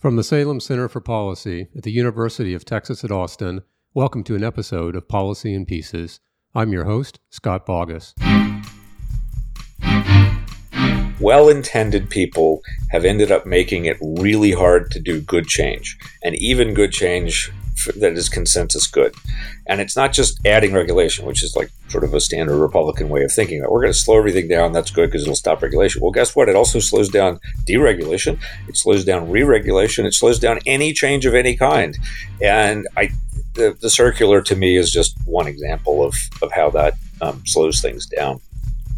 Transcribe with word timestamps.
From 0.00 0.16
the 0.16 0.24
Salem 0.24 0.60
Center 0.60 0.88
for 0.88 1.02
Policy 1.02 1.68
at 1.76 1.82
the 1.82 1.92
University 1.92 2.54
of 2.54 2.64
Texas 2.64 3.04
at 3.04 3.10
Austin, 3.10 3.60
welcome 3.92 4.24
to 4.24 4.34
an 4.34 4.42
episode 4.42 4.96
of 4.96 5.06
Policy 5.06 5.52
in 5.52 5.66
Pieces. 5.66 6.20
I'm 6.54 6.72
your 6.72 6.86
host, 6.86 7.20
Scott 7.28 7.66
Bauguess. 7.66 8.14
Well 11.20 11.50
intended 11.50 12.08
people 12.08 12.62
have 12.88 13.04
ended 13.04 13.30
up 13.30 13.44
making 13.44 13.84
it 13.84 13.98
really 14.00 14.52
hard 14.52 14.90
to 14.92 15.00
do 15.00 15.20
good 15.20 15.46
change. 15.48 15.98
And 16.24 16.34
even 16.36 16.72
good 16.72 16.92
change 16.92 17.52
that 17.96 18.12
is 18.12 18.28
consensus 18.28 18.86
good. 18.86 19.14
And 19.66 19.80
it's 19.80 19.96
not 19.96 20.12
just 20.12 20.40
adding 20.44 20.72
regulation, 20.72 21.26
which 21.26 21.42
is 21.42 21.54
like 21.56 21.70
sort 21.88 22.04
of 22.04 22.14
a 22.14 22.20
standard 22.20 22.56
Republican 22.58 23.08
way 23.08 23.22
of 23.22 23.32
thinking 23.32 23.60
that 23.60 23.70
we're 23.70 23.80
going 23.80 23.92
to 23.92 23.98
slow 23.98 24.18
everything 24.18 24.48
down. 24.48 24.72
That's 24.72 24.90
good 24.90 25.10
because 25.10 25.22
it'll 25.22 25.34
stop 25.34 25.62
regulation. 25.62 26.02
Well, 26.02 26.10
guess 26.10 26.34
what? 26.34 26.48
It 26.48 26.56
also 26.56 26.78
slows 26.78 27.08
down 27.08 27.40
deregulation. 27.68 28.38
It 28.68 28.76
slows 28.76 29.04
down 29.04 29.30
re-regulation. 29.30 30.06
It 30.06 30.14
slows 30.14 30.38
down 30.38 30.60
any 30.66 30.92
change 30.92 31.26
of 31.26 31.34
any 31.34 31.56
kind. 31.56 31.96
And 32.42 32.86
I, 32.96 33.10
the, 33.54 33.76
the 33.80 33.90
circular 33.90 34.42
to 34.42 34.56
me 34.56 34.76
is 34.76 34.92
just 34.92 35.16
one 35.24 35.46
example 35.46 36.04
of, 36.04 36.14
of 36.42 36.52
how 36.52 36.70
that 36.70 36.94
um, 37.20 37.42
slows 37.46 37.80
things 37.80 38.06
down. 38.06 38.40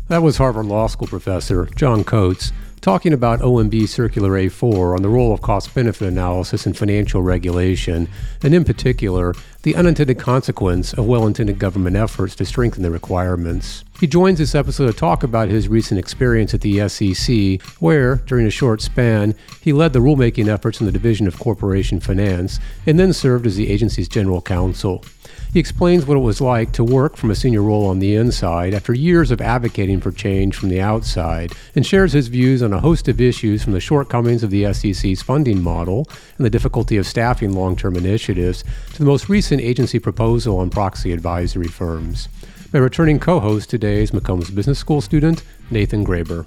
That 0.09 0.23
was 0.23 0.37
Harvard 0.37 0.66
Law 0.66 0.88
School 0.88 1.09
professor 1.09 1.66
John 1.74 2.05
Coates 2.05 2.52
talking 2.83 3.13
about 3.13 3.39
OMB 3.41 3.89
Circular 3.89 4.33
A4 4.33 4.97
on 4.97 5.03
the 5.03 5.09
role 5.09 5.33
of 5.33 5.41
cost 5.41 5.73
benefit 5.73 6.09
analysis 6.09 6.67
in 6.67 6.73
financial 6.73 7.23
regulation, 7.23 8.09
and 8.43 8.53
in 8.53 8.65
particular, 8.65 9.35
the 9.63 9.77
unintended 9.77 10.19
consequence 10.19 10.93
of 10.93 11.07
well 11.07 11.25
intended 11.25 11.61
government 11.61 11.95
efforts 11.95 12.35
to 12.35 12.45
strengthen 12.45 12.83
the 12.83 12.91
requirements. 12.91 13.85
He 14.01 14.09
joins 14.09 14.39
this 14.39 14.57
episode 14.57 14.89
to 14.89 14.93
talk 14.93 15.23
about 15.23 15.49
his 15.49 15.69
recent 15.69 16.01
experience 16.01 16.53
at 16.55 16.61
the 16.63 16.89
SEC, 16.89 17.63
where, 17.79 18.17
during 18.17 18.49
a 18.49 18.51
short 18.51 18.83
span, 18.83 19.37
he 19.61 19.73
led 19.73 19.93
the 19.93 20.01
rulemaking 20.01 20.49
efforts 20.49 20.80
in 20.80 20.87
the 20.87 20.93
Division 20.93 21.29
of 21.29 21.39
Corporation 21.39 22.01
Finance 22.01 22.59
and 22.85 22.99
then 22.99 23.13
served 23.13 23.47
as 23.47 23.55
the 23.55 23.71
agency's 23.71 24.09
general 24.09 24.43
counsel. 24.43 25.05
He 25.53 25.61
explains 25.61 26.07
what 26.07 26.17
it 26.17 26.21
was 26.21 26.41
like 26.41 26.73
to 26.73 26.83
work 26.83 27.19
from 27.19 27.31
a 27.31 27.35
senior 27.35 27.61
role 27.61 27.87
on 27.87 27.99
the 27.99 28.17
inside 28.17 28.73
after 28.73 28.95
years 28.95 29.31
of 29.31 29.43
advocating 29.43 30.01
for 30.01 30.11
change 30.11 30.57
from 30.57 30.71
the 30.71 30.81
outside, 30.81 31.53
and 31.75 31.85
shares 31.85 32.15
his 32.15 32.29
views 32.29 32.63
on 32.63 32.73
a 32.73 32.81
host 32.81 33.07
of 33.07 33.21
issues 33.21 33.63
from 33.63 33.75
the 33.75 33.80
shortcomings 33.80 34.43
of 34.43 34.51
the 34.51 34.73
SEC's 34.73 35.21
funding 35.21 35.61
model 35.61 36.09
and 36.39 36.47
the 36.47 36.51
difficulty 36.51 36.97
of 36.97 37.07
staffing 37.07 37.53
long 37.53 37.77
term 37.77 37.97
initiatives 37.97 38.65
to 38.95 39.01
the 39.01 39.05
most 39.05 39.29
recent 39.29 39.61
agency 39.61 39.99
proposal 39.99 40.57
on 40.59 40.71
proxy 40.71 41.13
advisory 41.13 41.69
firms. 41.69 42.30
My 42.73 42.80
returning 42.80 43.21
co 43.21 43.39
host 43.39 43.69
today 43.69 44.03
is 44.03 44.11
McCombs 44.11 44.55
Business 44.55 44.79
School 44.79 45.03
student 45.03 45.43
Nathan 45.71 46.03
Graber. 46.07 46.47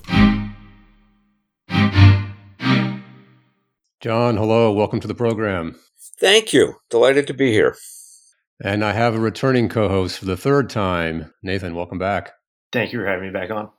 John, 3.99 4.37
hello. 4.37 4.71
Welcome 4.71 4.99
to 5.01 5.07
the 5.07 5.13
program. 5.13 5.75
Thank 6.19 6.53
you. 6.53 6.77
Delighted 6.89 7.27
to 7.27 7.35
be 7.35 7.51
here. 7.51 7.75
And 8.63 8.85
I 8.85 8.93
have 8.93 9.15
a 9.15 9.19
returning 9.19 9.67
co 9.67 9.89
host 9.89 10.19
for 10.19 10.25
the 10.25 10.37
third 10.37 10.69
time. 10.69 11.33
Nathan, 11.43 11.75
welcome 11.75 11.99
back. 11.99 12.33
Thank 12.71 12.93
you 12.93 12.99
for 12.99 13.05
having 13.05 13.27
me 13.27 13.33
back 13.33 13.51
on. 13.51 13.69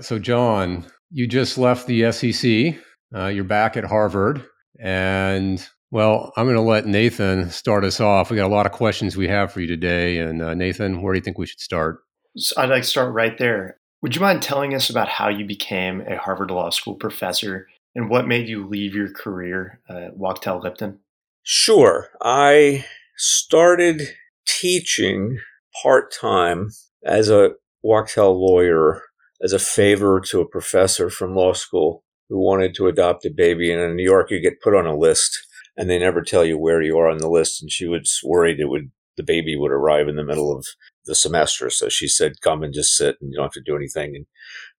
So, 0.00 0.18
John, 0.18 0.84
you 1.10 1.26
just 1.26 1.56
left 1.56 1.86
the 1.86 2.12
SEC. 2.12 2.76
Uh, 3.14 3.26
you're 3.26 3.44
back 3.44 3.76
at 3.76 3.84
Harvard. 3.84 4.44
And, 4.78 5.66
well, 5.90 6.32
I'm 6.36 6.44
going 6.44 6.56
to 6.56 6.62
let 6.62 6.86
Nathan 6.86 7.50
start 7.50 7.84
us 7.84 7.98
off. 7.98 8.30
We 8.30 8.36
got 8.36 8.46
a 8.46 8.54
lot 8.54 8.66
of 8.66 8.72
questions 8.72 9.16
we 9.16 9.28
have 9.28 9.52
for 9.52 9.60
you 9.60 9.66
today. 9.66 10.18
And, 10.18 10.42
uh, 10.42 10.54
Nathan, 10.54 11.00
where 11.00 11.14
do 11.14 11.18
you 11.18 11.22
think 11.22 11.38
we 11.38 11.46
should 11.46 11.60
start? 11.60 12.00
So 12.36 12.60
I'd 12.60 12.68
like 12.68 12.82
to 12.82 12.88
start 12.88 13.14
right 13.14 13.38
there. 13.38 13.78
Would 14.02 14.14
you 14.14 14.20
mind 14.20 14.42
telling 14.42 14.74
us 14.74 14.90
about 14.90 15.08
how 15.08 15.30
you 15.30 15.46
became 15.46 16.02
a 16.02 16.18
Harvard 16.18 16.50
Law 16.50 16.68
School 16.68 16.94
professor 16.94 17.66
and 17.94 18.10
what 18.10 18.28
made 18.28 18.48
you 18.48 18.66
leave 18.66 18.94
your 18.94 19.10
career 19.10 19.80
at 19.88 20.18
Wachtell 20.18 20.62
Lipton? 20.62 20.98
Sure. 21.42 22.08
I 22.20 22.84
started 23.16 24.02
teaching 24.46 25.38
part 25.82 26.12
time 26.12 26.70
as 27.04 27.28
a 27.28 27.50
Wachtell 27.84 28.34
lawyer 28.34 29.02
as 29.42 29.52
a 29.52 29.58
favor 29.58 30.20
to 30.20 30.40
a 30.40 30.48
professor 30.48 31.10
from 31.10 31.34
law 31.34 31.52
school 31.52 32.02
who 32.28 32.38
wanted 32.38 32.74
to 32.74 32.86
adopt 32.86 33.24
a 33.24 33.30
baby. 33.30 33.70
And 33.70 33.80
in 33.80 33.96
New 33.96 34.02
York, 34.04 34.30
you 34.30 34.40
get 34.40 34.62
put 34.62 34.74
on 34.74 34.86
a 34.86 34.96
list 34.96 35.38
and 35.76 35.88
they 35.88 35.98
never 35.98 36.22
tell 36.22 36.44
you 36.44 36.58
where 36.58 36.82
you 36.82 36.98
are 36.98 37.08
on 37.08 37.18
the 37.18 37.30
list. 37.30 37.62
And 37.62 37.70
she 37.70 37.86
was 37.86 38.20
worried 38.24 38.58
it 38.58 38.68
would, 38.68 38.90
the 39.16 39.22
baby 39.22 39.56
would 39.56 39.70
arrive 39.70 40.08
in 40.08 40.16
the 40.16 40.24
middle 40.24 40.56
of 40.56 40.66
the 41.04 41.14
semester. 41.14 41.70
So 41.70 41.88
she 41.88 42.08
said, 42.08 42.40
come 42.40 42.62
and 42.62 42.74
just 42.74 42.96
sit 42.96 43.16
and 43.20 43.30
you 43.30 43.36
don't 43.36 43.44
have 43.44 43.52
to 43.52 43.62
do 43.64 43.76
anything 43.76 44.16
and, 44.16 44.26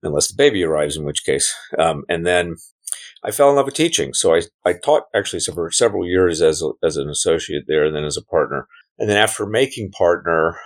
unless 0.02 0.28
the 0.28 0.36
baby 0.36 0.62
arrives, 0.62 0.96
in 0.96 1.04
which 1.04 1.24
case. 1.24 1.54
Um, 1.78 2.04
and 2.08 2.26
then 2.26 2.56
I 3.24 3.30
fell 3.30 3.50
in 3.50 3.56
love 3.56 3.66
with 3.66 3.74
teaching. 3.74 4.12
So 4.12 4.34
I, 4.34 4.42
I 4.64 4.74
taught 4.74 5.04
actually 5.14 5.40
for 5.40 5.70
several 5.70 6.06
years 6.06 6.42
as, 6.42 6.62
a, 6.62 6.70
as 6.84 6.96
an 6.96 7.08
associate 7.08 7.64
there 7.66 7.86
and 7.86 7.96
then 7.96 8.04
as 8.04 8.16
a 8.16 8.24
partner. 8.24 8.68
And 8.98 9.08
then 9.08 9.16
after 9.16 9.46
making 9.46 9.92
partner, 9.92 10.58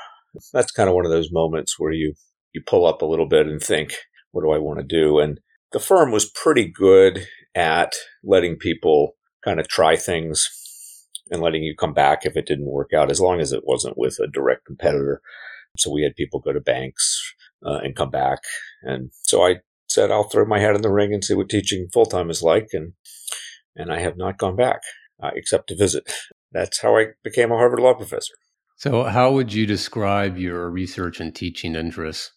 that's 0.52 0.72
kind 0.72 0.88
of 0.88 0.94
one 0.94 1.04
of 1.04 1.10
those 1.10 1.30
moments 1.32 1.78
where 1.78 1.92
you, 1.92 2.14
you 2.52 2.62
pull 2.66 2.86
up 2.86 3.02
a 3.02 3.06
little 3.06 3.28
bit 3.28 3.46
and 3.46 3.60
think, 3.60 3.94
what 4.32 4.42
do 4.42 4.50
I 4.50 4.58
want 4.58 4.78
to 4.78 4.84
do? 4.84 5.18
And 5.18 5.38
the 5.72 5.80
firm 5.80 6.10
was 6.10 6.30
pretty 6.30 6.70
good 6.70 7.26
at 7.54 7.92
letting 8.24 8.56
people 8.56 9.12
kind 9.44 9.60
of 9.60 9.68
try 9.68 9.96
things 9.96 10.48
and 11.30 11.42
letting 11.42 11.62
you 11.62 11.74
come 11.76 11.94
back 11.94 12.24
if 12.24 12.36
it 12.36 12.46
didn't 12.46 12.70
work 12.70 12.90
out, 12.94 13.10
as 13.10 13.20
long 13.20 13.40
as 13.40 13.52
it 13.52 13.62
wasn't 13.64 13.98
with 13.98 14.18
a 14.18 14.26
direct 14.26 14.64
competitor. 14.66 15.20
So 15.78 15.90
we 15.90 16.02
had 16.02 16.14
people 16.14 16.40
go 16.40 16.52
to 16.52 16.60
banks 16.60 17.34
uh, 17.64 17.78
and 17.82 17.96
come 17.96 18.10
back. 18.10 18.40
And 18.82 19.10
so 19.22 19.46
I 19.46 19.56
said, 19.88 20.10
I'll 20.10 20.28
throw 20.28 20.44
my 20.44 20.58
hat 20.58 20.74
in 20.74 20.82
the 20.82 20.90
ring 20.90 21.12
and 21.12 21.24
see 21.24 21.34
what 21.34 21.48
teaching 21.48 21.88
full 21.92 22.06
time 22.06 22.30
is 22.30 22.42
like. 22.42 22.68
And, 22.72 22.92
and 23.76 23.92
I 23.92 24.00
have 24.00 24.16
not 24.16 24.38
gone 24.38 24.56
back 24.56 24.80
uh, 25.22 25.30
except 25.34 25.68
to 25.68 25.76
visit 25.76 26.10
that's 26.52 26.80
how 26.80 26.96
I 26.96 27.08
became 27.22 27.50
a 27.50 27.56
Harvard 27.56 27.80
law 27.80 27.94
professor. 27.94 28.34
So, 28.76 29.04
how 29.04 29.32
would 29.32 29.52
you 29.52 29.66
describe 29.66 30.36
your 30.36 30.68
research 30.70 31.20
and 31.20 31.34
teaching 31.34 31.74
interests? 31.74 32.32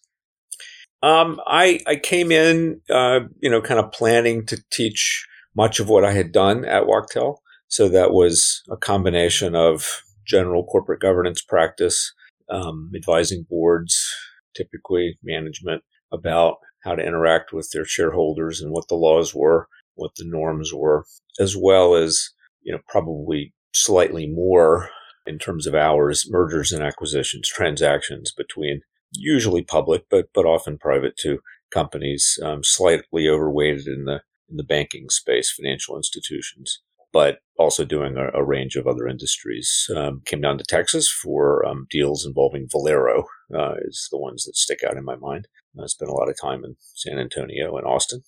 Um, 1.02 1.40
I 1.46 1.80
I 1.86 1.96
came 1.96 2.32
in, 2.32 2.80
uh, 2.90 3.20
you 3.40 3.50
know, 3.50 3.60
kind 3.60 3.80
of 3.80 3.92
planning 3.92 4.46
to 4.46 4.62
teach 4.70 5.26
much 5.56 5.80
of 5.80 5.88
what 5.88 6.04
I 6.04 6.12
had 6.12 6.32
done 6.32 6.64
at 6.64 6.84
Wachtell. 6.84 7.38
So 7.68 7.88
that 7.88 8.12
was 8.12 8.62
a 8.70 8.76
combination 8.76 9.56
of 9.56 10.02
general 10.26 10.64
corporate 10.64 11.00
governance 11.00 11.42
practice, 11.42 12.12
um, 12.50 12.92
advising 12.94 13.46
boards, 13.48 14.08
typically 14.54 15.18
management, 15.22 15.82
about 16.12 16.56
how 16.84 16.94
to 16.94 17.02
interact 17.04 17.52
with 17.52 17.70
their 17.72 17.84
shareholders 17.84 18.60
and 18.60 18.70
what 18.70 18.88
the 18.88 18.94
laws 18.94 19.34
were, 19.34 19.68
what 19.94 20.12
the 20.16 20.24
norms 20.24 20.72
were, 20.72 21.04
as 21.40 21.56
well 21.56 21.94
as 21.94 22.30
you 22.62 22.72
know 22.72 22.80
probably 22.88 23.52
slightly 23.76 24.26
more 24.26 24.90
in 25.26 25.38
terms 25.38 25.66
of 25.66 25.74
hours, 25.74 26.26
mergers 26.30 26.72
and 26.72 26.82
acquisitions, 26.82 27.48
transactions 27.48 28.32
between 28.32 28.80
usually 29.12 29.62
public, 29.62 30.04
but 30.10 30.26
but 30.34 30.46
often 30.46 30.78
private 30.78 31.16
too, 31.16 31.40
companies, 31.72 32.38
um, 32.42 32.62
slightly 32.62 33.28
overweighted 33.28 33.86
in 33.86 34.04
the 34.04 34.20
in 34.48 34.56
the 34.56 34.64
banking 34.64 35.08
space, 35.08 35.52
financial 35.52 35.96
institutions, 35.96 36.80
but 37.12 37.38
also 37.58 37.84
doing 37.84 38.16
a, 38.16 38.28
a 38.38 38.44
range 38.44 38.76
of 38.76 38.86
other 38.86 39.08
industries. 39.08 39.90
Um, 39.94 40.22
came 40.24 40.40
down 40.40 40.58
to 40.58 40.64
Texas 40.64 41.10
for 41.10 41.66
um, 41.66 41.86
deals 41.90 42.24
involving 42.24 42.68
Valero, 42.70 43.24
uh, 43.54 43.74
is 43.82 44.08
the 44.12 44.18
ones 44.18 44.44
that 44.44 44.56
stick 44.56 44.80
out 44.88 44.96
in 44.96 45.04
my 45.04 45.16
mind. 45.16 45.48
I 45.82 45.86
spent 45.86 46.10
a 46.10 46.14
lot 46.14 46.30
of 46.30 46.36
time 46.40 46.64
in 46.64 46.76
San 46.94 47.18
Antonio 47.18 47.76
and 47.76 47.86
Austin. 47.86 48.22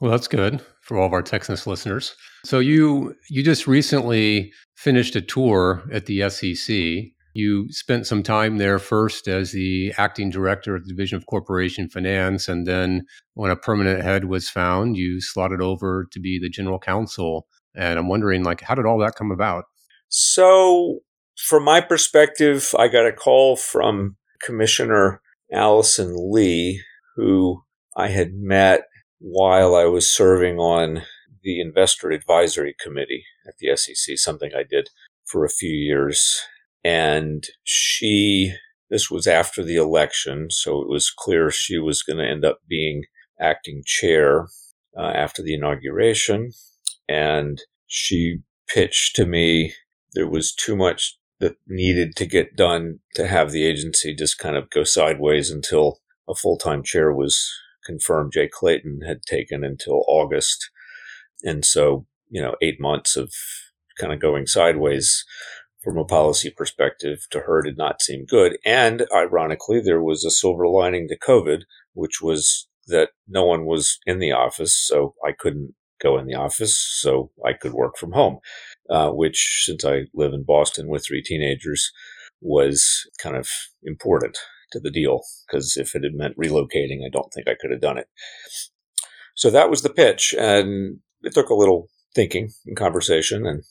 Well, 0.00 0.10
that's 0.10 0.28
good 0.28 0.64
for 0.80 0.98
all 0.98 1.06
of 1.06 1.12
our 1.12 1.22
Texas 1.22 1.66
listeners. 1.66 2.14
So 2.44 2.58
you 2.58 3.14
you 3.28 3.42
just 3.42 3.66
recently 3.66 4.52
finished 4.74 5.14
a 5.14 5.20
tour 5.20 5.82
at 5.92 6.06
the 6.06 6.28
SEC. 6.30 7.12
You 7.34 7.70
spent 7.70 8.06
some 8.06 8.22
time 8.22 8.56
there 8.56 8.78
first 8.78 9.28
as 9.28 9.52
the 9.52 9.92
acting 9.98 10.30
director 10.30 10.74
of 10.74 10.84
the 10.84 10.88
Division 10.88 11.16
of 11.16 11.26
Corporation 11.26 11.88
Finance, 11.88 12.48
and 12.48 12.66
then 12.66 13.02
when 13.34 13.50
a 13.50 13.56
permanent 13.56 14.02
head 14.02 14.24
was 14.24 14.48
found, 14.48 14.96
you 14.96 15.20
slotted 15.20 15.60
over 15.60 16.06
to 16.10 16.18
be 16.18 16.40
the 16.40 16.48
general 16.48 16.78
counsel. 16.78 17.46
And 17.76 17.98
I'm 17.98 18.08
wondering, 18.08 18.42
like, 18.42 18.62
how 18.62 18.74
did 18.74 18.86
all 18.86 18.98
that 18.98 19.14
come 19.14 19.30
about? 19.30 19.64
So, 20.08 21.00
from 21.36 21.62
my 21.62 21.80
perspective, 21.80 22.74
I 22.76 22.88
got 22.88 23.06
a 23.06 23.12
call 23.12 23.54
from 23.54 24.16
Commissioner 24.42 25.20
Allison 25.52 26.16
Lee, 26.32 26.82
who 27.14 27.62
I 27.96 28.08
had 28.08 28.34
met 28.34 28.82
while 29.20 29.74
I 29.74 29.84
was 29.84 30.10
serving 30.10 30.58
on 30.58 31.02
the 31.42 31.60
investor 31.60 32.10
advisory 32.10 32.74
committee 32.80 33.24
at 33.46 33.58
the 33.58 33.76
SEC, 33.76 34.18
something 34.18 34.50
I 34.54 34.64
did 34.68 34.88
for 35.26 35.44
a 35.44 35.50
few 35.50 35.70
years. 35.70 36.40
And 36.82 37.44
she, 37.62 38.54
this 38.88 39.10
was 39.10 39.26
after 39.26 39.62
the 39.62 39.76
election, 39.76 40.48
so 40.50 40.80
it 40.82 40.88
was 40.88 41.10
clear 41.10 41.50
she 41.50 41.78
was 41.78 42.02
going 42.02 42.18
to 42.18 42.28
end 42.28 42.44
up 42.44 42.60
being 42.68 43.04
acting 43.38 43.82
chair 43.84 44.48
uh, 44.98 45.12
after 45.14 45.42
the 45.42 45.54
inauguration. 45.54 46.50
And 47.08 47.60
she 47.86 48.38
pitched 48.68 49.16
to 49.16 49.26
me 49.26 49.74
there 50.14 50.28
was 50.28 50.52
too 50.52 50.76
much 50.76 51.18
that 51.40 51.56
needed 51.66 52.16
to 52.16 52.26
get 52.26 52.56
done 52.56 53.00
to 53.14 53.26
have 53.26 53.50
the 53.50 53.64
agency 53.64 54.14
just 54.14 54.38
kind 54.38 54.56
of 54.56 54.70
go 54.70 54.84
sideways 54.84 55.50
until 55.50 55.98
a 56.28 56.34
full 56.34 56.56
time 56.56 56.82
chair 56.82 57.12
was 57.12 57.50
confirmed 57.90 58.32
Jay 58.32 58.48
Clayton 58.48 59.00
had 59.06 59.22
taken 59.22 59.64
until 59.64 60.04
August. 60.06 60.70
And 61.42 61.64
so 61.64 62.06
you 62.30 62.40
know, 62.40 62.54
eight 62.62 62.80
months 62.80 63.16
of 63.16 63.32
kind 63.98 64.12
of 64.12 64.20
going 64.20 64.46
sideways 64.46 65.24
from 65.82 65.98
a 65.98 66.04
policy 66.04 66.50
perspective 66.50 67.26
to 67.30 67.40
her 67.40 67.62
did 67.62 67.76
not 67.76 68.00
seem 68.00 68.24
good. 68.24 68.56
And 68.64 69.06
ironically, 69.14 69.80
there 69.80 70.02
was 70.02 70.24
a 70.24 70.30
silver 70.30 70.68
lining 70.68 71.08
to 71.08 71.18
COVID, 71.18 71.62
which 71.94 72.20
was 72.22 72.68
that 72.86 73.10
no 73.28 73.44
one 73.44 73.66
was 73.66 73.98
in 74.06 74.18
the 74.18 74.32
office. 74.32 74.74
So 74.74 75.14
I 75.26 75.32
couldn't 75.32 75.74
go 76.00 76.18
in 76.18 76.26
the 76.26 76.34
office. 76.34 76.78
So 77.00 77.30
I 77.44 77.52
could 77.52 77.72
work 77.72 77.96
from 77.96 78.12
home, 78.12 78.38
uh, 78.88 79.10
which 79.10 79.64
since 79.66 79.84
I 79.84 80.02
live 80.14 80.32
in 80.32 80.44
Boston 80.44 80.88
with 80.88 81.04
three 81.06 81.22
teenagers 81.22 81.90
was 82.40 83.06
kind 83.22 83.36
of 83.36 83.48
important 83.82 84.38
to 84.72 84.80
the 84.80 84.90
deal. 84.90 85.20
Cause 85.50 85.76
if 85.76 85.94
it 85.94 86.04
had 86.04 86.14
meant 86.14 86.36
relocating, 86.36 87.04
I 87.04 87.10
don't 87.12 87.32
think 87.32 87.48
I 87.48 87.56
could 87.60 87.70
have 87.70 87.80
done 87.80 87.98
it. 87.98 88.08
So 89.34 89.50
that 89.50 89.70
was 89.70 89.82
the 89.82 89.90
pitch. 89.90 90.34
And 90.38 90.98
it 91.22 91.34
took 91.34 91.50
a 91.50 91.54
little 91.54 91.88
thinking 92.14 92.50
and 92.66 92.76
conversation 92.76 93.46
and 93.46 93.62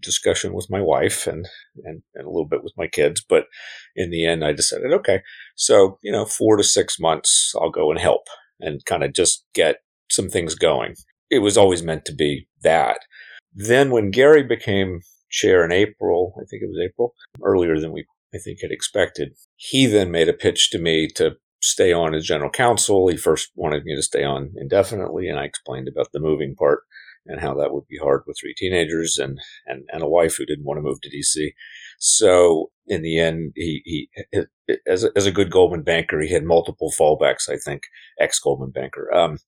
discussion 0.00 0.54
with 0.54 0.70
my 0.70 0.80
wife 0.80 1.26
and, 1.26 1.46
and, 1.84 2.02
and 2.14 2.26
a 2.26 2.30
little 2.30 2.48
bit 2.48 2.62
with 2.62 2.72
my 2.76 2.86
kids. 2.86 3.22
But 3.26 3.44
in 3.94 4.10
the 4.10 4.26
end, 4.26 4.44
I 4.44 4.52
decided, 4.52 4.92
okay, 4.92 5.22
so, 5.54 5.98
you 6.02 6.12
know, 6.12 6.24
four 6.24 6.56
to 6.56 6.64
six 6.64 6.98
months, 6.98 7.52
I'll 7.60 7.70
go 7.70 7.90
and 7.90 8.00
help 8.00 8.26
and 8.60 8.84
kind 8.84 9.04
of 9.04 9.12
just 9.12 9.44
get 9.54 9.82
some 10.10 10.28
things 10.28 10.54
going. 10.54 10.94
It 11.30 11.40
was 11.40 11.56
always 11.56 11.82
meant 11.82 12.04
to 12.06 12.14
be 12.14 12.48
that. 12.62 12.98
Then 13.52 13.90
when 13.90 14.10
Gary 14.10 14.42
became 14.42 15.00
chair 15.30 15.64
in 15.64 15.72
April, 15.72 16.34
I 16.36 16.44
think 16.48 16.62
it 16.62 16.68
was 16.68 16.80
April, 16.84 17.14
earlier 17.42 17.78
than 17.78 17.92
we, 17.92 18.04
I 18.34 18.38
think, 18.38 18.60
had 18.60 18.72
expected, 18.72 19.36
he 19.56 19.86
then 19.86 20.10
made 20.10 20.28
a 20.28 20.34
pitch 20.34 20.70
to 20.70 20.78
me 20.78 21.08
to 21.16 21.36
stay 21.60 21.92
on 21.92 22.14
as 22.14 22.24
general 22.24 22.50
counsel. 22.50 23.08
He 23.08 23.16
first 23.16 23.50
wanted 23.54 23.84
me 23.84 23.94
to 23.94 24.02
stay 24.02 24.24
on 24.24 24.52
indefinitely, 24.56 25.28
and 25.28 25.38
I 25.38 25.44
explained 25.44 25.88
about 25.88 26.12
the 26.12 26.20
moving 26.20 26.54
part 26.54 26.80
and 27.26 27.40
how 27.40 27.54
that 27.54 27.72
would 27.72 27.86
be 27.88 27.96
hard 27.96 28.22
with 28.26 28.36
three 28.38 28.54
teenagers 28.54 29.16
and, 29.18 29.40
and, 29.66 29.84
and 29.90 30.02
a 30.02 30.08
wife 30.08 30.36
who 30.36 30.44
didn't 30.44 30.66
want 30.66 30.78
to 30.78 30.82
move 30.82 31.00
to 31.00 31.08
DC. 31.08 31.52
So 31.98 32.70
in 32.86 33.02
the 33.02 33.18
end, 33.18 33.52
he, 33.54 33.80
he, 33.84 34.10
as 34.86 35.04
a, 35.04 35.10
as 35.16 35.24
a 35.24 35.32
good 35.32 35.50
Goldman 35.50 35.82
banker, 35.82 36.20
he 36.20 36.32
had 36.32 36.44
multiple 36.44 36.92
fallbacks, 36.92 37.48
I 37.48 37.56
think, 37.56 37.84
ex 38.20 38.38
Goldman 38.38 38.72
banker. 38.72 39.12
Um, 39.14 39.38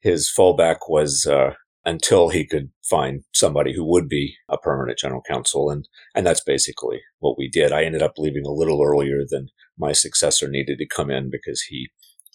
his 0.00 0.30
fallback 0.30 0.80
was, 0.88 1.26
uh, 1.26 1.54
until 1.84 2.30
he 2.30 2.46
could 2.46 2.70
find 2.88 3.24
somebody 3.32 3.74
who 3.74 3.84
would 3.84 4.08
be 4.08 4.36
a 4.48 4.56
permanent 4.56 4.98
general 4.98 5.22
counsel. 5.28 5.70
And, 5.70 5.86
and 6.14 6.26
that's 6.26 6.42
basically 6.42 7.00
what 7.18 7.36
we 7.36 7.48
did. 7.48 7.72
I 7.72 7.84
ended 7.84 8.02
up 8.02 8.14
leaving 8.16 8.46
a 8.46 8.52
little 8.52 8.82
earlier 8.82 9.22
than 9.28 9.48
my 9.78 9.92
successor 9.92 10.48
needed 10.48 10.78
to 10.78 10.86
come 10.86 11.10
in 11.10 11.30
because 11.30 11.62
he 11.62 11.88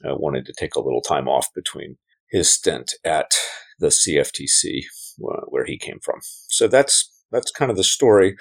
uh, 0.05 0.15
wanted 0.15 0.45
to 0.45 0.53
take 0.57 0.75
a 0.75 0.81
little 0.81 1.01
time 1.01 1.27
off 1.27 1.47
between 1.55 1.97
his 2.29 2.49
stint 2.49 2.93
at 3.03 3.31
the 3.79 3.87
CFTC 3.87 4.83
uh, 5.23 5.41
where 5.47 5.65
he 5.65 5.77
came 5.77 5.99
from. 6.03 6.19
So 6.47 6.67
that's 6.67 7.11
that's 7.31 7.51
kind 7.51 7.71
of 7.71 7.77
the 7.77 7.83
story. 7.83 8.35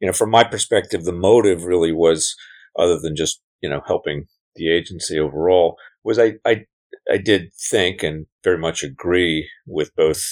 You 0.00 0.06
know, 0.06 0.12
from 0.12 0.30
my 0.30 0.44
perspective, 0.44 1.04
the 1.04 1.12
motive 1.12 1.64
really 1.64 1.92
was, 1.92 2.34
other 2.78 2.98
than 2.98 3.16
just 3.16 3.40
you 3.60 3.68
know 3.68 3.82
helping 3.86 4.26
the 4.54 4.70
agency 4.70 5.18
overall, 5.18 5.76
was 6.02 6.18
I 6.18 6.34
I 6.44 6.66
I 7.10 7.18
did 7.18 7.52
think 7.54 8.02
and 8.02 8.26
very 8.42 8.58
much 8.58 8.82
agree 8.82 9.48
with 9.66 9.94
both 9.94 10.22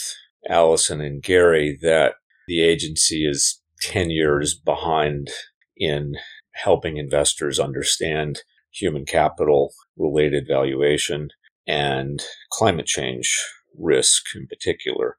Allison 0.48 1.00
and 1.00 1.22
Gary 1.22 1.78
that 1.82 2.14
the 2.46 2.62
agency 2.62 3.26
is 3.26 3.60
10 3.82 4.10
years 4.10 4.54
behind 4.54 5.28
in 5.76 6.14
helping 6.54 6.96
investors 6.96 7.58
understand 7.58 8.42
human 8.72 9.04
capital 9.04 9.72
related 9.96 10.46
valuation 10.48 11.28
and 11.66 12.22
climate 12.50 12.86
change 12.86 13.44
risk 13.78 14.24
in 14.34 14.46
particular. 14.46 15.16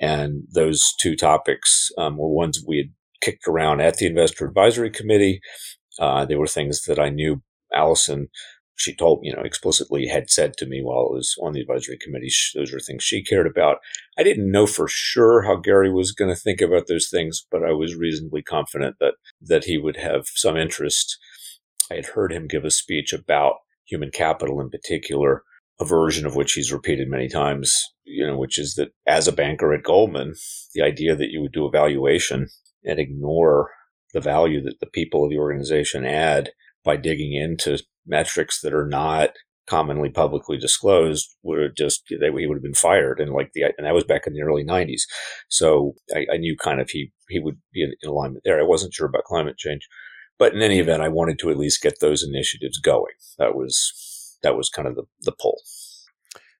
And 0.00 0.44
those 0.52 0.94
two 1.00 1.16
topics 1.16 1.90
um, 1.98 2.16
were 2.16 2.28
ones 2.28 2.64
we 2.66 2.78
had 2.78 2.90
kicked 3.20 3.46
around 3.46 3.80
at 3.80 3.96
the 3.96 4.06
Investor 4.06 4.46
Advisory 4.46 4.90
Committee. 4.90 5.40
Uh, 5.98 6.24
they 6.24 6.36
were 6.36 6.46
things 6.46 6.84
that 6.84 6.98
I 6.98 7.10
knew 7.10 7.42
Allison, 7.72 8.28
she 8.76 8.94
told, 8.94 9.20
you 9.22 9.34
know, 9.34 9.42
explicitly 9.42 10.06
had 10.06 10.30
said 10.30 10.56
to 10.56 10.66
me 10.66 10.82
while 10.82 11.08
I 11.10 11.14
was 11.14 11.34
on 11.42 11.52
the 11.52 11.60
advisory 11.60 11.98
committee. 11.98 12.30
Those 12.54 12.72
were 12.72 12.80
things 12.80 13.04
she 13.04 13.22
cared 13.22 13.46
about. 13.46 13.78
I 14.18 14.22
didn't 14.22 14.50
know 14.50 14.66
for 14.66 14.88
sure 14.88 15.42
how 15.42 15.56
Gary 15.56 15.92
was 15.92 16.12
going 16.12 16.34
to 16.34 16.40
think 16.40 16.60
about 16.60 16.86
those 16.88 17.08
things, 17.08 17.46
but 17.50 17.62
I 17.62 17.72
was 17.72 17.94
reasonably 17.94 18.42
confident 18.42 18.96
that, 19.00 19.14
that 19.40 19.64
he 19.64 19.78
would 19.78 19.96
have 19.96 20.26
some 20.34 20.56
interest. 20.56 21.18
I 21.90 21.94
had 21.94 22.06
heard 22.06 22.32
him 22.32 22.48
give 22.48 22.64
a 22.64 22.70
speech 22.70 23.12
about 23.12 23.56
human 23.84 24.10
capital 24.10 24.60
in 24.60 24.70
particular 24.70 25.42
a 25.80 25.84
version 25.84 26.26
of 26.26 26.36
which 26.36 26.52
he's 26.52 26.72
repeated 26.72 27.08
many 27.08 27.28
times, 27.28 27.92
you 28.04 28.26
know, 28.26 28.36
which 28.36 28.58
is 28.58 28.74
that 28.74 28.90
as 29.06 29.26
a 29.26 29.32
banker 29.32 29.72
at 29.72 29.82
Goldman, 29.82 30.34
the 30.74 30.82
idea 30.82 31.16
that 31.16 31.30
you 31.30 31.40
would 31.40 31.52
do 31.52 31.66
a 31.66 31.70
valuation 31.70 32.48
and 32.84 32.98
ignore 32.98 33.70
the 34.12 34.20
value 34.20 34.62
that 34.62 34.80
the 34.80 34.86
people 34.86 35.24
of 35.24 35.30
the 35.30 35.38
organization 35.38 36.04
add 36.04 36.50
by 36.84 36.96
digging 36.96 37.32
into 37.32 37.78
metrics 38.06 38.60
that 38.60 38.74
are 38.74 38.86
not 38.86 39.30
commonly 39.68 40.10
publicly 40.10 40.58
disclosed 40.58 41.36
would 41.42 41.62
have 41.62 41.74
just 41.74 42.02
he 42.08 42.46
would 42.46 42.56
have 42.56 42.62
been 42.62 42.74
fired 42.74 43.20
and 43.20 43.32
like 43.32 43.52
the 43.54 43.62
and 43.62 43.86
that 43.86 43.94
was 43.94 44.04
back 44.04 44.26
in 44.26 44.32
the 44.32 44.42
early 44.42 44.64
90s 44.64 45.02
so 45.48 45.94
I, 46.12 46.26
I 46.32 46.36
knew 46.36 46.56
kind 46.56 46.80
of 46.80 46.90
he 46.90 47.12
he 47.28 47.38
would 47.38 47.58
be 47.72 47.84
in, 47.84 47.92
alignment 48.04 48.42
there 48.44 48.58
i 48.58 48.64
wasn't 48.64 48.92
sure 48.92 49.06
about 49.06 49.22
climate 49.22 49.56
change 49.56 49.88
but 50.36 50.52
in 50.52 50.62
any 50.62 50.80
event 50.80 51.00
i 51.00 51.08
wanted 51.08 51.38
to 51.38 51.50
at 51.50 51.56
least 51.56 51.80
get 51.80 52.00
those 52.00 52.24
initiatives 52.24 52.80
going 52.80 53.14
that 53.38 53.54
was 53.54 54.12
that 54.42 54.56
was 54.56 54.68
kind 54.68 54.86
of 54.86 54.94
the, 54.96 55.04
the 55.22 55.32
pull. 55.32 55.60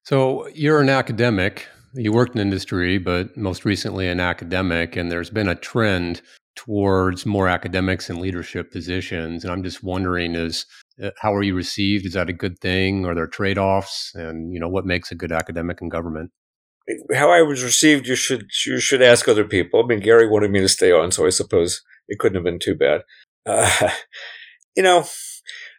So 0.04 0.48
you're 0.48 0.80
an 0.80 0.88
academic. 0.88 1.68
You 1.94 2.12
worked 2.12 2.34
in 2.34 2.40
industry, 2.40 2.98
but 2.98 3.36
most 3.36 3.64
recently 3.64 4.08
an 4.08 4.20
academic, 4.20 4.96
and 4.96 5.12
there's 5.12 5.30
been 5.30 5.48
a 5.48 5.54
trend 5.54 6.22
towards 6.54 7.24
more 7.26 7.48
academics 7.48 8.10
in 8.10 8.20
leadership 8.20 8.72
positions. 8.72 9.44
And 9.44 9.52
I'm 9.52 9.62
just 9.62 9.84
wondering: 9.84 10.34
is 10.34 10.64
how 11.18 11.34
are 11.34 11.42
you 11.42 11.54
received? 11.54 12.06
Is 12.06 12.12
that 12.14 12.28
a 12.28 12.32
good 12.32 12.58
thing? 12.58 13.06
Are 13.06 13.14
there 13.14 13.26
trade 13.26 13.58
offs? 13.58 14.12
And 14.14 14.52
you 14.52 14.60
know, 14.60 14.68
what 14.68 14.86
makes 14.86 15.10
a 15.10 15.14
good 15.14 15.32
academic 15.32 15.80
in 15.80 15.88
government? 15.88 16.30
How 17.14 17.30
I 17.30 17.42
was 17.42 17.62
received, 17.62 18.06
you 18.06 18.16
should 18.16 18.50
you 18.66 18.80
should 18.80 19.02
ask 19.02 19.28
other 19.28 19.44
people. 19.44 19.82
I 19.82 19.86
mean, 19.86 20.00
Gary 20.00 20.28
wanted 20.28 20.50
me 20.50 20.60
to 20.60 20.68
stay 20.68 20.92
on, 20.92 21.12
so 21.12 21.26
I 21.26 21.30
suppose 21.30 21.82
it 22.08 22.18
couldn't 22.18 22.36
have 22.36 22.44
been 22.44 22.58
too 22.58 22.74
bad. 22.74 23.02
Uh, 23.46 23.90
you 24.76 24.82
know, 24.82 25.04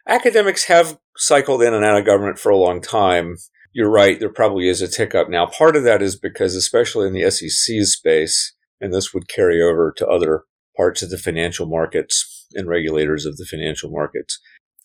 academics 0.08 0.64
have 0.64 0.98
cycled 1.16 1.62
in 1.62 1.74
and 1.74 1.84
out 1.84 1.98
of 1.98 2.06
government 2.06 2.38
for 2.38 2.50
a 2.50 2.56
long 2.56 2.80
time. 2.80 3.36
You're 3.72 3.90
right, 3.90 4.20
there 4.20 4.32
probably 4.32 4.68
is 4.68 4.80
a 4.80 4.88
tick 4.88 5.14
up 5.14 5.28
now. 5.28 5.46
Part 5.46 5.74
of 5.74 5.82
that 5.84 6.00
is 6.00 6.16
because, 6.16 6.54
especially 6.54 7.08
in 7.08 7.12
the 7.12 7.28
SEC 7.30 7.82
space, 7.82 8.54
and 8.80 8.92
this 8.92 9.12
would 9.12 9.28
carry 9.28 9.60
over 9.60 9.92
to 9.96 10.06
other 10.06 10.44
parts 10.76 11.02
of 11.02 11.10
the 11.10 11.18
financial 11.18 11.66
markets 11.66 12.46
and 12.54 12.68
regulators 12.68 13.26
of 13.26 13.36
the 13.36 13.44
financial 13.44 13.90
markets, 13.90 14.40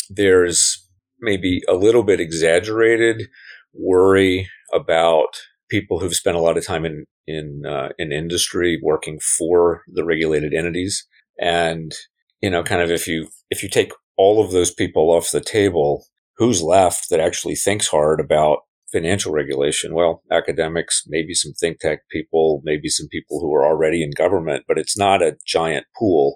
there's 0.09 0.85
maybe 1.19 1.61
a 1.67 1.73
little 1.73 2.03
bit 2.03 2.19
exaggerated 2.19 3.27
worry 3.73 4.49
about 4.73 5.27
people 5.69 5.99
who've 5.99 6.15
spent 6.15 6.37
a 6.37 6.41
lot 6.41 6.57
of 6.57 6.65
time 6.65 6.85
in 6.85 7.05
in 7.27 7.63
uh, 7.67 7.89
in 7.97 8.11
industry 8.11 8.79
working 8.81 9.19
for 9.19 9.83
the 9.87 10.03
regulated 10.03 10.53
entities 10.53 11.05
and 11.39 11.93
you 12.41 12.49
know 12.49 12.63
kind 12.63 12.81
of 12.81 12.89
if 12.89 13.07
you 13.07 13.27
if 13.49 13.61
you 13.63 13.69
take 13.69 13.91
all 14.19 14.43
of 14.43 14.51
those 14.51 14.69
people 14.69 15.11
off 15.11 15.31
the 15.31 15.39
table, 15.39 16.05
who's 16.35 16.61
left 16.61 17.09
that 17.09 17.21
actually 17.21 17.55
thinks 17.55 17.87
hard 17.87 18.19
about 18.19 18.59
financial 18.91 19.31
regulation? 19.31 19.93
Well, 19.93 20.23
academics, 20.29 21.03
maybe 21.07 21.33
some 21.33 21.53
think 21.53 21.79
tank 21.79 22.01
people, 22.11 22.61
maybe 22.65 22.89
some 22.89 23.07
people 23.07 23.39
who 23.39 23.55
are 23.55 23.65
already 23.65 24.03
in 24.03 24.11
government, 24.11 24.65
but 24.67 24.77
it's 24.77 24.97
not 24.97 25.21
a 25.21 25.37
giant 25.45 25.85
pool. 25.97 26.35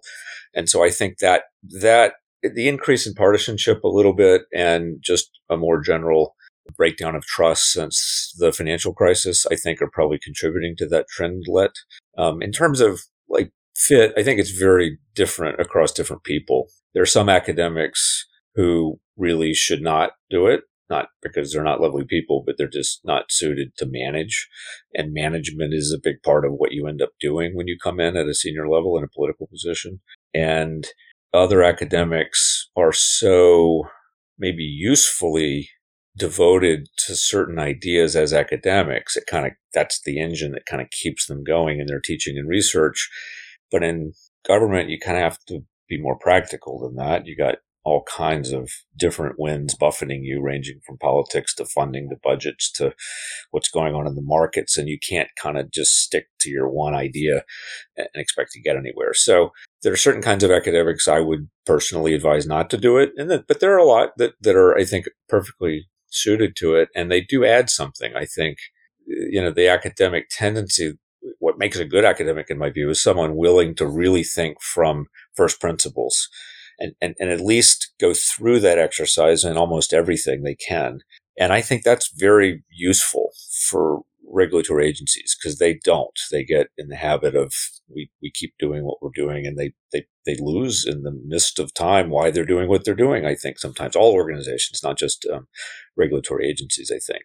And 0.53 0.69
so 0.69 0.81
I 0.81 0.91
think 0.91 1.17
that 1.17 1.43
that 1.81 2.13
the 2.43 2.67
increase 2.67 3.07
in 3.07 3.13
partisanship 3.13 3.83
a 3.83 3.87
little 3.89 4.13
bit 4.13 4.43
and 4.53 4.97
just 5.01 5.29
a 5.49 5.57
more 5.57 5.81
general 5.81 6.35
breakdown 6.77 7.15
of 7.15 7.25
trust 7.25 7.71
since 7.71 8.33
the 8.37 8.51
financial 8.51 8.93
crisis, 8.93 9.45
I 9.51 9.55
think 9.55 9.81
are 9.81 9.89
probably 9.91 10.19
contributing 10.19 10.75
to 10.77 10.87
that 10.87 11.07
trendlet. 11.17 11.73
Um, 12.17 12.41
in 12.41 12.51
terms 12.51 12.79
of 12.81 13.01
like 13.29 13.51
fit, 13.75 14.13
I 14.17 14.23
think 14.23 14.39
it's 14.39 14.57
very 14.57 14.97
different 15.15 15.59
across 15.59 15.91
different 15.91 16.23
people. 16.23 16.67
There 16.93 17.03
are 17.03 17.07
some 17.07 17.29
academics 17.29 18.25
who 18.55 18.99
really 19.17 19.53
should 19.53 19.81
not 19.81 20.11
do 20.29 20.47
it, 20.47 20.61
not 20.89 21.07
because 21.21 21.51
they're 21.51 21.63
not 21.63 21.81
lovely 21.81 22.03
people, 22.07 22.43
but 22.45 22.55
they're 22.57 22.67
just 22.67 23.01
not 23.03 23.31
suited 23.31 23.75
to 23.77 23.87
manage. 23.89 24.47
And 24.93 25.13
management 25.13 25.73
is 25.73 25.91
a 25.91 26.01
big 26.01 26.21
part 26.23 26.45
of 26.45 26.53
what 26.53 26.71
you 26.71 26.87
end 26.87 27.01
up 27.01 27.09
doing 27.19 27.55
when 27.55 27.67
you 27.67 27.77
come 27.81 27.99
in 27.99 28.15
at 28.15 28.27
a 28.27 28.33
senior 28.33 28.67
level 28.67 28.97
in 28.97 29.03
a 29.03 29.07
political 29.07 29.47
position. 29.47 30.01
And 30.33 30.85
other 31.33 31.63
academics 31.63 32.69
are 32.75 32.93
so 32.93 33.83
maybe 34.37 34.63
usefully 34.63 35.69
devoted 36.15 36.87
to 36.97 37.15
certain 37.15 37.57
ideas 37.57 38.15
as 38.15 38.33
academics. 38.33 39.17
It 39.17 39.25
kind 39.27 39.47
of, 39.47 39.53
that's 39.73 40.01
the 40.03 40.19
engine 40.21 40.51
that 40.51 40.65
kind 40.67 40.81
of 40.81 40.89
keeps 40.91 41.25
them 41.25 41.43
going 41.43 41.79
in 41.79 41.87
their 41.87 41.99
teaching 41.99 42.37
and 42.37 42.47
research 42.47 43.09
but 43.73 43.83
in 43.83 44.13
government, 44.47 44.89
you 44.89 44.99
kind 45.03 45.17
of 45.17 45.23
have 45.23 45.39
to 45.47 45.61
be 45.89 45.99
more 45.99 46.15
practical 46.15 46.79
than 46.79 46.95
that. 46.95 47.25
You 47.25 47.35
got 47.35 47.55
all 47.83 48.03
kinds 48.03 48.51
of 48.51 48.69
different 48.95 49.35
winds 49.39 49.73
buffeting 49.75 50.23
you, 50.23 50.41
ranging 50.41 50.79
from 50.85 50.99
politics 50.99 51.55
to 51.55 51.65
funding 51.65 52.07
to 52.09 52.15
budgets 52.23 52.71
to 52.73 52.93
what's 53.49 53.69
going 53.69 53.95
on 53.95 54.05
in 54.05 54.13
the 54.13 54.21
markets. 54.21 54.77
And 54.77 54.87
you 54.87 54.99
can't 54.99 55.29
kind 55.41 55.57
of 55.57 55.71
just 55.71 55.97
stick 55.97 56.27
to 56.41 56.51
your 56.51 56.69
one 56.69 56.93
idea 56.93 57.43
and 57.97 58.07
expect 58.13 58.51
to 58.51 58.61
get 58.61 58.77
anywhere. 58.77 59.13
So 59.15 59.49
there 59.83 59.93
are 59.93 59.97
certain 59.97 60.21
kinds 60.21 60.43
of 60.43 60.51
academics 60.51 61.07
I 61.07 61.19
would 61.19 61.49
personally 61.65 62.13
advise 62.13 62.47
not 62.47 62.69
to 62.71 62.77
do 62.77 62.97
it. 62.97 63.11
And 63.17 63.43
but 63.47 63.59
there 63.59 63.73
are 63.73 63.77
a 63.77 63.85
lot 63.85 64.11
that, 64.17 64.33
that 64.41 64.55
are, 64.55 64.75
I 64.77 64.85
think, 64.85 65.05
perfectly 65.29 65.87
suited 66.09 66.55
to 66.57 66.75
it. 66.75 66.89
And 66.95 67.11
they 67.11 67.21
do 67.21 67.45
add 67.45 67.69
something. 67.69 68.15
I 68.15 68.25
think, 68.25 68.57
you 69.05 69.41
know, 69.41 69.51
the 69.51 69.67
academic 69.67 70.29
tendency 70.29 70.93
what 71.39 71.57
makes 71.57 71.77
a 71.77 71.85
good 71.85 72.05
academic, 72.05 72.49
in 72.49 72.57
my 72.57 72.69
view, 72.69 72.89
is 72.89 73.01
someone 73.01 73.35
willing 73.35 73.75
to 73.75 73.87
really 73.87 74.23
think 74.23 74.61
from 74.61 75.07
first 75.35 75.59
principles 75.59 76.29
and, 76.79 76.93
and, 77.01 77.15
and 77.19 77.29
at 77.29 77.39
least 77.39 77.93
go 77.99 78.13
through 78.13 78.59
that 78.61 78.79
exercise 78.79 79.43
in 79.43 79.57
almost 79.57 79.93
everything 79.93 80.43
they 80.43 80.55
can. 80.55 80.99
And 81.37 81.51
I 81.53 81.61
think 81.61 81.83
that's 81.83 82.11
very 82.15 82.63
useful 82.69 83.31
for 83.69 84.01
regulatory 84.31 84.87
agencies 84.87 85.35
because 85.37 85.57
they 85.57 85.79
don't. 85.83 86.17
They 86.31 86.43
get 86.43 86.67
in 86.77 86.87
the 86.87 86.95
habit 86.95 87.35
of 87.35 87.53
we, 87.87 88.09
we 88.21 88.31
keep 88.31 88.53
doing 88.57 88.83
what 88.83 89.01
we're 89.01 89.09
doing 89.13 89.45
and 89.45 89.57
they, 89.57 89.73
they, 89.91 90.05
they 90.25 90.35
lose 90.39 90.85
in 90.85 91.03
the 91.03 91.11
midst 91.25 91.59
of 91.59 91.73
time 91.73 92.09
why 92.09 92.31
they're 92.31 92.45
doing 92.45 92.69
what 92.69 92.85
they're 92.85 92.95
doing. 92.95 93.25
I 93.25 93.35
think 93.35 93.59
sometimes 93.59 93.95
all 93.95 94.13
organizations, 94.13 94.81
not 94.83 94.97
just 94.97 95.25
um, 95.31 95.47
regulatory 95.97 96.47
agencies, 96.49 96.91
I 96.91 96.99
think. 96.99 97.23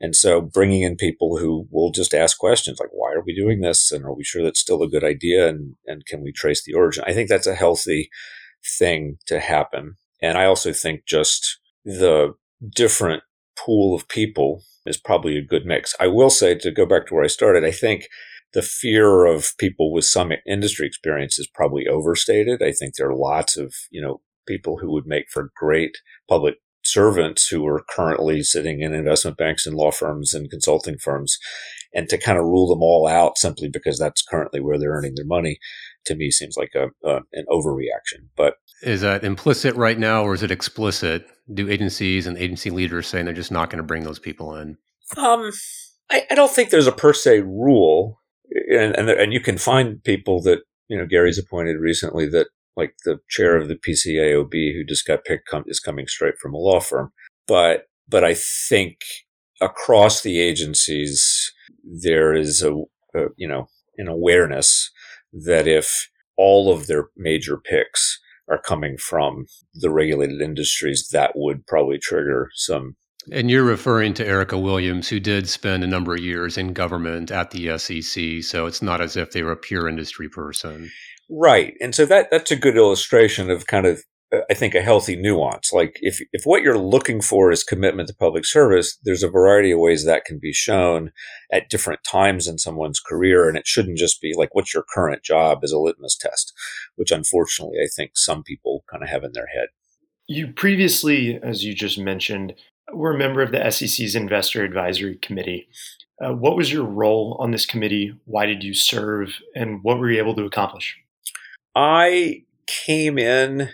And 0.00 0.14
so 0.14 0.40
bringing 0.40 0.82
in 0.82 0.96
people 0.96 1.38
who 1.38 1.66
will 1.70 1.90
just 1.90 2.14
ask 2.14 2.38
questions 2.38 2.78
like, 2.80 2.90
why 2.92 3.12
are 3.12 3.22
we 3.24 3.34
doing 3.34 3.60
this? 3.60 3.92
And 3.92 4.04
are 4.04 4.14
we 4.14 4.24
sure 4.24 4.42
that's 4.42 4.60
still 4.60 4.82
a 4.82 4.88
good 4.88 5.04
idea? 5.04 5.48
And, 5.48 5.76
and 5.86 6.04
can 6.06 6.22
we 6.22 6.32
trace 6.32 6.64
the 6.64 6.74
origin? 6.74 7.04
I 7.06 7.12
think 7.12 7.28
that's 7.28 7.46
a 7.46 7.54
healthy 7.54 8.10
thing 8.78 9.18
to 9.26 9.40
happen. 9.40 9.96
And 10.20 10.38
I 10.38 10.44
also 10.44 10.72
think 10.72 11.06
just 11.06 11.58
the 11.84 12.34
different 12.74 13.22
pool 13.56 13.94
of 13.94 14.08
people 14.08 14.62
is 14.86 14.96
probably 14.96 15.36
a 15.36 15.44
good 15.44 15.64
mix. 15.64 15.94
I 16.00 16.08
will 16.08 16.30
say 16.30 16.54
to 16.56 16.70
go 16.70 16.86
back 16.86 17.06
to 17.06 17.14
where 17.14 17.24
I 17.24 17.28
started, 17.28 17.64
I 17.64 17.70
think 17.70 18.08
the 18.52 18.62
fear 18.62 19.24
of 19.24 19.56
people 19.58 19.92
with 19.92 20.04
some 20.04 20.32
industry 20.46 20.86
experience 20.86 21.38
is 21.38 21.46
probably 21.46 21.86
overstated. 21.86 22.62
I 22.62 22.72
think 22.72 22.96
there 22.96 23.08
are 23.08 23.16
lots 23.16 23.56
of, 23.56 23.74
you 23.90 24.02
know, 24.02 24.20
people 24.46 24.78
who 24.78 24.92
would 24.92 25.06
make 25.06 25.30
for 25.30 25.50
great 25.56 25.96
public 26.28 26.56
servants 26.84 27.48
who 27.48 27.66
are 27.66 27.84
currently 27.88 28.42
sitting 28.42 28.80
in 28.80 28.92
investment 28.92 29.36
banks 29.36 29.66
and 29.66 29.76
law 29.76 29.90
firms 29.90 30.34
and 30.34 30.50
consulting 30.50 30.98
firms 30.98 31.38
and 31.94 32.08
to 32.08 32.18
kind 32.18 32.38
of 32.38 32.44
rule 32.44 32.68
them 32.68 32.82
all 32.82 33.06
out 33.06 33.38
simply 33.38 33.68
because 33.68 33.98
that's 33.98 34.22
currently 34.22 34.60
where 34.60 34.78
they're 34.78 34.92
earning 34.92 35.14
their 35.14 35.26
money 35.26 35.58
to 36.04 36.14
me 36.14 36.30
seems 36.30 36.56
like 36.56 36.72
a, 36.74 36.88
an 37.32 37.44
overreaction 37.48 38.26
but 38.36 38.54
is 38.82 39.02
that 39.02 39.22
implicit 39.22 39.76
right 39.76 39.98
now 39.98 40.24
or 40.24 40.34
is 40.34 40.42
it 40.42 40.50
explicit 40.50 41.24
do 41.52 41.68
agencies 41.68 42.26
and 42.26 42.36
agency 42.38 42.70
leaders 42.70 43.06
saying 43.06 43.24
they're 43.24 43.34
just 43.34 43.52
not 43.52 43.70
going 43.70 43.78
to 43.78 43.86
bring 43.86 44.04
those 44.04 44.18
people 44.18 44.54
in 44.54 44.76
um 45.16 45.50
I, 46.10 46.26
I, 46.30 46.34
don't 46.34 46.50
think 46.50 46.70
there's 46.70 46.86
a 46.86 46.92
per 46.92 47.12
se 47.12 47.40
rule 47.40 48.20
and, 48.70 48.94
and 48.96 49.08
and 49.08 49.32
you 49.32 49.40
can 49.40 49.58
find 49.58 50.02
people 50.04 50.42
that 50.42 50.60
you 50.88 50.96
know 50.96 51.06
gary's 51.06 51.38
appointed 51.38 51.78
recently 51.78 52.28
that 52.28 52.48
like 52.76 52.94
the 53.04 53.18
chair 53.28 53.56
of 53.56 53.68
the 53.68 53.74
PCAOB 53.74 54.74
who 54.74 54.84
just 54.84 55.06
got 55.06 55.24
picked 55.24 55.48
com- 55.48 55.64
is 55.66 55.80
coming 55.80 56.06
straight 56.06 56.38
from 56.38 56.54
a 56.54 56.58
law 56.58 56.80
firm. 56.80 57.12
But, 57.46 57.86
but 58.08 58.24
I 58.24 58.34
think 58.34 58.98
across 59.60 60.22
the 60.22 60.40
agencies, 60.40 61.52
there 61.84 62.34
is 62.34 62.62
a, 62.62 62.72
a 63.14 63.26
you 63.36 63.48
know, 63.48 63.68
an 63.98 64.08
awareness 64.08 64.90
that 65.32 65.66
if 65.66 66.08
all 66.36 66.72
of 66.72 66.86
their 66.86 67.08
major 67.16 67.58
picks 67.58 68.18
are 68.52 68.60
coming 68.60 68.96
from 68.98 69.46
the 69.74 69.90
regulated 69.90 70.40
industries, 70.40 71.08
that 71.12 71.32
would 71.34 71.66
probably 71.66 71.98
trigger 71.98 72.50
some 72.54 72.96
and 73.30 73.50
you're 73.50 73.62
referring 73.62 74.14
to 74.14 74.26
Erica 74.26 74.58
Williams, 74.58 75.08
who 75.08 75.20
did 75.20 75.48
spend 75.48 75.84
a 75.84 75.86
number 75.86 76.14
of 76.14 76.20
years 76.20 76.58
in 76.58 76.72
government 76.72 77.30
at 77.30 77.52
the 77.52 77.78
SEC. 77.78 78.42
So 78.42 78.66
it's 78.66 78.82
not 78.82 79.00
as 79.00 79.16
if 79.16 79.30
they 79.30 79.44
were 79.44 79.52
a 79.52 79.56
pure 79.56 79.88
industry 79.88 80.28
person. 80.28 80.90
Right. 81.30 81.74
And 81.80 81.94
so 81.94 82.04
that 82.06 82.30
that's 82.30 82.50
a 82.50 82.56
good 82.56 82.76
illustration 82.76 83.48
of 83.48 83.66
kind 83.66 83.86
of 83.86 84.02
uh, 84.32 84.40
I 84.50 84.54
think 84.54 84.74
a 84.74 84.82
healthy 84.82 85.16
nuance. 85.16 85.72
Like 85.72 85.98
if 86.02 86.20
if 86.32 86.42
what 86.44 86.62
you're 86.62 86.78
looking 86.78 87.20
for 87.20 87.52
is 87.52 87.62
commitment 87.62 88.08
to 88.08 88.14
public 88.14 88.44
service, 88.44 88.98
there's 89.04 89.22
a 89.22 89.30
variety 89.30 89.70
of 89.70 89.78
ways 89.78 90.04
that 90.04 90.24
can 90.24 90.38
be 90.38 90.52
shown 90.52 91.12
at 91.52 91.70
different 91.70 92.00
times 92.04 92.46
in 92.48 92.58
someone's 92.58 93.00
career 93.00 93.48
and 93.48 93.56
it 93.56 93.66
shouldn't 93.66 93.98
just 93.98 94.20
be 94.20 94.34
like 94.36 94.54
what's 94.54 94.74
your 94.74 94.84
current 94.94 95.22
job 95.22 95.60
as 95.62 95.72
a 95.72 95.78
litmus 95.78 96.16
test, 96.16 96.52
which 96.96 97.10
unfortunately 97.10 97.78
I 97.82 97.88
think 97.94 98.12
some 98.14 98.42
people 98.42 98.84
kind 98.90 99.02
of 99.02 99.08
have 99.08 99.24
in 99.24 99.32
their 99.32 99.46
head. 99.46 99.68
You 100.26 100.48
previously, 100.48 101.38
as 101.42 101.64
you 101.64 101.74
just 101.74 101.98
mentioned, 101.98 102.54
were 102.92 103.14
a 103.14 103.18
member 103.18 103.42
of 103.42 103.52
the 103.52 103.70
SEC's 103.70 104.14
Investor 104.14 104.64
Advisory 104.64 105.16
Committee. 105.16 105.68
Uh, 106.22 106.32
what 106.32 106.56
was 106.56 106.72
your 106.72 106.84
role 106.84 107.36
on 107.40 107.50
this 107.50 107.66
committee? 107.66 108.14
Why 108.26 108.46
did 108.46 108.62
you 108.62 108.74
serve? 108.74 109.30
And 109.54 109.80
what 109.82 109.98
were 109.98 110.10
you 110.10 110.18
able 110.18 110.36
to 110.36 110.44
accomplish? 110.44 110.96
I 111.74 112.44
came 112.66 113.18
in 113.18 113.70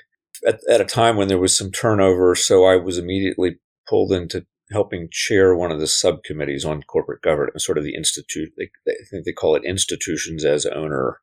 at, 0.47 0.61
at, 0.71 0.81
a 0.81 0.85
time 0.85 1.17
when 1.17 1.29
there 1.29 1.39
was 1.39 1.57
some 1.57 1.71
turnover, 1.71 2.35
so 2.35 2.65
I 2.65 2.77
was 2.77 2.97
immediately 2.97 3.57
pulled 3.89 4.13
into 4.13 4.47
helping 4.71 5.09
chair 5.11 5.55
one 5.55 5.73
of 5.73 5.81
the 5.81 5.87
subcommittees 5.87 6.65
on 6.65 6.83
corporate 6.83 7.23
governance, 7.23 7.65
sort 7.65 7.79
of 7.79 7.85
the 7.85 7.95
institute. 7.95 8.53
They, 8.57 8.71
they, 8.87 8.93
I 8.93 9.05
think 9.11 9.25
they 9.25 9.33
call 9.33 9.57
it 9.57 9.65
institutions 9.65 10.45
as 10.45 10.67
owner 10.67 11.21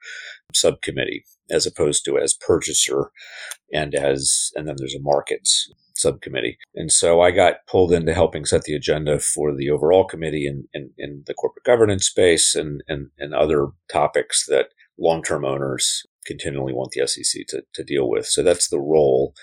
subcommittee, 0.54 1.26
as 1.50 1.66
opposed 1.66 2.06
to 2.06 2.18
as 2.18 2.34
purchaser, 2.34 3.12
and 3.74 3.96
as 3.96 4.52
and 4.56 4.68
then 4.68 4.76
there's 4.78 4.96
a 4.96 5.02
markets 5.02 5.70
subcommittee. 5.96 6.58
And 6.76 6.92
so 6.92 7.22
I 7.22 7.32
got 7.32 7.66
pulled 7.68 7.92
into 7.92 8.14
helping 8.14 8.46
set 8.46 8.64
the 8.64 8.76
agenda 8.76 9.20
for 9.20 9.56
the 9.56 9.70
overall 9.70 10.06
committee 10.06 10.46
in, 10.46 10.68
in, 10.74 10.92
in 10.98 11.24
the 11.26 11.34
corporate 11.34 11.64
governance 11.64 12.06
space 12.06 12.54
and, 12.54 12.84
and, 12.88 13.10
and 13.18 13.34
other 13.34 13.70
topics 13.92 14.46
that 14.48 14.68
long 15.00 15.24
term 15.24 15.46
owners 15.46 16.04
continually 16.26 16.74
want 16.74 16.92
the 16.92 17.08
SEC 17.08 17.46
to, 17.48 17.64
to 17.74 17.84
deal 17.84 18.10
with. 18.10 18.26
So 18.26 18.44
that's 18.44 18.70
the 18.70 18.80
role. 18.80 19.34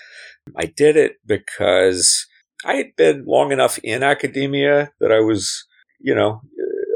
I 0.57 0.65
did 0.65 0.95
it 0.95 1.13
because 1.25 2.27
I 2.65 2.75
had 2.75 2.95
been 2.95 3.25
long 3.25 3.51
enough 3.51 3.79
in 3.79 4.03
academia 4.03 4.91
that 4.99 5.11
I 5.11 5.19
was, 5.19 5.65
you 5.99 6.13
know, 6.13 6.41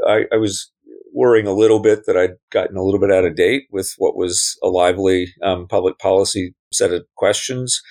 I, 0.06 0.24
I 0.32 0.36
was 0.36 0.70
worrying 1.18 1.48
a 1.48 1.52
little 1.52 1.80
bit 1.80 2.06
that 2.06 2.16
I'd 2.16 2.36
gotten 2.52 2.76
a 2.76 2.82
little 2.82 3.00
bit 3.00 3.10
out 3.10 3.24
of 3.24 3.34
date 3.34 3.64
with 3.72 3.92
what 3.98 4.16
was 4.16 4.56
a 4.62 4.68
lively 4.68 5.34
um, 5.42 5.66
public 5.66 5.98
policy 5.98 6.54
set 6.72 6.92
of 6.92 7.04
questions. 7.16 7.82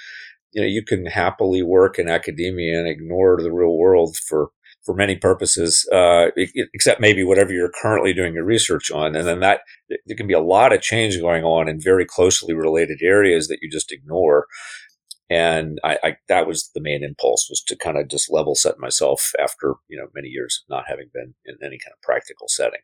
You 0.53 0.61
know, 0.61 0.67
you 0.67 0.81
can 0.81 1.05
happily 1.05 1.61
work 1.61 1.99
in 1.99 2.07
academia 2.07 2.79
and 2.79 2.87
ignore 2.87 3.41
the 3.41 3.51
real 3.51 3.77
world 3.77 4.15
for 4.15 4.51
for 4.85 4.95
many 4.95 5.17
purposes, 5.17 5.85
uh, 5.91 6.27
except 6.73 7.01
maybe 7.01 7.21
whatever 7.21 7.51
you're 7.51 7.73
currently 7.81 8.13
doing 8.13 8.33
your 8.33 8.45
research 8.45 8.89
on. 8.89 9.17
And 9.17 9.27
then 9.27 9.41
that 9.41 9.59
there 10.05 10.15
can 10.15 10.27
be 10.27 10.33
a 10.33 10.39
lot 10.39 10.71
of 10.71 10.81
change 10.81 11.19
going 11.19 11.43
on 11.43 11.67
in 11.67 11.81
very 11.81 12.05
closely 12.05 12.53
related 12.53 12.99
areas 13.03 13.49
that 13.49 13.59
you 13.61 13.69
just 13.69 13.91
ignore. 13.91 14.45
And 15.29 15.79
I, 15.83 15.97
I 16.01 16.15
that 16.29 16.47
was 16.47 16.71
the 16.73 16.79
main 16.81 17.03
impulse 17.03 17.47
was 17.49 17.61
to 17.63 17.75
kind 17.75 17.97
of 17.97 18.07
just 18.07 18.31
level 18.31 18.55
set 18.55 18.79
myself 18.79 19.33
after 19.37 19.75
you 19.89 19.97
know 19.97 20.07
many 20.15 20.29
years 20.29 20.63
of 20.63 20.73
not 20.73 20.85
having 20.87 21.09
been 21.13 21.35
in 21.45 21.57
any 21.61 21.77
kind 21.77 21.91
of 21.91 22.01
practical 22.01 22.47
setting. 22.47 22.79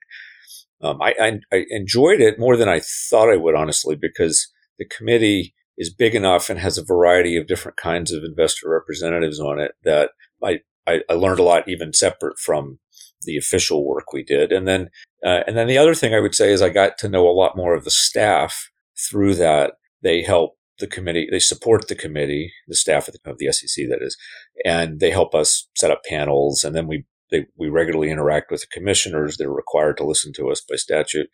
Um, 0.81 1.01
I, 1.01 1.13
I, 1.19 1.39
I 1.51 1.65
enjoyed 1.69 2.21
it 2.21 2.39
more 2.39 2.57
than 2.57 2.69
I 2.69 2.81
thought 3.09 3.29
I 3.29 3.37
would, 3.37 3.55
honestly, 3.55 3.95
because 3.95 4.51
the 4.77 4.85
committee 4.85 5.53
is 5.77 5.93
big 5.93 6.13
enough 6.13 6.49
and 6.49 6.59
has 6.59 6.77
a 6.77 6.83
variety 6.83 7.37
of 7.37 7.47
different 7.47 7.77
kinds 7.77 8.11
of 8.11 8.23
investor 8.23 8.69
representatives 8.69 9.39
on 9.39 9.59
it 9.59 9.71
that 9.83 10.11
I, 10.43 10.59
I, 10.85 11.01
I 11.09 11.13
learned 11.13 11.39
a 11.39 11.43
lot 11.43 11.67
even 11.67 11.93
separate 11.93 12.37
from 12.37 12.79
the 13.25 13.37
official 13.37 13.85
work 13.85 14.11
we 14.11 14.23
did. 14.23 14.51
And 14.51 14.67
then, 14.67 14.89
uh, 15.25 15.41
and 15.47 15.57
then 15.57 15.67
the 15.67 15.77
other 15.77 15.95
thing 15.95 16.13
I 16.13 16.19
would 16.19 16.35
say 16.35 16.51
is 16.51 16.61
I 16.61 16.69
got 16.69 16.97
to 16.99 17.09
know 17.09 17.27
a 17.27 17.31
lot 17.31 17.55
more 17.55 17.73
of 17.73 17.85
the 17.85 17.91
staff 17.91 18.69
through 19.09 19.35
that. 19.35 19.73
They 20.01 20.21
help 20.21 20.57
the 20.79 20.87
committee, 20.87 21.27
they 21.31 21.39
support 21.39 21.87
the 21.87 21.95
committee, 21.95 22.51
the 22.67 22.75
staff 22.75 23.07
of 23.07 23.13
the, 23.13 23.31
of 23.31 23.37
the 23.37 23.51
SEC, 23.51 23.87
that 23.89 23.99
is, 24.01 24.17
and 24.65 24.99
they 24.99 25.11
help 25.11 25.33
us 25.33 25.67
set 25.75 25.91
up 25.91 26.01
panels. 26.07 26.63
And 26.63 26.75
then 26.75 26.87
we 26.87 27.05
they, 27.33 27.47
we 27.57 27.67
regularly 27.67 28.11
interact 28.11 28.51
with 28.51 28.61
the 28.61 28.67
commissioners. 28.67 29.35
They're 29.35 29.51
required 29.51 29.97
to 29.97 30.05
listen 30.05 30.31
to 30.33 30.49
us 30.49 30.61
by 30.61 30.75
statute. 30.75 31.29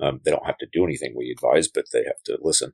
Um, 0.00 0.20
they 0.24 0.30
don't 0.30 0.46
have 0.46 0.58
to 0.58 0.68
do 0.72 0.84
anything 0.84 1.14
we 1.14 1.30
advise, 1.30 1.68
but 1.68 1.86
they 1.92 2.04
have 2.04 2.22
to 2.26 2.38
listen 2.40 2.72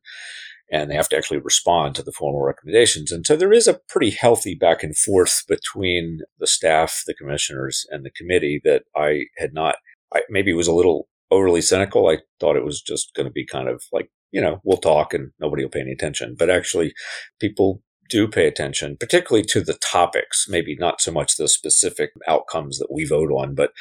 and 0.70 0.90
they 0.90 0.94
have 0.94 1.08
to 1.08 1.16
actually 1.16 1.38
respond 1.38 1.94
to 1.94 2.02
the 2.02 2.12
formal 2.12 2.42
recommendations. 2.42 3.12
And 3.12 3.26
so 3.26 3.36
there 3.36 3.52
is 3.52 3.68
a 3.68 3.80
pretty 3.88 4.10
healthy 4.10 4.54
back 4.54 4.82
and 4.82 4.96
forth 4.96 5.44
between 5.48 6.20
the 6.38 6.46
staff, 6.46 7.02
the 7.06 7.14
commissioners, 7.14 7.86
and 7.90 8.04
the 8.04 8.10
committee 8.10 8.60
that 8.64 8.82
I 8.96 9.26
had 9.38 9.54
not, 9.54 9.76
I 10.12 10.22
maybe 10.28 10.52
was 10.52 10.68
a 10.68 10.74
little 10.74 11.08
overly 11.30 11.62
cynical. 11.62 12.08
I 12.08 12.18
thought 12.40 12.56
it 12.56 12.64
was 12.64 12.80
just 12.80 13.14
going 13.14 13.26
to 13.26 13.32
be 13.32 13.46
kind 13.46 13.68
of 13.68 13.84
like, 13.92 14.10
you 14.32 14.40
know, 14.40 14.60
we'll 14.64 14.78
talk 14.78 15.14
and 15.14 15.30
nobody 15.40 15.62
will 15.62 15.70
pay 15.70 15.80
any 15.80 15.92
attention. 15.92 16.34
But 16.36 16.50
actually, 16.50 16.94
people 17.40 17.82
do 18.08 18.28
pay 18.28 18.46
attention, 18.46 18.96
particularly 18.98 19.44
to 19.50 19.60
the 19.60 19.74
topics, 19.74 20.46
maybe 20.48 20.76
not 20.78 21.00
so 21.00 21.12
much 21.12 21.36
the 21.36 21.48
specific 21.48 22.10
outcomes 22.26 22.78
that 22.78 22.92
we 22.92 23.04
vote 23.04 23.30
on, 23.30 23.54
but 23.54 23.72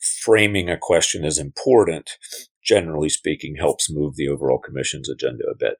framing 0.00 0.68
a 0.68 0.76
question 0.76 1.24
as 1.24 1.38
important, 1.38 2.18
generally 2.62 3.08
speaking, 3.08 3.56
helps 3.56 3.90
move 3.90 4.16
the 4.16 4.28
overall 4.28 4.58
commission's 4.58 5.08
agenda 5.08 5.44
a 5.50 5.56
bit. 5.56 5.78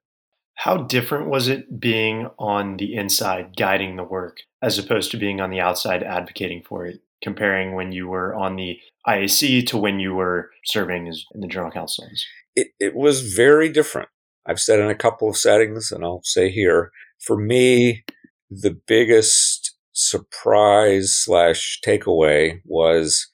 How 0.57 0.77
different 0.77 1.29
was 1.29 1.49
it 1.49 1.81
being 1.81 2.29
on 2.39 2.77
the 2.77 2.95
inside 2.95 3.57
guiding 3.57 3.97
the 3.97 4.05
work 4.05 4.39
as 4.63 4.79
opposed 4.79 5.11
to 5.11 5.17
being 5.17 5.41
on 5.41 5.51
the 5.51 5.61
outside 5.61 6.03
advocating 6.03 6.63
for 6.63 6.87
it, 6.87 7.01
comparing 7.23 7.75
when 7.75 7.93
you 7.93 8.07
were 8.07 8.35
on 8.35 8.57
the 8.57 8.79
IAC 9.07 9.67
to 9.67 9.77
when 9.77 9.99
you 9.99 10.15
were 10.15 10.51
serving 10.65 11.09
as 11.09 11.25
in 11.35 11.41
the 11.41 11.49
General 11.49 11.73
Counsel? 11.73 12.07
It, 12.55 12.69
it 12.79 12.95
was 12.95 13.35
very 13.35 13.69
different. 13.69 14.09
I've 14.47 14.61
said 14.61 14.79
in 14.79 14.89
a 14.89 14.95
couple 14.95 15.29
of 15.29 15.37
settings, 15.37 15.91
and 15.91 16.05
I'll 16.05 16.23
say 16.23 16.51
here, 16.51 16.93
for 17.21 17.37
me, 17.37 18.05
the 18.51 18.77
biggest 18.87 19.75
surprise 19.93 21.15
slash 21.17 21.81
takeaway 21.85 22.61
was 22.65 23.31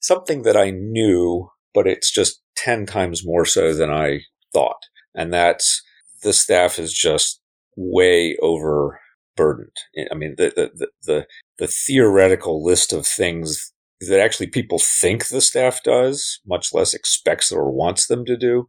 something 0.00 0.42
that 0.42 0.56
I 0.56 0.70
knew, 0.70 1.48
but 1.74 1.86
it's 1.86 2.10
just 2.10 2.42
10 2.56 2.86
times 2.86 3.24
more 3.24 3.44
so 3.44 3.74
than 3.74 3.90
I 3.90 4.20
thought. 4.52 4.82
And 5.14 5.32
that's 5.32 5.82
the 6.22 6.32
staff 6.32 6.78
is 6.78 6.92
just 6.92 7.40
way 7.76 8.36
overburdened. 8.40 9.76
I 10.10 10.14
mean, 10.14 10.34
the, 10.36 10.70
the, 10.74 10.88
the, 11.02 11.26
the 11.58 11.66
theoretical 11.66 12.64
list 12.64 12.92
of 12.92 13.06
things 13.06 13.72
that 14.00 14.20
actually 14.20 14.48
people 14.48 14.78
think 14.78 15.28
the 15.28 15.40
staff 15.40 15.82
does, 15.82 16.40
much 16.46 16.72
less 16.72 16.92
expects 16.92 17.50
or 17.50 17.70
wants 17.70 18.06
them 18.06 18.24
to 18.26 18.36
do, 18.36 18.66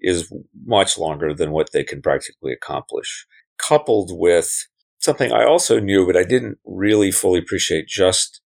is 0.00 0.32
much 0.64 0.98
longer 0.98 1.32
than 1.32 1.52
what 1.52 1.72
they 1.72 1.84
can 1.84 2.02
practically 2.02 2.52
accomplish. 2.52 3.26
Coupled 3.58 4.10
with 4.12 4.66
something 4.98 5.32
I 5.32 5.44
also 5.44 5.80
knew, 5.80 6.06
but 6.06 6.16
I 6.16 6.24
didn't 6.24 6.58
really 6.64 7.10
fully 7.10 7.38
appreciate 7.38 7.86
just 7.86 8.40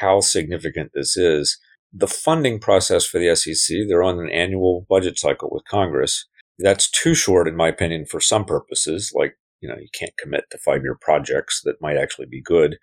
how 0.00 0.20
significant 0.20 0.92
this 0.94 1.16
is. 1.16 1.58
The 1.92 2.08
funding 2.08 2.58
process 2.58 3.04
for 3.06 3.18
the 3.18 3.34
SEC, 3.34 3.76
they're 3.88 4.02
on 4.02 4.18
an 4.18 4.30
annual 4.30 4.86
budget 4.88 5.18
cycle 5.18 5.48
with 5.52 5.64
Congress. 5.68 6.26
That's 6.58 6.90
too 6.90 7.14
short, 7.14 7.48
in 7.48 7.56
my 7.56 7.68
opinion, 7.68 8.06
for 8.06 8.20
some 8.20 8.44
purposes. 8.44 9.12
Like, 9.14 9.34
you 9.60 9.68
know, 9.68 9.76
you 9.78 9.88
can't 9.92 10.16
commit 10.18 10.44
to 10.50 10.58
five 10.58 10.82
year 10.82 10.96
projects 11.00 11.60
that 11.64 11.80
might 11.80 11.96
actually 11.96 12.26
be 12.26 12.42
good 12.42 12.76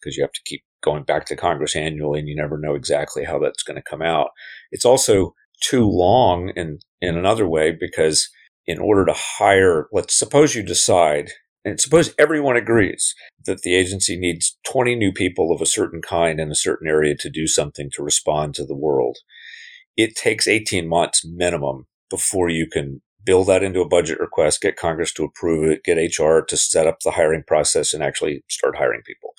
because 0.00 0.16
you 0.16 0.22
have 0.22 0.32
to 0.32 0.42
keep 0.44 0.62
going 0.82 1.02
back 1.02 1.24
to 1.26 1.36
Congress 1.36 1.74
annually 1.74 2.20
and 2.20 2.28
you 2.28 2.36
never 2.36 2.58
know 2.58 2.74
exactly 2.74 3.24
how 3.24 3.38
that's 3.38 3.62
going 3.62 3.76
to 3.76 3.82
come 3.82 4.02
out. 4.02 4.28
It's 4.70 4.84
also 4.84 5.34
too 5.62 5.88
long 5.88 6.52
in, 6.54 6.78
in 7.00 7.16
another 7.16 7.48
way 7.48 7.72
because 7.72 8.28
in 8.66 8.78
order 8.78 9.04
to 9.04 9.14
hire, 9.14 9.88
let's 9.92 10.18
suppose 10.18 10.54
you 10.54 10.62
decide 10.62 11.30
and 11.64 11.80
suppose 11.80 12.14
everyone 12.18 12.56
agrees 12.56 13.14
that 13.46 13.62
the 13.62 13.74
agency 13.74 14.18
needs 14.18 14.58
20 14.66 14.94
new 14.96 15.12
people 15.12 15.50
of 15.52 15.62
a 15.62 15.66
certain 15.66 16.02
kind 16.02 16.38
in 16.38 16.50
a 16.50 16.56
certain 16.56 16.88
area 16.88 17.14
to 17.18 17.30
do 17.30 17.46
something 17.46 17.90
to 17.92 18.02
respond 18.02 18.54
to 18.54 18.66
the 18.66 18.76
world. 18.76 19.18
It 19.96 20.14
takes 20.14 20.46
18 20.46 20.86
months 20.86 21.24
minimum 21.24 21.86
before 22.10 22.50
you 22.50 22.66
can 22.70 23.00
build 23.24 23.46
that 23.46 23.62
into 23.62 23.80
a 23.80 23.88
budget 23.88 24.20
request, 24.20 24.60
get 24.60 24.76
Congress 24.76 25.12
to 25.14 25.24
approve 25.24 25.70
it, 25.70 25.84
get 25.84 25.96
HR 25.96 26.40
to 26.40 26.56
set 26.56 26.86
up 26.86 26.98
the 27.00 27.12
hiring 27.12 27.42
process 27.46 27.94
and 27.94 28.02
actually 28.02 28.44
start 28.50 28.76
hiring 28.76 29.00
people. 29.06 29.30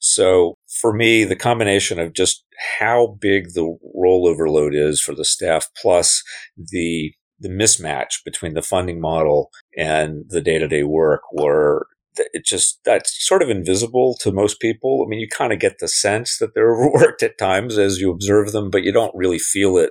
So 0.00 0.58
for 0.80 0.92
me, 0.92 1.24
the 1.24 1.36
combination 1.36 1.98
of 1.98 2.12
just 2.12 2.44
how 2.78 3.16
big 3.18 3.54
the 3.54 3.78
rollover 3.96 4.50
load 4.50 4.74
is 4.74 5.00
for 5.00 5.14
the 5.14 5.24
staff 5.24 5.70
plus 5.80 6.22
the 6.58 7.14
the 7.38 7.48
mismatch 7.48 8.24
between 8.24 8.54
the 8.54 8.62
funding 8.62 9.00
model 9.00 9.50
and 9.76 10.24
the 10.28 10.40
day-to-day 10.40 10.84
work 10.84 11.22
were 11.32 11.86
it 12.16 12.44
just 12.44 12.78
that's 12.84 13.26
sort 13.26 13.42
of 13.42 13.50
invisible 13.50 14.16
to 14.20 14.30
most 14.30 14.60
people. 14.60 15.02
I 15.04 15.08
mean, 15.08 15.18
you 15.18 15.28
kind 15.28 15.52
of 15.52 15.58
get 15.58 15.78
the 15.80 15.88
sense 15.88 16.38
that 16.38 16.54
they're 16.54 16.72
overworked 16.74 17.22
at 17.22 17.38
times 17.38 17.76
as 17.78 17.98
you 17.98 18.10
observe 18.10 18.52
them, 18.52 18.70
but 18.70 18.84
you 18.84 18.92
don't 18.92 19.14
really 19.16 19.38
feel 19.38 19.76
it, 19.76 19.90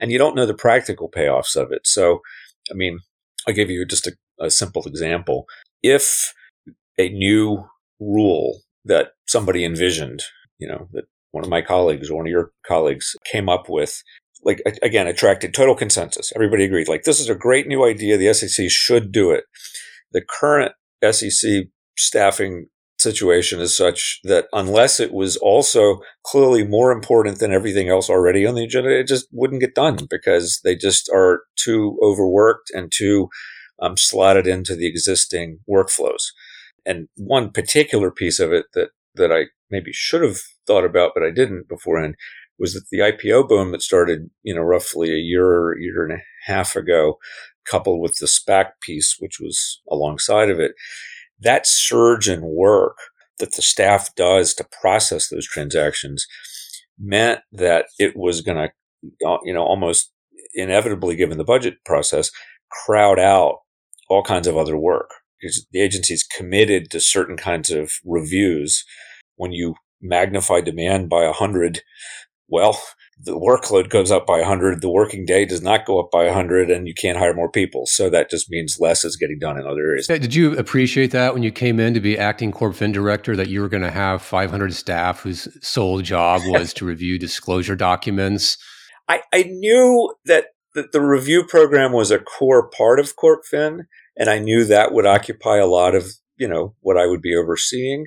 and 0.00 0.10
you 0.10 0.18
don't 0.18 0.34
know 0.34 0.46
the 0.46 0.54
practical 0.54 1.10
payoffs 1.10 1.56
of 1.56 1.72
it. 1.72 1.86
So 1.86 2.20
I 2.70 2.74
mean, 2.74 3.00
I'll 3.46 3.54
give 3.54 3.70
you 3.70 3.84
just 3.84 4.06
a, 4.06 4.12
a 4.40 4.50
simple 4.50 4.84
example. 4.84 5.46
If 5.82 6.32
a 6.98 7.08
new 7.10 7.64
rule 8.00 8.60
that 8.84 9.12
somebody 9.26 9.64
envisioned, 9.64 10.22
you 10.58 10.68
know, 10.68 10.88
that 10.92 11.04
one 11.30 11.44
of 11.44 11.50
my 11.50 11.62
colleagues 11.62 12.10
or 12.10 12.16
one 12.16 12.26
of 12.26 12.30
your 12.30 12.52
colleagues 12.66 13.14
came 13.24 13.48
up 13.48 13.68
with, 13.68 14.02
like, 14.44 14.62
again, 14.82 15.06
attracted 15.06 15.52
total 15.52 15.74
consensus. 15.74 16.32
Everybody 16.34 16.64
agreed, 16.64 16.88
like, 16.88 17.04
this 17.04 17.20
is 17.20 17.28
a 17.28 17.34
great 17.34 17.66
new 17.66 17.84
idea. 17.84 18.16
The 18.16 18.32
SEC 18.32 18.70
should 18.70 19.12
do 19.12 19.30
it. 19.30 19.44
The 20.12 20.22
current 20.22 20.72
SEC 21.10 21.64
staffing 21.96 22.66
situation 22.98 23.60
is 23.60 23.76
such 23.76 24.20
that 24.24 24.46
unless 24.52 24.98
it 24.98 25.12
was 25.12 25.36
also 25.36 26.00
clearly 26.24 26.66
more 26.66 26.90
important 26.90 27.38
than 27.38 27.52
everything 27.52 27.88
else 27.88 28.10
already 28.10 28.46
on 28.46 28.54
the 28.54 28.64
agenda, 28.64 28.98
it 28.98 29.06
just 29.06 29.28
wouldn't 29.32 29.60
get 29.60 29.74
done 29.74 29.98
because 30.10 30.60
they 30.64 30.74
just 30.74 31.08
are 31.12 31.42
too 31.56 31.98
overworked 32.02 32.70
and 32.74 32.92
too 32.92 33.28
um, 33.80 33.96
slotted 33.96 34.46
into 34.46 34.74
the 34.74 34.88
existing 34.88 35.60
workflows. 35.70 36.32
And 36.84 37.08
one 37.16 37.50
particular 37.50 38.10
piece 38.10 38.40
of 38.40 38.52
it 38.52 38.66
that, 38.74 38.90
that 39.14 39.30
I 39.30 39.46
maybe 39.70 39.92
should 39.92 40.22
have 40.22 40.38
thought 40.66 40.84
about, 40.84 41.12
but 41.14 41.22
I 41.22 41.30
didn't 41.30 41.68
beforehand 41.68 42.16
was 42.58 42.74
that 42.74 42.84
the 42.90 42.98
IPO 42.98 43.48
boom 43.48 43.72
that 43.72 43.82
started, 43.82 44.30
you 44.42 44.54
know, 44.54 44.62
roughly 44.62 45.10
a 45.10 45.18
year, 45.18 45.78
year 45.78 46.04
and 46.04 46.18
a 46.18 46.22
half 46.44 46.76
ago, 46.76 47.18
coupled 47.64 48.00
with 48.00 48.16
the 48.18 48.26
SPAC 48.26 48.70
piece, 48.80 49.16
which 49.18 49.38
was 49.40 49.80
alongside 49.90 50.50
of 50.50 50.58
it, 50.58 50.72
that 51.40 51.66
surge 51.66 52.28
in 52.28 52.40
work 52.42 52.96
that 53.38 53.54
the 53.54 53.62
staff 53.62 54.14
does 54.16 54.54
to 54.54 54.66
process 54.80 55.28
those 55.28 55.46
transactions 55.46 56.26
meant 56.98 57.40
that 57.52 57.86
it 57.98 58.16
was 58.16 58.40
going 58.40 58.56
to, 58.56 59.28
uh, 59.28 59.38
you 59.44 59.54
know, 59.54 59.62
almost 59.62 60.12
inevitably, 60.54 61.14
given 61.14 61.38
the 61.38 61.44
budget 61.44 61.76
process, 61.84 62.30
crowd 62.70 63.18
out 63.18 63.58
all 64.08 64.22
kinds 64.22 64.46
of 64.46 64.56
other 64.56 64.76
work 64.76 65.10
because 65.40 65.66
the 65.72 65.80
agency 65.80 66.14
is 66.14 66.24
committed 66.24 66.90
to 66.90 67.00
certain 67.00 67.36
kinds 67.36 67.70
of 67.70 67.92
reviews. 68.04 68.84
When 69.36 69.52
you 69.52 69.76
magnify 70.00 70.60
demand 70.60 71.08
by 71.08 71.24
a 71.24 71.32
hundred, 71.32 71.82
well, 72.48 72.80
the 73.20 73.32
workload 73.32 73.90
goes 73.90 74.10
up 74.10 74.26
by 74.26 74.38
100 74.38 74.80
the 74.80 74.90
working 74.90 75.24
day 75.24 75.44
does 75.44 75.62
not 75.62 75.84
go 75.84 75.98
up 75.98 76.10
by 76.10 76.24
100 76.24 76.70
and 76.70 76.86
you 76.86 76.94
can't 76.94 77.18
hire 77.18 77.34
more 77.34 77.50
people. 77.50 77.84
So 77.86 78.08
that 78.10 78.30
just 78.30 78.50
means 78.50 78.78
less 78.80 79.04
is 79.04 79.16
getting 79.16 79.38
done 79.38 79.58
in 79.58 79.66
other 79.66 79.82
areas. 79.82 80.06
Did 80.06 80.34
you 80.34 80.56
appreciate 80.56 81.10
that 81.10 81.34
when 81.34 81.42
you 81.42 81.50
came 81.50 81.80
in 81.80 81.94
to 81.94 82.00
be 82.00 82.16
acting 82.16 82.52
corp 82.52 82.76
fin 82.76 82.92
director 82.92 83.36
that 83.36 83.48
you 83.48 83.60
were 83.60 83.68
going 83.68 83.82
to 83.82 83.90
have 83.90 84.22
500 84.22 84.72
staff 84.72 85.20
whose 85.20 85.48
sole 85.66 86.00
job 86.00 86.42
was 86.46 86.72
to 86.74 86.84
review 86.84 87.18
disclosure 87.18 87.76
documents? 87.76 88.56
I, 89.08 89.22
I 89.32 89.42
knew 89.42 90.14
that, 90.26 90.48
that 90.74 90.92
the 90.92 91.00
review 91.00 91.44
program 91.44 91.92
was 91.92 92.10
a 92.10 92.18
core 92.18 92.68
part 92.70 93.00
of 93.00 93.16
corp 93.16 93.44
fin 93.44 93.86
and 94.18 94.28
i 94.28 94.38
knew 94.38 94.64
that 94.64 94.92
would 94.92 95.06
occupy 95.06 95.56
a 95.56 95.66
lot 95.66 95.94
of 95.94 96.12
you 96.36 96.46
know 96.46 96.74
what 96.80 96.98
i 96.98 97.06
would 97.06 97.22
be 97.22 97.34
overseeing. 97.34 98.06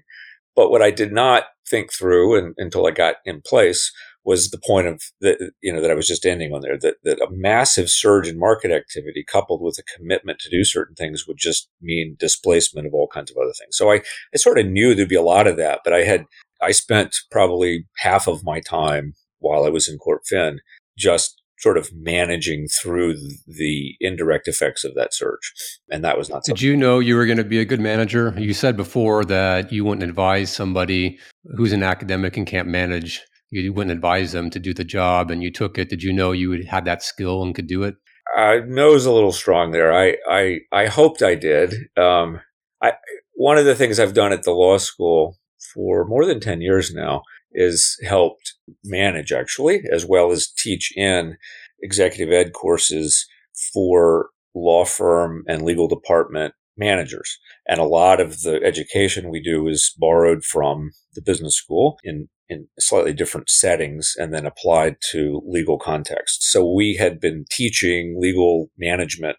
But 0.55 0.69
what 0.69 0.81
i 0.81 0.91
did 0.91 1.11
not 1.11 1.45
think 1.67 1.91
through 1.91 2.37
and, 2.37 2.53
until 2.57 2.85
i 2.85 2.91
got 2.91 3.15
in 3.25 3.41
place 3.41 3.91
was 4.23 4.49
the 4.49 4.61
point 4.65 4.87
of 4.87 5.01
that 5.21 5.51
you 5.61 5.73
know 5.73 5.81
that 5.81 5.91
I 5.91 5.95
was 5.95 6.07
just 6.07 6.25
ending 6.25 6.53
on 6.53 6.61
there 6.61 6.77
that 6.77 6.95
that 7.03 7.21
a 7.21 7.31
massive 7.31 7.89
surge 7.89 8.27
in 8.27 8.39
market 8.39 8.71
activity 8.71 9.23
coupled 9.23 9.61
with 9.61 9.77
a 9.79 9.97
commitment 9.97 10.39
to 10.39 10.49
do 10.49 10.63
certain 10.63 10.95
things 10.95 11.25
would 11.27 11.37
just 11.37 11.69
mean 11.81 12.15
displacement 12.19 12.87
of 12.87 12.93
all 12.93 13.07
kinds 13.07 13.31
of 13.31 13.37
other 13.37 13.53
things. 13.59 13.77
So 13.77 13.91
I 13.91 14.01
I 14.33 14.37
sort 14.37 14.59
of 14.59 14.67
knew 14.67 14.93
there'd 14.93 15.09
be 15.09 15.15
a 15.15 15.21
lot 15.21 15.47
of 15.47 15.57
that, 15.57 15.81
but 15.83 15.93
I 15.93 16.03
had 16.03 16.25
I 16.61 16.71
spent 16.71 17.15
probably 17.31 17.87
half 17.97 18.27
of 18.27 18.43
my 18.43 18.59
time 18.59 19.13
while 19.39 19.65
I 19.65 19.69
was 19.69 19.87
in 19.87 19.97
Corp 19.97 20.21
Fin 20.25 20.59
just 20.97 21.41
sort 21.61 21.77
of 21.77 21.89
managing 21.93 22.67
through 22.67 23.15
the 23.45 23.95
indirect 23.99 24.47
effects 24.47 24.83
of 24.83 24.95
that 24.95 25.13
surge. 25.13 25.53
And 25.91 26.03
that 26.03 26.17
was 26.17 26.27
not 26.27 26.43
Did 26.43 26.61
you 26.61 26.75
know 26.75 26.99
you 26.99 27.15
were 27.15 27.27
going 27.27 27.37
to 27.37 27.43
be 27.43 27.59
a 27.59 27.65
good 27.65 27.79
manager? 27.79 28.33
You 28.37 28.53
said 28.53 28.75
before 28.75 29.23
that 29.25 29.71
you 29.71 29.85
wouldn't 29.85 30.07
advise 30.07 30.51
somebody 30.51 31.19
who's 31.55 31.71
an 31.71 31.83
academic 31.83 32.35
and 32.35 32.47
can't 32.47 32.67
manage 32.67 33.21
you 33.51 33.73
wouldn't 33.73 33.91
advise 33.91 34.31
them 34.31 34.49
to 34.49 34.59
do 34.59 34.73
the 34.73 34.83
job 34.83 35.29
and 35.29 35.43
you 35.43 35.51
took 35.51 35.77
it. 35.77 35.89
Did 35.89 36.03
you 36.03 36.13
know 36.13 36.31
you 36.31 36.63
had 36.65 36.85
that 36.85 37.03
skill 37.03 37.43
and 37.43 37.53
could 37.53 37.67
do 37.67 37.83
it? 37.83 37.95
I 38.35 38.59
uh, 38.59 38.61
nose 38.65 39.05
a 39.05 39.11
little 39.11 39.33
strong 39.33 39.71
there. 39.71 39.93
I 39.93 40.17
i 40.27 40.59
i 40.71 40.85
hoped 40.87 41.21
i 41.21 41.35
did. 41.35 41.73
Um, 41.97 42.39
i 42.81 42.93
one 43.35 43.57
of 43.57 43.65
the 43.65 43.75
things 43.75 43.99
i've 43.99 44.13
done 44.13 44.31
at 44.31 44.43
the 44.43 44.51
law 44.51 44.77
school 44.77 45.37
for 45.73 46.05
more 46.05 46.25
than 46.25 46.39
10 46.39 46.61
years 46.61 46.93
now 46.93 47.23
is 47.53 47.97
helped 48.03 48.53
manage 48.83 49.31
actually 49.31 49.83
as 49.91 50.05
well 50.05 50.31
as 50.31 50.47
teach 50.47 50.93
in 50.95 51.37
executive 51.81 52.33
ed 52.33 52.53
courses 52.53 53.27
for 53.73 54.29
law 54.55 54.85
firm 54.85 55.43
and 55.47 55.63
legal 55.63 55.87
department 55.87 56.53
managers. 56.77 57.37
And 57.67 57.79
a 57.79 57.85
lot 57.85 58.19
of 58.19 58.41
the 58.41 58.61
education 58.63 59.29
we 59.29 59.41
do 59.41 59.67
is 59.67 59.93
borrowed 59.97 60.43
from 60.43 60.91
the 61.13 61.21
business 61.21 61.55
school 61.55 61.97
in, 62.03 62.29
in 62.51 62.67
slightly 62.79 63.13
different 63.13 63.49
settings 63.49 64.13
and 64.17 64.33
then 64.33 64.45
applied 64.45 64.97
to 65.11 65.41
legal 65.47 65.79
context. 65.79 66.43
So 66.43 66.69
we 66.69 66.95
had 66.95 67.19
been 67.19 67.45
teaching 67.49 68.17
legal 68.19 68.69
management 68.77 69.37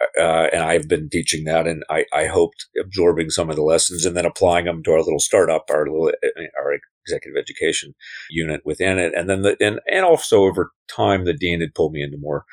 uh, 0.00 0.20
uh, 0.20 0.48
and 0.52 0.62
I've 0.62 0.88
been 0.88 1.08
teaching 1.08 1.44
that, 1.44 1.66
and 1.66 1.82
I, 1.88 2.04
I, 2.12 2.26
hoped 2.26 2.66
absorbing 2.78 3.30
some 3.30 3.48
of 3.48 3.56
the 3.56 3.62
lessons 3.62 4.04
and 4.04 4.14
then 4.14 4.26
applying 4.26 4.66
them 4.66 4.82
to 4.82 4.92
our 4.92 4.98
little 5.02 5.18
startup, 5.18 5.64
our 5.70 5.86
little 5.86 6.08
uh, 6.08 6.28
uh, 6.38 6.42
our 6.60 6.74
executive 7.06 7.38
education 7.38 7.94
unit 8.28 8.60
within 8.64 8.98
it, 8.98 9.14
and 9.14 9.28
then 9.28 9.40
the 9.40 9.56
and 9.58 9.80
and 9.90 10.04
also 10.04 10.42
over 10.42 10.72
time, 10.86 11.24
the 11.24 11.32
dean 11.32 11.60
had 11.62 11.74
pulled 11.74 11.92
me 11.92 12.02
into 12.02 12.18
more 12.18 12.44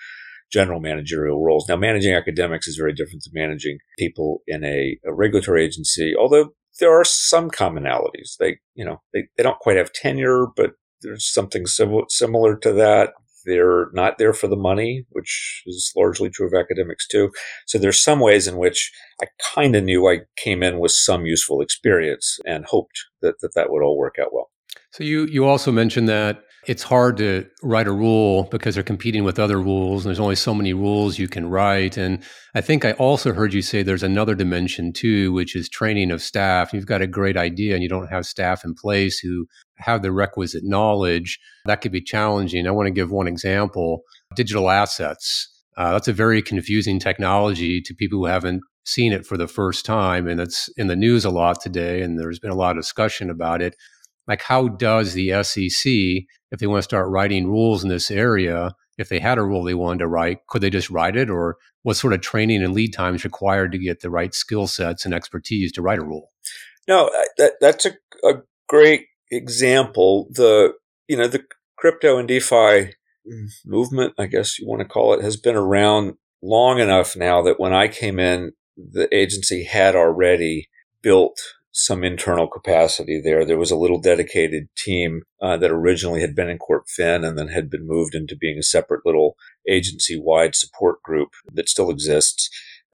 general 0.53 0.79
managerial 0.79 1.43
roles. 1.43 1.67
Now, 1.67 1.75
managing 1.75 2.13
academics 2.13 2.67
is 2.67 2.77
very 2.77 2.93
different 2.93 3.23
than 3.23 3.33
managing 3.33 3.79
people 3.97 4.41
in 4.47 4.63
a, 4.63 4.97
a 5.03 5.13
regulatory 5.13 5.65
agency, 5.65 6.13
although 6.17 6.53
there 6.79 6.97
are 6.97 7.05
some 7.05 7.49
commonalities. 7.49 8.37
They, 8.39 8.59
you 8.73 8.85
know, 8.85 9.01
they, 9.13 9.27
they 9.37 9.43
don't 9.43 9.59
quite 9.59 9.77
have 9.77 9.93
tenure, 9.93 10.47
but 10.55 10.71
there's 11.01 11.31
something 11.31 11.65
sim- 11.65 12.05
similar 12.09 12.55
to 12.57 12.73
that. 12.73 13.13
They're 13.45 13.87
not 13.93 14.17
there 14.17 14.33
for 14.33 14.47
the 14.47 14.55
money, 14.55 15.05
which 15.09 15.63
is 15.65 15.91
largely 15.97 16.29
true 16.29 16.47
of 16.47 16.53
academics 16.53 17.07
too. 17.07 17.31
So 17.67 17.77
there's 17.77 18.01
some 18.01 18.21
ways 18.21 18.47
in 18.47 18.57
which 18.57 18.91
I 19.21 19.25
kind 19.53 19.75
of 19.75 19.83
knew 19.83 20.07
I 20.07 20.21
came 20.37 20.63
in 20.63 20.79
with 20.79 20.93
some 20.93 21.25
useful 21.25 21.61
experience 21.61 22.39
and 22.45 22.65
hoped 22.65 22.97
that, 23.21 23.35
that 23.41 23.53
that 23.55 23.69
would 23.69 23.83
all 23.83 23.97
work 23.97 24.15
out 24.19 24.33
well. 24.33 24.49
So 24.91 25.03
you 25.03 25.25
you 25.25 25.45
also 25.45 25.71
mentioned 25.71 26.07
that 26.07 26.43
it's 26.65 26.83
hard 26.83 27.17
to 27.17 27.45
write 27.61 27.87
a 27.87 27.91
rule 27.91 28.43
because 28.51 28.75
they're 28.75 28.83
competing 28.83 29.23
with 29.23 29.39
other 29.39 29.59
rules 29.59 30.05
and 30.05 30.09
there's 30.09 30.19
only 30.19 30.35
so 30.35 30.53
many 30.53 30.73
rules 30.73 31.19
you 31.19 31.27
can 31.27 31.49
write 31.49 31.97
and 31.97 32.23
I 32.55 32.61
think 32.61 32.85
I 32.85 32.93
also 32.93 33.33
heard 33.33 33.53
you 33.53 33.61
say 33.61 33.83
there's 33.83 34.03
another 34.03 34.35
dimension 34.35 34.93
too 34.93 35.33
which 35.33 35.55
is 35.55 35.67
training 35.67 36.11
of 36.11 36.21
staff. 36.21 36.73
You've 36.73 36.85
got 36.85 37.01
a 37.01 37.07
great 37.07 37.37
idea 37.37 37.73
and 37.73 37.83
you 37.83 37.89
don't 37.89 38.07
have 38.07 38.25
staff 38.25 38.63
in 38.63 38.75
place 38.75 39.19
who 39.19 39.45
have 39.77 40.01
the 40.01 40.11
requisite 40.11 40.63
knowledge. 40.63 41.39
That 41.65 41.81
could 41.81 41.91
be 41.91 42.01
challenging. 42.01 42.67
I 42.67 42.71
want 42.71 42.87
to 42.87 42.93
give 42.93 43.11
one 43.11 43.27
example, 43.27 44.01
digital 44.35 44.69
assets. 44.69 45.49
Uh, 45.75 45.91
that's 45.91 46.07
a 46.07 46.13
very 46.13 46.41
confusing 46.41 46.99
technology 46.99 47.81
to 47.81 47.95
people 47.95 48.19
who 48.19 48.25
haven't 48.25 48.61
seen 48.85 49.13
it 49.13 49.25
for 49.25 49.37
the 49.37 49.47
first 49.47 49.85
time 49.85 50.27
and 50.27 50.41
it's 50.41 50.69
in 50.77 50.87
the 50.87 50.95
news 50.95 51.23
a 51.23 51.29
lot 51.29 51.61
today 51.61 52.01
and 52.01 52.19
there's 52.19 52.39
been 52.39 52.51
a 52.51 52.55
lot 52.55 52.75
of 52.75 52.83
discussion 52.83 53.29
about 53.29 53.61
it 53.61 53.75
like 54.27 54.41
how 54.41 54.67
does 54.67 55.13
the 55.13 55.43
SEC, 55.43 55.91
if 56.51 56.59
they 56.59 56.67
want 56.67 56.79
to 56.79 56.83
start 56.83 57.09
writing 57.09 57.47
rules 57.47 57.83
in 57.83 57.89
this 57.89 58.09
area, 58.11 58.75
if 58.97 59.09
they 59.09 59.19
had 59.19 59.37
a 59.37 59.43
rule 59.43 59.63
they 59.63 59.73
wanted 59.73 59.99
to 59.99 60.07
write, 60.07 60.45
could 60.47 60.61
they 60.61 60.69
just 60.69 60.89
write 60.89 61.15
it, 61.15 61.29
or 61.29 61.57
what 61.81 61.95
sort 61.95 62.13
of 62.13 62.21
training 62.21 62.63
and 62.63 62.73
lead 62.73 62.93
times 62.93 63.23
required 63.23 63.71
to 63.71 63.77
get 63.77 64.01
the 64.01 64.09
right 64.09 64.33
skill 64.33 64.67
sets 64.67 65.05
and 65.05 65.13
expertise 65.13 65.71
to 65.73 65.81
write 65.81 65.99
a 65.99 66.05
rule? 66.05 66.31
No, 66.87 67.07
uh, 67.07 67.23
that, 67.37 67.53
that's 67.59 67.85
a, 67.85 67.93
a 68.23 68.41
great 68.67 69.07
example. 69.31 70.27
The 70.31 70.73
you 71.07 71.17
know 71.17 71.27
the 71.27 71.43
crypto 71.77 72.17
and 72.17 72.27
DeFi 72.27 72.93
movement, 73.65 74.13
I 74.17 74.27
guess 74.27 74.59
you 74.59 74.67
want 74.67 74.81
to 74.81 74.87
call 74.87 75.13
it, 75.13 75.23
has 75.23 75.37
been 75.37 75.55
around 75.55 76.15
long 76.41 76.79
enough 76.79 77.15
now 77.15 77.41
that 77.43 77.59
when 77.59 77.73
I 77.73 77.87
came 77.87 78.19
in, 78.19 78.51
the 78.77 79.13
agency 79.15 79.63
had 79.63 79.95
already 79.95 80.69
built 81.01 81.39
some 81.73 82.03
internal 82.03 82.47
capacity 82.47 83.19
there. 83.19 83.43
There 83.43 83.57
was 83.57 83.71
a 83.71 83.75
little 83.75 83.99
dedicated 83.99 84.69
team 84.77 85.23
uh, 85.41 85.57
that 85.57 85.71
originally 85.71 86.21
had 86.21 86.35
been 86.35 86.47
in 86.47 86.59
Corp 86.59 86.87
Fin 86.87 87.23
and 87.23 87.37
then 87.37 87.47
had 87.47 87.69
been 87.69 87.87
moved 87.87 88.13
into 88.13 88.37
being 88.37 88.59
a 88.59 88.63
separate 88.63 89.05
little 89.05 89.35
agency 89.67 90.17
wide 90.17 90.55
support 90.55 91.01
group 91.01 91.29
that 91.51 91.67
still 91.67 91.89
exists. 91.89 92.49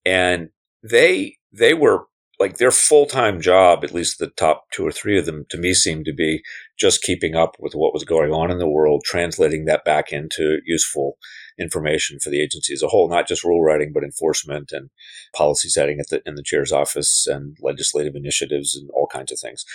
And 0.05 0.49
they, 0.81 1.35
they 1.51 1.73
were 1.73 2.05
like 2.39 2.55
their 2.55 2.71
full 2.71 3.05
time 3.05 3.41
job, 3.41 3.83
at 3.83 3.93
least 3.93 4.17
the 4.17 4.27
top 4.27 4.63
two 4.71 4.87
or 4.87 4.93
three 4.93 5.19
of 5.19 5.25
them 5.25 5.45
to 5.49 5.57
me 5.57 5.73
seemed 5.73 6.05
to 6.05 6.13
be 6.13 6.41
just 6.79 7.03
keeping 7.03 7.35
up 7.35 7.57
with 7.59 7.73
what 7.73 7.93
was 7.93 8.05
going 8.05 8.31
on 8.31 8.49
in 8.49 8.59
the 8.59 8.69
world, 8.69 9.03
translating 9.03 9.65
that 9.65 9.83
back 9.83 10.13
into 10.13 10.59
useful 10.65 11.17
information 11.59 12.19
for 12.19 12.29
the 12.29 12.41
agency 12.41 12.73
as 12.73 12.83
a 12.83 12.87
whole, 12.87 13.09
not 13.09 13.27
just 13.27 13.43
rule 13.43 13.61
writing, 13.61 13.91
but 13.93 14.03
enforcement 14.03 14.71
and 14.71 14.89
policy 15.35 15.69
setting 15.69 15.99
at 15.99 16.09
the, 16.09 16.21
in 16.25 16.35
the 16.35 16.43
chair's 16.43 16.71
office 16.71 17.27
and 17.27 17.57
legislative 17.61 18.15
initiatives 18.15 18.75
and 18.75 18.89
all 18.91 19.07
kinds 19.07 19.31
of 19.31 19.39
things. 19.39 19.65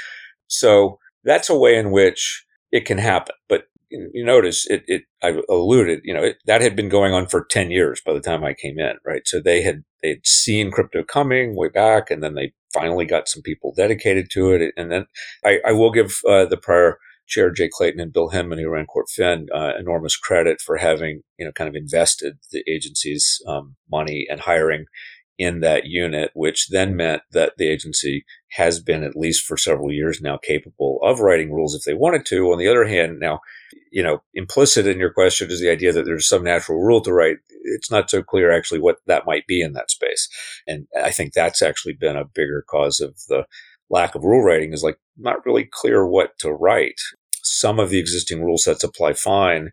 So 0.47 0.99
that's 1.25 1.51
a 1.51 1.59
way 1.59 1.77
in 1.77 1.91
which 1.91 2.45
it 2.73 2.85
can 2.85 2.99
happen. 2.99 3.35
But 3.49 3.69
you 3.91 4.25
notice 4.25 4.67
it, 4.67 4.85
it 4.87 5.03
I 5.23 5.41
alluded, 5.49 6.01
you 6.05 6.13
know, 6.13 6.23
it, 6.23 6.39
that 6.47 6.61
had 6.61 6.75
been 6.75 6.89
going 6.89 7.13
on 7.13 7.27
for 7.27 7.45
10 7.45 7.71
years 7.71 8.01
by 8.05 8.13
the 8.13 8.21
time 8.21 8.43
I 8.43 8.55
came 8.55 8.79
in, 8.79 8.97
right? 9.05 9.23
So 9.27 9.41
they 9.41 9.63
had, 9.63 9.85
they'd 10.03 10.27
seen 10.27 10.71
crypto 10.71 11.05
coming 11.05 11.57
way 11.57 11.69
back 11.69 12.11
and 12.11 12.23
then 12.23 12.35
they 12.35 12.53
finally 12.73 13.05
got 13.05 13.29
some 13.29 13.43
people 13.43 13.73
dedicated 13.77 14.31
to 14.33 14.51
it. 14.51 14.75
And 14.77 14.91
then 14.91 15.07
I, 15.45 15.61
I 15.67 15.73
will 15.73 15.93
give 15.93 16.21
uh, 16.29 16.47
the 16.47 16.57
prior 16.57 16.99
chair, 17.27 17.51
Jay 17.51 17.69
Clayton 17.73 18.01
and 18.01 18.13
Bill 18.13 18.29
Hinman, 18.29 18.59
who 18.59 18.69
ran 18.69 18.87
Corp 18.87 19.07
Fin, 19.09 19.49
uh, 19.55 19.73
enormous 19.79 20.17
credit 20.17 20.61
for 20.61 20.77
having, 20.77 21.23
you 21.39 21.45
know, 21.45 21.53
kind 21.53 21.69
of 21.69 21.75
invested 21.75 22.39
the 22.53 22.63
agency's 22.69 23.41
um, 23.47 23.77
money 23.91 24.27
and 24.31 24.41
hiring 24.41 24.87
in 25.37 25.61
that 25.61 25.85
unit, 25.87 26.31
which 26.35 26.69
then 26.69 26.95
meant 26.97 27.23
that 27.33 27.55
the 27.59 27.69
agency 27.69 28.25
has 28.53 28.81
been, 28.81 29.03
at 29.03 29.17
least 29.17 29.45
for 29.45 29.57
several 29.57 29.91
years 29.91 30.21
now, 30.21 30.39
capable 30.41 31.01
of 31.03 31.21
writing 31.21 31.53
rules 31.53 31.75
if 31.75 31.83
they 31.83 31.95
wanted 31.95 32.25
to. 32.27 32.53
On 32.53 32.59
the 32.59 32.69
other 32.69 32.85
hand, 32.85 33.19
now, 33.19 33.41
you 33.91 34.03
know, 34.03 34.23
implicit 34.35 34.87
in 34.87 34.99
your 34.99 35.13
question 35.13 35.51
is 35.51 35.61
the 35.61 35.71
idea 35.71 35.93
that 35.93 36.05
there's 36.05 36.29
some 36.29 36.45
natural 36.45 36.81
rule 36.81 37.01
to 37.01 37.13
write. 37.13 37.37
It's 37.65 37.91
not 37.91 38.11
so 38.11 38.23
clear 38.23 38.53
actually 38.53 38.81
what 38.81 38.99
that 39.07 39.27
might 39.27 39.47
be 39.47 39.61
in 39.61 39.73
that 39.73 39.91
space. 39.91 40.29
And 40.67 40.87
I 41.01 41.11
think 41.11 41.33
that's 41.33 41.63
actually 41.63 41.95
been 41.95 42.17
a 42.17 42.25
bigger 42.25 42.65
cause 42.69 43.01
of 43.01 43.17
the 43.29 43.45
lack 43.91 44.15
of 44.15 44.25
rule 44.25 44.43
writing 44.43 44.73
is 44.73 44.83
like 44.83 44.99
not 45.17 45.45
really 45.45 45.69
clear 45.71 46.07
what 46.07 46.39
to 46.41 46.53
write. 46.53 47.01
Some 47.43 47.79
of 47.79 47.91
the 47.91 47.99
existing 47.99 48.43
rule 48.43 48.59
sets 48.59 48.85
apply 48.85 49.15
fine. 49.15 49.71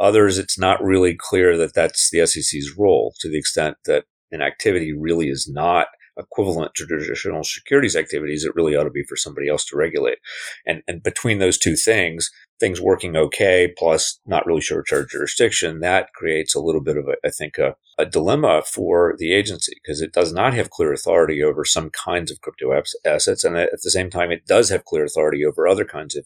Others, 0.00 0.38
it's 0.38 0.58
not 0.58 0.82
really 0.82 1.14
clear 1.16 1.56
that 1.56 1.74
that's 1.74 2.10
the 2.10 2.26
SEC's 2.26 2.74
role 2.76 3.14
to 3.20 3.28
the 3.28 3.38
extent 3.38 3.76
that 3.86 4.04
an 4.32 4.42
activity 4.42 4.92
really 4.92 5.28
is 5.28 5.48
not 5.48 5.86
equivalent 6.18 6.72
to 6.74 6.86
traditional 6.86 7.42
securities 7.44 7.96
activities, 7.96 8.44
it 8.44 8.54
really 8.54 8.76
ought 8.76 8.84
to 8.84 8.90
be 8.90 9.02
for 9.02 9.16
somebody 9.16 9.48
else 9.48 9.64
to 9.66 9.76
regulate. 9.76 10.18
And, 10.66 10.82
and 10.86 11.02
between 11.02 11.38
those 11.38 11.58
two 11.58 11.76
things, 11.76 12.30
things 12.64 12.80
working 12.80 13.14
okay, 13.14 13.74
plus 13.76 14.18
not 14.24 14.46
really 14.46 14.62
sure 14.62 14.82
our 14.90 15.04
jurisdiction, 15.04 15.80
that 15.80 16.14
creates 16.14 16.54
a 16.54 16.60
little 16.60 16.80
bit 16.80 16.96
of, 16.96 17.06
a, 17.06 17.16
I 17.22 17.28
think, 17.28 17.58
a, 17.58 17.76
a 17.98 18.06
dilemma 18.06 18.62
for 18.66 19.14
the 19.18 19.34
agency 19.34 19.74
because 19.82 20.00
it 20.00 20.14
does 20.14 20.32
not 20.32 20.54
have 20.54 20.70
clear 20.70 20.90
authority 20.90 21.42
over 21.42 21.66
some 21.66 21.90
kinds 21.90 22.30
of 22.30 22.40
crypto 22.40 22.72
assets. 23.04 23.44
And 23.44 23.58
at 23.58 23.82
the 23.82 23.90
same 23.90 24.08
time, 24.08 24.30
it 24.30 24.46
does 24.46 24.70
have 24.70 24.86
clear 24.86 25.04
authority 25.04 25.44
over 25.44 25.68
other 25.68 25.84
kinds 25.84 26.16
of, 26.16 26.24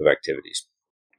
of 0.00 0.06
activities. 0.06 0.66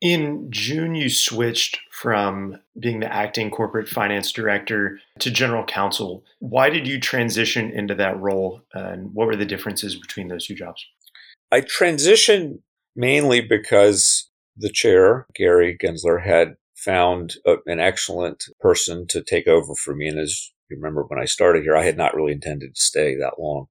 In 0.01 0.47
June, 0.49 0.95
you 0.95 1.09
switched 1.09 1.79
from 1.91 2.57
being 2.79 3.01
the 3.01 3.13
acting 3.13 3.51
corporate 3.51 3.87
finance 3.87 4.31
director 4.31 4.99
to 5.19 5.29
general 5.29 5.63
counsel. 5.63 6.23
Why 6.39 6.71
did 6.71 6.87
you 6.87 6.99
transition 6.99 7.69
into 7.69 7.93
that 7.95 8.19
role, 8.19 8.61
and 8.73 9.13
what 9.13 9.27
were 9.27 9.35
the 9.35 9.45
differences 9.45 9.95
between 9.95 10.27
those 10.27 10.47
two 10.47 10.55
jobs? 10.55 10.83
I 11.51 11.61
transitioned 11.61 12.59
mainly 12.95 13.41
because 13.41 14.24
the 14.57 14.69
chair, 14.69 15.27
Gary 15.35 15.77
Gensler, 15.81 16.23
had 16.23 16.55
found 16.75 17.35
a, 17.45 17.55
an 17.65 17.79
excellent 17.79 18.45
person 18.59 19.07
to 19.07 19.23
take 19.23 19.47
over 19.47 19.73
for 19.75 19.95
me. 19.95 20.07
And 20.07 20.19
as 20.19 20.51
you 20.69 20.77
remember 20.77 21.03
when 21.03 21.19
I 21.19 21.25
started 21.25 21.63
here, 21.63 21.75
I 21.75 21.83
had 21.83 21.97
not 21.97 22.15
really 22.15 22.31
intended 22.31 22.75
to 22.75 22.81
stay 22.81 23.15
that 23.15 23.39
long 23.39 23.67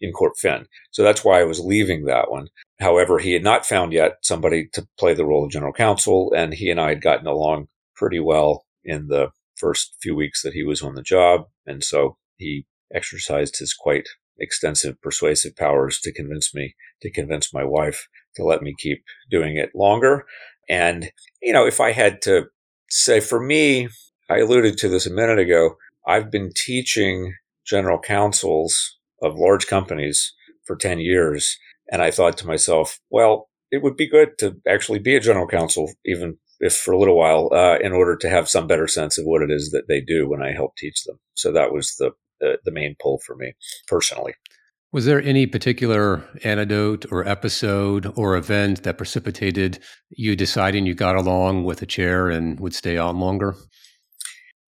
in 0.00 0.12
Corp 0.12 0.34
Fin. 0.36 0.66
So 0.90 1.02
that's 1.02 1.24
why 1.24 1.40
I 1.40 1.44
was 1.44 1.60
leaving 1.60 2.04
that 2.04 2.30
one. 2.30 2.48
However, 2.80 3.18
he 3.18 3.32
had 3.32 3.42
not 3.42 3.66
found 3.66 3.92
yet 3.92 4.18
somebody 4.22 4.68
to 4.72 4.86
play 4.98 5.14
the 5.14 5.26
role 5.26 5.44
of 5.44 5.50
general 5.50 5.72
counsel, 5.72 6.32
and 6.36 6.54
he 6.54 6.70
and 6.70 6.80
I 6.80 6.90
had 6.90 7.02
gotten 7.02 7.26
along 7.26 7.68
pretty 7.96 8.20
well 8.20 8.64
in 8.84 9.08
the 9.08 9.30
first 9.56 9.96
few 10.00 10.14
weeks 10.14 10.42
that 10.42 10.54
he 10.54 10.62
was 10.62 10.82
on 10.82 10.94
the 10.94 11.02
job. 11.02 11.46
And 11.66 11.82
so 11.82 12.16
he 12.36 12.66
exercised 12.94 13.58
his 13.58 13.74
quite 13.74 14.08
extensive 14.38 15.00
persuasive 15.02 15.56
powers 15.56 16.00
to 16.00 16.12
convince 16.12 16.54
me, 16.54 16.74
to 17.02 17.10
convince 17.10 17.52
my 17.52 17.64
wife 17.64 18.08
to 18.36 18.44
let 18.44 18.62
me 18.62 18.74
keep 18.78 19.02
doing 19.30 19.56
it 19.56 19.70
longer. 19.74 20.26
And, 20.68 21.10
you 21.42 21.52
know, 21.52 21.66
if 21.66 21.80
I 21.80 21.92
had 21.92 22.22
to 22.22 22.46
say 22.90 23.20
for 23.20 23.40
me, 23.40 23.88
I 24.30 24.38
alluded 24.38 24.76
to 24.78 24.88
this 24.88 25.06
a 25.06 25.12
minute 25.12 25.38
ago, 25.38 25.76
I've 26.06 26.30
been 26.30 26.52
teaching 26.54 27.34
general 27.66 27.98
counsels 27.98 28.98
of 29.22 29.36
large 29.36 29.66
companies 29.66 30.34
for 30.64 30.76
10 30.76 31.00
years. 31.00 31.58
And 31.90 32.02
I 32.02 32.10
thought 32.10 32.36
to 32.38 32.46
myself, 32.46 33.00
well, 33.10 33.48
it 33.70 33.82
would 33.82 33.96
be 33.96 34.08
good 34.08 34.38
to 34.38 34.56
actually 34.66 34.98
be 34.98 35.16
a 35.16 35.20
general 35.20 35.46
counsel, 35.46 35.92
even 36.04 36.38
if 36.60 36.74
for 36.74 36.92
a 36.92 36.98
little 36.98 37.16
while, 37.16 37.50
uh, 37.52 37.78
in 37.78 37.92
order 37.92 38.16
to 38.16 38.28
have 38.28 38.48
some 38.48 38.66
better 38.66 38.86
sense 38.86 39.18
of 39.18 39.24
what 39.24 39.42
it 39.42 39.50
is 39.50 39.70
that 39.70 39.84
they 39.88 40.00
do 40.00 40.28
when 40.28 40.42
I 40.42 40.52
help 40.52 40.76
teach 40.76 41.04
them. 41.04 41.18
So 41.34 41.52
that 41.52 41.72
was 41.72 41.94
the, 41.98 42.12
the, 42.40 42.58
the 42.64 42.72
main 42.72 42.96
pull 43.00 43.18
for 43.18 43.36
me 43.36 43.54
personally. 43.86 44.34
Was 44.90 45.04
there 45.04 45.20
any 45.20 45.46
particular 45.46 46.24
anecdote 46.44 47.04
or 47.10 47.26
episode 47.28 48.10
or 48.16 48.36
event 48.36 48.84
that 48.84 48.96
precipitated 48.96 49.80
you 50.08 50.34
deciding 50.34 50.86
you 50.86 50.94
got 50.94 51.14
along 51.14 51.64
with 51.64 51.82
a 51.82 51.86
chair 51.86 52.30
and 52.30 52.58
would 52.58 52.74
stay 52.74 52.96
on 52.96 53.20
longer? 53.20 53.54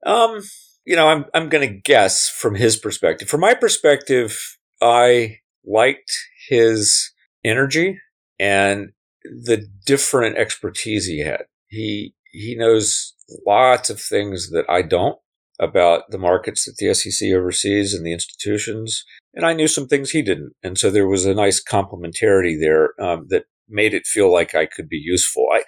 Um, 0.05 0.43
you 0.85 0.95
know, 0.95 1.09
I'm 1.09 1.25
I'm 1.33 1.49
going 1.49 1.67
to 1.67 1.75
guess 1.75 2.29
from 2.29 2.55
his 2.55 2.77
perspective. 2.77 3.29
From 3.29 3.41
my 3.41 3.55
perspective, 3.55 4.59
I 4.83 5.39
liked 5.65 6.13
his 6.49 7.13
energy 7.45 7.99
and 8.39 8.91
the 9.25 9.67
different 9.87 10.37
expertise 10.37 11.07
he 11.07 11.21
had. 11.21 11.45
He 11.69 12.15
he 12.33 12.57
knows 12.57 13.15
lots 13.47 13.89
of 13.89 14.01
things 14.01 14.51
that 14.51 14.65
I 14.69 14.83
don't 14.83 15.19
about 15.61 16.11
the 16.11 16.19
markets 16.19 16.65
that 16.65 16.77
the 16.79 16.93
SEC 16.95 17.31
oversees 17.33 17.95
and 17.95 18.05
the 18.05 18.13
institutions, 18.13 19.05
and 19.35 19.45
I 19.45 19.53
knew 19.53 19.69
some 19.69 19.87
things 19.87 20.11
he 20.11 20.23
didn't. 20.23 20.55
And 20.63 20.79
so 20.79 20.91
there 20.91 21.07
was 21.07 21.27
a 21.27 21.35
nice 21.35 21.63
complementarity 21.63 22.59
there 22.59 22.91
um, 23.01 23.27
that 23.29 23.45
made 23.69 23.95
it 23.95 24.07
feel 24.07 24.33
like 24.33 24.55
I 24.55 24.67
could 24.67 24.89
be 24.89 24.97
useful. 24.97 25.47
I, 25.53 25.63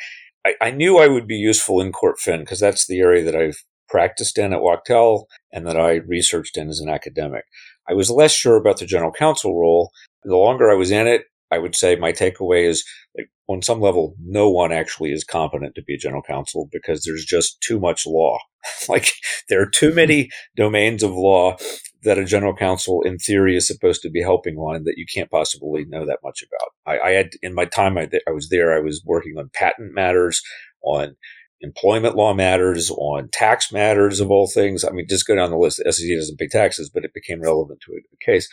I, 0.45 0.55
I 0.61 0.71
knew 0.71 0.99
I 0.99 1.09
would 1.09 1.27
be 1.27 1.37
useful 1.37 1.81
in 1.81 1.93
Corp 1.93 2.19
Fin 2.19 2.41
because 2.41 2.59
that's 2.59 2.87
the 2.87 3.01
area 3.01 3.23
that 3.25 3.37
I've 3.37 3.63
practiced 3.89 4.39
in 4.39 4.53
at 4.53 4.61
Wachtell 4.61 5.25
and 5.53 5.67
that 5.67 5.79
I 5.79 5.97
researched 5.97 6.57
in 6.57 6.69
as 6.69 6.81
an 6.81 6.89
academic. 6.89 7.45
I 7.89 7.93
was 7.93 8.11
less 8.11 8.33
sure 8.33 8.57
about 8.57 8.79
the 8.79 8.87
general 8.87 9.13
counsel 9.13 9.59
role. 9.59 9.91
The 10.25 10.37
longer 10.37 10.71
I 10.71 10.75
was 10.75 10.91
in 10.91 11.07
it, 11.07 11.25
I 11.53 11.59
would 11.59 11.77
say 11.77 11.97
my 11.97 12.13
takeaway 12.13 12.67
is 12.67 12.85
like 13.17 13.29
on 13.49 13.63
some 13.63 13.81
level, 13.81 14.15
no 14.25 14.49
one 14.49 14.73
actually 14.73 15.13
is 15.13 15.25
competent 15.25 15.75
to 15.75 15.83
be 15.83 15.95
a 15.95 15.99
general 15.99 16.23
counsel 16.23 16.69
because 16.73 17.05
there's 17.05 17.25
just 17.25 17.61
too 17.61 17.79
much 17.79 18.07
law. 18.07 18.39
like 18.89 19.11
there 19.49 19.61
are 19.61 19.69
too 19.69 19.93
many 19.93 20.31
domains 20.57 21.03
of 21.03 21.13
law 21.13 21.57
that 22.05 22.19
a 22.19 22.25
general 22.25 22.55
counsel 22.55 23.03
in 23.03 23.19
theory 23.19 23.57
is 23.57 23.67
supposed 23.67 24.03
to 24.03 24.11
be 24.11 24.23
helping 24.23 24.57
on 24.57 24.85
that 24.85 24.95
you 24.97 25.07
can't 25.13 25.31
possibly 25.31 25.85
know 25.85 26.05
that 26.07 26.19
much 26.25 26.43
about. 26.43 26.71
I, 27.01 27.09
I 27.09 27.11
had 27.13 27.31
in 27.43 27.55
my 27.55 27.65
time 27.65 27.97
I, 27.99 28.09
I 28.27 28.33
was 28.33 28.49
there, 28.49 28.77
I 28.77 28.81
was 28.81 29.03
working 29.05 29.35
on 29.39 29.51
patent 29.55 29.95
matters, 29.95 30.43
on 30.83 31.15
employment 31.63 32.17
law 32.17 32.35
matters, 32.35 32.91
on 32.91 33.29
tax 33.33 33.73
matters 33.73 34.21
of 34.21 34.31
all 34.31 34.47
things. 34.47 34.85
I 34.85 34.91
mean, 34.91 35.07
just 35.09 35.27
go 35.27 35.37
down 35.37 35.51
the 35.51 35.57
list. 35.57 35.81
The 35.83 35.93
SEC 35.93 36.09
doesn't 36.17 36.39
pay 36.39 36.49
taxes, 36.49 36.91
but 36.93 37.05
it 37.05 37.15
became 37.15 37.41
relevant 37.41 37.81
to 37.87 37.93
a 37.93 38.25
case. 38.25 38.49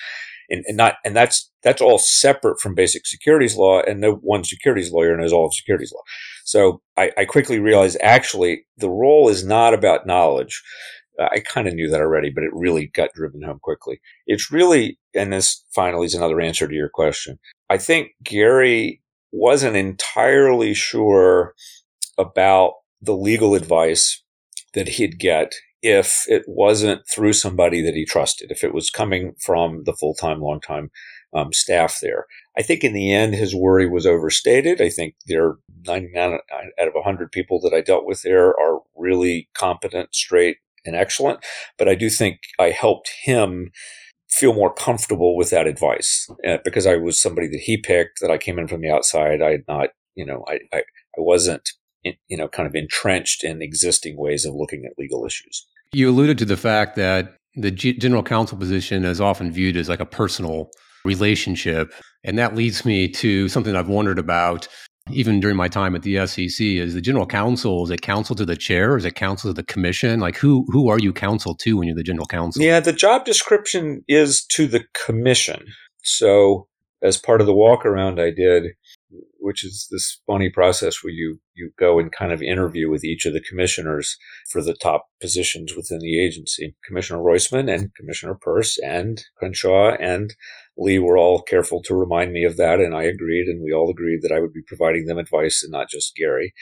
And, 0.49 0.63
and 0.67 0.77
not, 0.77 0.95
and 1.03 1.15
that's, 1.15 1.51
that's 1.63 1.81
all 1.81 1.97
separate 1.97 2.59
from 2.59 2.75
basic 2.75 3.05
securities 3.05 3.55
law. 3.55 3.81
And 3.81 3.99
no 3.99 4.13
one 4.13 4.43
securities 4.43 4.91
lawyer 4.91 5.15
knows 5.17 5.33
all 5.33 5.45
of 5.45 5.53
securities 5.53 5.91
law. 5.93 6.01
So 6.45 6.81
I, 6.97 7.11
I 7.17 7.25
quickly 7.25 7.59
realized 7.59 7.97
actually 8.01 8.65
the 8.77 8.89
role 8.89 9.29
is 9.29 9.45
not 9.45 9.73
about 9.73 10.07
knowledge. 10.07 10.61
Uh, 11.19 11.27
I 11.31 11.39
kind 11.39 11.67
of 11.67 11.73
knew 11.73 11.89
that 11.89 12.01
already, 12.01 12.29
but 12.29 12.43
it 12.43 12.51
really 12.53 12.87
got 12.87 13.13
driven 13.13 13.41
home 13.41 13.59
quickly. 13.61 13.99
It's 14.25 14.51
really, 14.51 14.99
and 15.13 15.33
this 15.33 15.63
finally 15.75 16.05
is 16.05 16.15
another 16.15 16.39
answer 16.39 16.67
to 16.67 16.73
your 16.75 16.89
question. 16.89 17.37
I 17.69 17.77
think 17.77 18.11
Gary 18.23 19.01
wasn't 19.31 19.75
entirely 19.75 20.73
sure 20.73 21.53
about 22.17 22.73
the 23.01 23.15
legal 23.15 23.55
advice 23.55 24.23
that 24.73 24.89
he'd 24.89 25.19
get 25.19 25.53
if 25.81 26.25
it 26.27 26.43
wasn't 26.47 27.01
through 27.07 27.33
somebody 27.33 27.81
that 27.81 27.95
he 27.95 28.05
trusted, 28.05 28.51
if 28.51 28.63
it 28.63 28.73
was 28.73 28.89
coming 28.89 29.33
from 29.39 29.83
the 29.85 29.93
full 29.93 30.13
time, 30.13 30.41
long 30.41 30.59
time 30.59 30.91
um, 31.33 31.53
staff 31.53 31.99
there. 32.01 32.25
I 32.57 32.61
think 32.61 32.83
in 32.83 32.93
the 32.93 33.13
end, 33.13 33.35
his 33.35 33.55
worry 33.55 33.87
was 33.87 34.05
overstated. 34.05 34.81
I 34.81 34.89
think 34.89 35.15
there 35.27 35.45
are 35.45 35.59
99 35.85 36.39
out 36.53 36.87
of 36.87 36.93
100 36.93 37.31
people 37.31 37.59
that 37.61 37.73
I 37.73 37.81
dealt 37.81 38.05
with 38.05 38.23
there 38.23 38.47
are 38.47 38.79
really 38.95 39.49
competent, 39.53 40.13
straight, 40.13 40.57
and 40.85 40.95
excellent. 40.95 41.39
But 41.77 41.87
I 41.87 41.95
do 41.95 42.09
think 42.09 42.39
I 42.59 42.71
helped 42.71 43.11
him 43.23 43.71
feel 44.29 44.53
more 44.53 44.73
comfortable 44.73 45.35
with 45.35 45.49
that 45.49 45.67
advice 45.67 46.29
uh, 46.47 46.57
because 46.63 46.85
I 46.85 46.97
was 46.97 47.21
somebody 47.21 47.47
that 47.47 47.61
he 47.61 47.77
picked, 47.77 48.19
that 48.21 48.31
I 48.31 48.37
came 48.37 48.59
in 48.59 48.67
from 48.67 48.81
the 48.81 48.91
outside. 48.91 49.41
I 49.41 49.51
had 49.51 49.63
not, 49.67 49.89
you 50.15 50.25
know, 50.25 50.45
I, 50.47 50.59
I, 50.73 50.79
I 50.79 51.17
wasn't 51.17 51.69
you 52.03 52.37
know, 52.37 52.47
kind 52.47 52.67
of 52.67 52.75
entrenched 52.75 53.43
in 53.43 53.61
existing 53.61 54.17
ways 54.17 54.45
of 54.45 54.53
looking 54.53 54.85
at 54.85 54.97
legal 54.97 55.25
issues. 55.25 55.65
You 55.91 56.09
alluded 56.09 56.37
to 56.39 56.45
the 56.45 56.57
fact 56.57 56.95
that 56.95 57.35
the 57.55 57.71
G- 57.71 57.97
general 57.97 58.23
counsel 58.23 58.57
position 58.57 59.03
is 59.05 59.19
often 59.19 59.51
viewed 59.51 59.75
as 59.75 59.89
like 59.89 59.99
a 59.99 60.05
personal 60.05 60.69
relationship. 61.03 61.93
And 62.23 62.37
that 62.37 62.55
leads 62.55 62.85
me 62.85 63.07
to 63.09 63.49
something 63.49 63.75
I've 63.75 63.89
wondered 63.89 64.19
about 64.19 64.67
even 65.11 65.39
during 65.39 65.57
my 65.57 65.67
time 65.67 65.95
at 65.95 66.03
the 66.03 66.25
SEC 66.27 66.65
is 66.65 66.93
the 66.93 67.01
general 67.01 67.25
counsel 67.25 67.83
is 67.83 67.89
it 67.89 68.01
counsel 68.01 68.35
to 68.35 68.45
the 68.45 68.55
chair 68.55 68.97
is 68.97 69.05
it 69.05 69.15
counsel 69.15 69.49
to 69.49 69.53
the 69.53 69.63
commission 69.63 70.19
like 70.19 70.37
who 70.37 70.65
who 70.69 70.89
are 70.89 70.99
you 70.99 71.11
counsel 71.11 71.55
to 71.55 71.77
when 71.77 71.87
you're 71.87 71.95
the 71.95 72.03
general 72.03 72.27
counsel 72.27 72.61
yeah 72.61 72.79
the 72.79 72.93
job 72.93 73.25
description 73.25 74.03
is 74.07 74.45
to 74.45 74.67
the 74.67 74.83
commission 74.93 75.65
so 76.03 76.67
as 77.01 77.17
part 77.17 77.41
of 77.41 77.47
the 77.47 77.53
walk 77.53 77.85
around 77.85 78.19
i 78.19 78.29
did 78.29 78.67
which 79.39 79.63
is 79.63 79.87
this 79.91 80.21
funny 80.27 80.49
process 80.49 81.03
where 81.03 81.13
you 81.13 81.39
you 81.55 81.71
go 81.77 81.99
and 81.99 82.11
kind 82.11 82.31
of 82.31 82.41
interview 82.41 82.89
with 82.89 83.03
each 83.03 83.25
of 83.25 83.33
the 83.33 83.41
commissioners 83.41 84.17
for 84.49 84.61
the 84.61 84.73
top 84.73 85.07
positions 85.19 85.75
within 85.75 85.99
the 85.99 86.23
agency. 86.23 86.75
Commissioner 86.85 87.19
Roisman 87.19 87.73
and 87.73 87.93
Commissioner 87.95 88.35
Peirce 88.35 88.77
and 88.79 89.23
Crenshaw 89.37 89.95
and 89.99 90.33
Lee 90.77 90.99
were 90.99 91.17
all 91.17 91.41
careful 91.41 91.81
to 91.83 91.95
remind 91.95 92.31
me 92.31 92.45
of 92.45 92.55
that, 92.57 92.79
and 92.79 92.95
I 92.95 93.03
agreed, 93.03 93.47
and 93.47 93.61
we 93.61 93.73
all 93.73 93.89
agreed 93.89 94.21
that 94.21 94.31
I 94.31 94.39
would 94.39 94.53
be 94.53 94.61
providing 94.65 95.05
them 95.05 95.17
advice 95.17 95.61
and 95.61 95.71
not 95.71 95.89
just 95.89 96.15
Gary. 96.15 96.53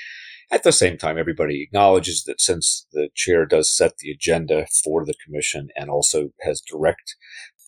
At 0.50 0.64
the 0.64 0.72
same 0.72 0.98
time, 0.98 1.18
everybody 1.18 1.62
acknowledges 1.62 2.24
that 2.24 2.40
since 2.40 2.88
the 2.94 3.10
chair 3.14 3.46
does 3.46 3.76
set 3.76 3.98
the 3.98 4.12
agenda 4.12 4.66
for 4.84 5.06
the 5.06 5.14
commission 5.24 5.68
and 5.76 5.90
also 5.90 6.30
has 6.42 6.62
direct 6.62 7.16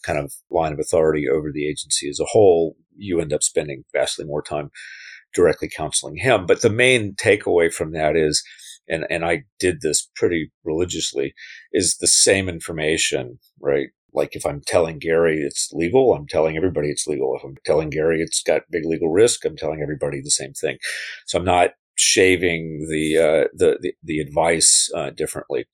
kind 0.03 0.19
of 0.19 0.33
line 0.49 0.73
of 0.73 0.79
authority 0.79 1.27
over 1.27 1.51
the 1.51 1.67
agency 1.67 2.09
as 2.09 2.19
a 2.19 2.25
whole, 2.25 2.75
you 2.95 3.19
end 3.19 3.33
up 3.33 3.43
spending 3.43 3.83
vastly 3.93 4.25
more 4.25 4.41
time 4.41 4.69
directly 5.33 5.69
counseling 5.69 6.17
him. 6.17 6.45
But 6.45 6.61
the 6.61 6.69
main 6.69 7.13
takeaway 7.13 7.71
from 7.71 7.91
that 7.91 8.15
is, 8.15 8.43
and, 8.87 9.05
and 9.09 9.23
I 9.23 9.43
did 9.59 9.81
this 9.81 10.09
pretty 10.15 10.51
religiously, 10.63 11.33
is 11.71 11.97
the 11.97 12.07
same 12.07 12.49
information, 12.49 13.39
right? 13.61 13.89
Like 14.13 14.35
if 14.35 14.45
I'm 14.45 14.61
telling 14.65 14.97
Gary 14.97 15.41
it's 15.41 15.69
legal, 15.71 16.15
I'm 16.15 16.27
telling 16.27 16.57
everybody 16.57 16.89
it's 16.89 17.05
legal. 17.05 17.35
If 17.35 17.43
I'm 17.43 17.57
telling 17.63 17.91
Gary 17.91 18.21
it's 18.21 18.41
got 18.41 18.63
big 18.71 18.85
legal 18.85 19.11
risk, 19.11 19.45
I'm 19.45 19.55
telling 19.55 19.81
everybody 19.81 20.19
the 20.21 20.31
same 20.31 20.53
thing. 20.53 20.77
So 21.27 21.37
I'm 21.37 21.45
not 21.45 21.71
shaving 21.95 22.87
the 22.89 23.17
uh, 23.17 23.47
the, 23.53 23.77
the, 23.81 23.93
the 24.03 24.19
advice 24.19 24.89
uh, 24.95 25.11
differently, 25.11 25.65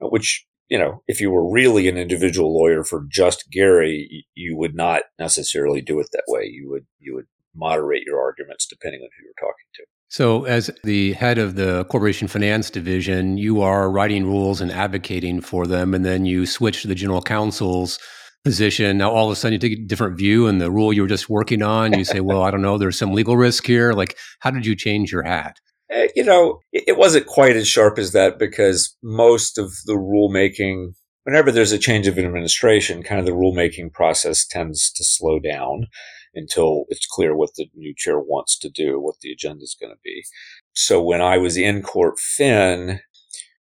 which 0.00 0.46
you 0.68 0.78
know, 0.78 1.02
if 1.06 1.20
you 1.20 1.30
were 1.30 1.50
really 1.50 1.88
an 1.88 1.96
individual 1.96 2.56
lawyer 2.56 2.84
for 2.84 3.04
just 3.10 3.50
Gary, 3.50 4.26
you 4.34 4.56
would 4.56 4.74
not 4.74 5.02
necessarily 5.18 5.80
do 5.80 6.00
it 6.00 6.08
that 6.12 6.24
way. 6.28 6.44
You 6.44 6.70
would 6.70 6.86
you 6.98 7.14
would 7.14 7.26
moderate 7.54 8.04
your 8.06 8.20
arguments 8.20 8.66
depending 8.66 9.02
on 9.02 9.08
who 9.16 9.24
you're 9.24 9.34
talking 9.38 9.66
to. 9.74 9.84
So, 10.08 10.44
as 10.44 10.70
the 10.84 11.14
head 11.14 11.38
of 11.38 11.54
the 11.54 11.86
corporation 11.86 12.28
finance 12.28 12.68
division, 12.68 13.38
you 13.38 13.62
are 13.62 13.90
writing 13.90 14.26
rules 14.26 14.60
and 14.60 14.70
advocating 14.70 15.40
for 15.40 15.66
them, 15.66 15.94
and 15.94 16.04
then 16.04 16.26
you 16.26 16.44
switch 16.44 16.82
to 16.82 16.88
the 16.88 16.94
general 16.94 17.22
counsel's 17.22 17.98
position. 18.44 18.98
Now, 18.98 19.10
all 19.10 19.26
of 19.26 19.32
a 19.32 19.36
sudden, 19.36 19.54
you 19.54 19.58
take 19.58 19.78
a 19.78 19.82
different 19.82 20.18
view, 20.18 20.46
and 20.46 20.60
the 20.60 20.70
rule 20.70 20.92
you 20.92 21.00
were 21.02 21.08
just 21.08 21.30
working 21.30 21.62
on, 21.62 21.98
you 21.98 22.04
say, 22.04 22.20
"Well, 22.20 22.42
I 22.42 22.50
don't 22.50 22.60
know, 22.60 22.76
there's 22.76 22.98
some 22.98 23.14
legal 23.14 23.38
risk 23.38 23.66
here." 23.66 23.92
Like, 23.92 24.18
how 24.40 24.50
did 24.50 24.66
you 24.66 24.76
change 24.76 25.12
your 25.12 25.22
hat? 25.22 25.56
Eh, 25.92 26.08
you 26.16 26.24
know, 26.24 26.60
it 26.72 26.96
wasn't 26.96 27.26
quite 27.26 27.54
as 27.54 27.68
sharp 27.68 27.98
as 27.98 28.12
that 28.12 28.38
because 28.38 28.96
most 29.02 29.58
of 29.58 29.72
the 29.84 29.92
rulemaking, 29.92 30.94
whenever 31.24 31.52
there's 31.52 31.72
a 31.72 31.78
change 31.78 32.06
of 32.06 32.18
administration, 32.18 33.02
kind 33.02 33.20
of 33.20 33.26
the 33.26 33.32
rulemaking 33.32 33.92
process 33.92 34.46
tends 34.46 34.90
to 34.92 35.04
slow 35.04 35.38
down 35.38 35.86
until 36.34 36.86
it's 36.88 37.06
clear 37.06 37.36
what 37.36 37.50
the 37.56 37.66
new 37.74 37.94
chair 37.94 38.18
wants 38.18 38.58
to 38.58 38.70
do, 38.70 38.98
what 38.98 39.16
the 39.20 39.30
agenda 39.30 39.62
is 39.62 39.76
going 39.78 39.92
to 39.92 39.98
be. 40.02 40.24
So 40.72 41.02
when 41.02 41.20
I 41.20 41.36
was 41.36 41.58
in 41.58 41.82
Corp 41.82 42.18
Fin, 42.18 43.00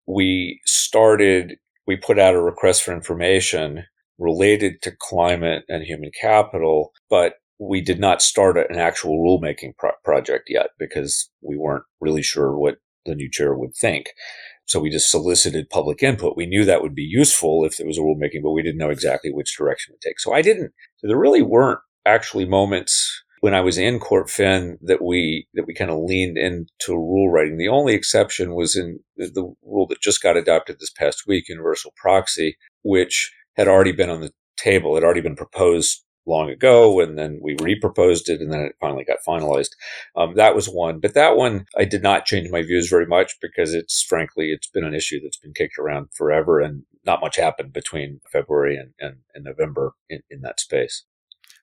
we 0.06 0.60
started, 0.66 1.58
we 1.86 1.96
put 1.96 2.20
out 2.20 2.36
a 2.36 2.42
request 2.42 2.84
for 2.84 2.94
information 2.94 3.86
related 4.20 4.82
to 4.82 4.92
climate 5.00 5.64
and 5.70 5.84
human 5.84 6.12
capital, 6.20 6.92
but 7.10 7.36
we 7.60 7.82
did 7.82 8.00
not 8.00 8.22
start 8.22 8.58
an 8.58 8.78
actual 8.78 9.18
rulemaking 9.18 9.76
pro- 9.78 9.92
project 10.04 10.46
yet 10.50 10.68
because 10.78 11.30
we 11.42 11.58
weren't 11.58 11.84
really 12.00 12.22
sure 12.22 12.58
what 12.58 12.78
the 13.06 13.16
new 13.16 13.30
chair 13.32 13.56
would 13.56 13.76
think. 13.76 14.10
So 14.66 14.80
we 14.80 14.90
just 14.90 15.10
solicited 15.10 15.70
public 15.70 16.04
input. 16.04 16.36
We 16.36 16.46
knew 16.46 16.66
that 16.66 16.82
would 16.82 16.94
be 16.94 17.04
useful 17.04 17.64
if 17.66 17.78
there 17.78 17.88
was 17.88 17.98
a 17.98 18.02
rulemaking, 18.02 18.44
but 18.44 18.52
we 18.52 18.62
didn't 18.62 18.78
know 18.78 18.90
exactly 18.90 19.32
which 19.32 19.56
direction 19.58 19.96
to 19.96 20.10
take. 20.10 20.20
So 20.20 20.34
I 20.34 20.42
didn't, 20.42 20.74
so 20.98 21.08
there 21.08 21.18
really 21.18 21.42
weren't 21.42 21.80
actually 22.06 22.46
moments 22.46 23.24
when 23.40 23.54
I 23.54 23.62
was 23.62 23.78
in 23.78 24.00
Corp 24.00 24.30
Fin 24.30 24.78
that 24.82 25.02
we, 25.02 25.48
that 25.54 25.66
we 25.66 25.74
kind 25.74 25.90
of 25.90 26.00
leaned 26.00 26.38
into 26.38 26.68
rule 26.90 27.32
writing. 27.32 27.58
The 27.58 27.70
only 27.70 27.94
exception 27.94 28.56
was 28.56 28.76
in 28.76 29.00
the, 29.16 29.28
the 29.28 29.54
rule 29.64 29.88
that 29.88 30.02
just 30.02 30.22
got 30.22 30.36
adopted 30.36 30.80
this 30.80 30.92
past 30.92 31.24
week, 31.28 31.48
universal 31.48 31.94
proxy, 31.96 32.58
which 32.84 33.32
had 33.56 33.68
already 33.68 33.94
been 33.94 34.10
on 34.10 34.22
the 34.22 34.34
table. 34.58 34.96
Had 34.96 35.04
already 35.04 35.22
been 35.22 35.36
proposed 35.36 36.04
long 36.28 36.50
ago, 36.50 37.00
and 37.00 37.18
then 37.18 37.40
we 37.42 37.56
reproposed 37.56 38.30
it, 38.30 38.42
and 38.42 38.52
then 38.52 38.62
it 38.62 38.76
finally 38.80 39.06
got 39.06 39.20
finalized. 39.28 39.72
Um, 40.16 40.36
that 40.36 40.56
was 40.56 40.68
one, 40.68 41.00
but 41.00 41.14
that 41.14 41.38
one 41.38 41.66
I 41.78 41.86
did 41.86 42.04
not 42.04 42.26
change 42.26 42.50
my 42.50 42.62
views 42.62 42.90
very 42.90 43.06
much 43.06 43.36
because 43.42 43.74
it's 43.74 44.04
frankly 44.04 44.52
it's 44.52 44.68
been 44.68 44.86
an 44.86 44.94
issue 44.94 45.20
that's 45.22 45.38
been 45.38 45.54
kicked 45.54 45.78
around 45.80 46.10
forever, 46.14 46.60
and 46.60 46.84
not 47.06 47.22
much 47.22 47.38
happened 47.38 47.74
between 47.74 48.20
February 48.32 48.76
and, 48.76 48.92
and, 49.00 49.18
and 49.34 49.46
November 49.46 49.94
in, 50.10 50.22
in 50.30 50.42
that 50.42 50.60
space. 50.60 51.06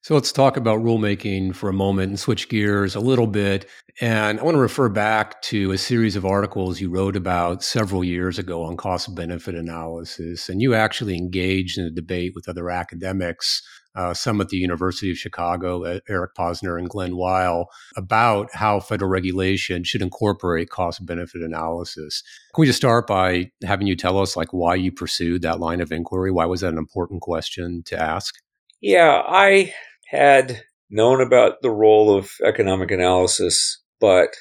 So 0.05 0.13
let's 0.13 0.33
talk 0.33 0.59
about 0.59 0.81
rulemaking 0.81 1.55
for 1.55 1.71
a 1.71 1.73
moment 1.73 2.11
and 2.11 2.21
switch 2.21 2.51
gears 2.51 2.95
a 2.95 3.01
little 3.01 3.27
bit. 3.27 3.67
And 4.03 4.39
I 4.39 4.43
want 4.43 4.55
to 4.55 4.61
refer 4.61 4.91
back 4.91 5.41
to 5.43 5.73
a 5.73 5.79
series 5.79 6.15
of 6.15 6.27
articles 6.27 6.79
you 6.79 6.91
wrote 6.91 7.17
about 7.17 7.63
several 7.63 8.05
years 8.05 8.39
ago 8.39 8.65
on 8.65 8.77
cost 8.77 9.15
benefit 9.15 9.55
analysis. 9.55 10.51
And 10.51 10.61
you 10.61 10.75
actually 10.75 11.17
engaged 11.17 11.79
in 11.79 11.87
a 11.87 11.91
debate 11.91 12.33
with 12.35 12.51
other 12.51 12.69
academics 12.69 13.63
uh, 13.95 14.15
some 14.15 14.41
at 14.41 14.49
the 14.49 14.57
University 14.57 15.11
of 15.11 15.19
Chicago, 15.19 15.85
uh, 15.85 16.01
Eric 16.09 16.35
Posner 16.35 16.79
and 16.79 16.89
Glen 16.89 17.13
Weyl, 17.13 17.67
about 17.97 18.49
how 18.55 18.81
federal 18.81 19.11
regulation 19.11 19.85
should 19.85 20.03
incorporate 20.03 20.71
cost 20.71 21.05
benefit 21.05 21.43
analysis. 21.43 22.23
Can 22.55 22.63
we 22.63 22.67
just 22.67 22.79
start 22.79 23.07
by 23.07 23.51
having 23.65 23.87
you 23.87 23.97
tell 23.97 24.19
us 24.19 24.37
like 24.37 24.53
why 24.53 24.75
you 24.75 24.91
pursued 24.91 25.43
that 25.43 25.61
line 25.61 25.81
of 25.81 25.93
inquiry? 25.93 26.31
Why 26.31 26.47
was 26.47 26.61
that 26.63 26.73
an 26.73 26.79
important 26.79 27.21
question 27.23 27.83
to 27.87 28.01
ask? 28.01 28.35
Yeah, 28.81 29.23
I 29.27 29.73
had 30.09 30.63
known 30.91 31.21
about 31.21 31.63
the 31.63 31.71
role 31.71 32.17
of 32.17 32.31
economic 32.45 32.91
analysis, 32.91 33.81
but 34.01 34.35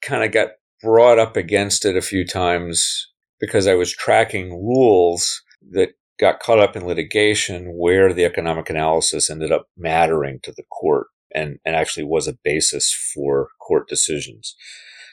kind 0.00 0.24
of 0.24 0.32
got 0.32 0.48
brought 0.82 1.18
up 1.18 1.36
against 1.36 1.84
it 1.84 1.96
a 1.96 2.02
few 2.02 2.26
times 2.26 3.08
because 3.40 3.66
I 3.66 3.74
was 3.74 3.92
tracking 3.92 4.50
rules 4.50 5.42
that 5.70 5.90
got 6.22 6.40
caught 6.40 6.60
up 6.60 6.76
in 6.76 6.86
litigation 6.86 7.74
where 7.76 8.12
the 8.12 8.24
economic 8.24 8.70
analysis 8.70 9.28
ended 9.28 9.50
up 9.50 9.66
mattering 9.76 10.38
to 10.44 10.52
the 10.52 10.62
court 10.70 11.08
and, 11.34 11.58
and 11.66 11.74
actually 11.74 12.04
was 12.04 12.28
a 12.28 12.38
basis 12.44 12.94
for 13.12 13.48
court 13.60 13.88
decisions. 13.88 14.54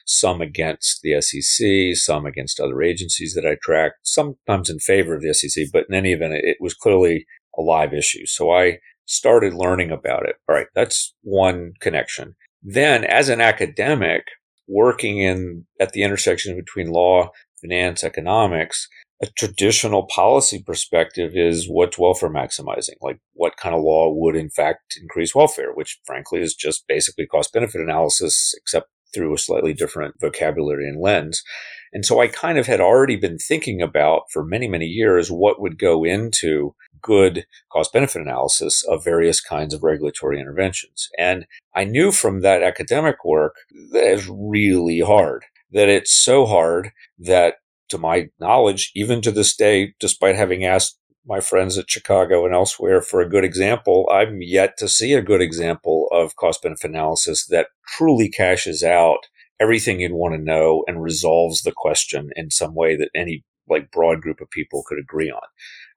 Some 0.05 0.39
against 0.39 1.01
the 1.01 1.19
SEC, 1.19 1.95
some 1.95 2.27
against 2.27 2.59
other 2.59 2.83
agencies 2.83 3.33
that 3.33 3.45
I 3.45 3.57
tracked, 3.61 3.95
sometimes 4.03 4.69
in 4.69 4.77
favor 4.79 5.15
of 5.15 5.23
the 5.23 5.33
SEC, 5.33 5.65
but 5.73 5.85
in 5.89 5.95
any 5.95 6.13
event, 6.13 6.33
it 6.35 6.57
was 6.59 6.75
clearly 6.75 7.25
a 7.57 7.61
live 7.61 7.93
issue. 7.93 8.27
So 8.27 8.51
I 8.51 8.77
started 9.05 9.55
learning 9.55 9.89
about 9.89 10.29
it. 10.29 10.35
All 10.47 10.55
right, 10.55 10.67
that's 10.75 11.15
one 11.23 11.73
connection. 11.79 12.35
Then 12.61 13.03
as 13.03 13.29
an 13.29 13.41
academic 13.41 14.25
working 14.67 15.17
in 15.17 15.65
at 15.79 15.93
the 15.93 16.03
intersection 16.03 16.55
between 16.55 16.91
law, 16.91 17.29
finance, 17.61 18.03
economics, 18.03 18.87
a 19.21 19.27
traditional 19.27 20.07
policy 20.07 20.63
perspective 20.65 21.35
is 21.35 21.67
what's 21.67 21.97
welfare 21.97 22.29
maximizing, 22.29 22.95
like 23.01 23.19
what 23.33 23.57
kind 23.57 23.75
of 23.75 23.83
law 23.83 24.13
would 24.13 24.35
in 24.35 24.49
fact 24.49 24.97
increase 25.01 25.35
welfare, 25.35 25.73
which 25.73 25.99
frankly 26.05 26.41
is 26.41 26.55
just 26.55 26.87
basically 26.87 27.25
cost 27.25 27.51
benefit 27.51 27.81
analysis, 27.81 28.53
except 28.57 28.87
through 29.13 29.33
a 29.33 29.37
slightly 29.37 29.73
different 29.73 30.15
vocabulary 30.21 30.87
and 30.87 31.01
lens. 31.01 31.43
And 31.91 32.05
so 32.05 32.21
I 32.21 32.27
kind 32.27 32.57
of 32.57 32.67
had 32.67 32.79
already 32.79 33.15
been 33.15 33.39
thinking 33.39 33.81
about 33.81 34.23
for 34.31 34.45
many, 34.45 34.67
many 34.67 34.85
years 34.85 35.31
what 35.31 35.59
would 35.59 35.79
go 35.79 36.03
into 36.03 36.75
good 37.01 37.45
cost 37.71 37.91
benefit 37.91 38.21
analysis 38.21 38.85
of 38.87 39.03
various 39.03 39.41
kinds 39.41 39.73
of 39.73 39.83
regulatory 39.83 40.39
interventions. 40.39 41.09
And 41.17 41.45
I 41.75 41.85
knew 41.85 42.11
from 42.11 42.41
that 42.41 42.61
academic 42.61 43.25
work 43.25 43.55
that 43.91 44.13
it's 44.13 44.29
really 44.29 44.99
hard, 44.99 45.45
that 45.71 45.89
it's 45.89 46.11
so 46.11 46.45
hard 46.45 46.91
that 47.17 47.55
to 47.89 47.97
my 47.97 48.29
knowledge, 48.39 48.91
even 48.95 49.21
to 49.21 49.31
this 49.31 49.55
day, 49.55 49.93
despite 49.99 50.35
having 50.35 50.65
asked 50.65 50.97
my 51.25 51.39
friends 51.39 51.77
at 51.77 51.89
Chicago 51.89 52.45
and 52.45 52.53
elsewhere 52.53 53.01
for 53.01 53.21
a 53.21 53.29
good 53.29 53.43
example, 53.43 54.09
I'm 54.11 54.41
yet 54.41 54.77
to 54.77 54.87
see 54.87 55.13
a 55.13 55.21
good 55.21 55.41
example 55.41 56.07
of 56.11 56.35
cost 56.35 56.63
benefit 56.63 56.89
analysis 56.89 57.45
that 57.47 57.67
truly 57.87 58.29
cashes 58.29 58.83
out 58.83 59.27
everything 59.59 59.99
you'd 59.99 60.13
want 60.13 60.33
to 60.33 60.41
know 60.41 60.83
and 60.87 61.03
resolves 61.03 61.61
the 61.61 61.73
question 61.75 62.31
in 62.35 62.49
some 62.49 62.73
way 62.73 62.95
that 62.95 63.09
any 63.13 63.43
like 63.69 63.91
broad 63.91 64.21
group 64.21 64.41
of 64.41 64.49
people 64.49 64.83
could 64.87 64.97
agree 64.97 65.29
on. 65.29 65.41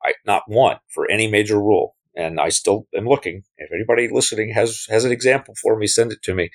I, 0.04 0.14
not 0.26 0.42
one 0.46 0.76
for 0.88 1.10
any 1.10 1.28
major 1.28 1.58
rule. 1.58 1.96
And 2.14 2.38
I 2.38 2.50
still 2.50 2.86
am 2.94 3.06
looking. 3.06 3.42
If 3.56 3.70
anybody 3.72 4.08
listening 4.12 4.52
has, 4.52 4.84
has 4.90 5.06
an 5.06 5.12
example 5.12 5.54
for 5.62 5.78
me, 5.78 5.86
send 5.86 6.12
it 6.12 6.22
to 6.24 6.34
me. 6.34 6.50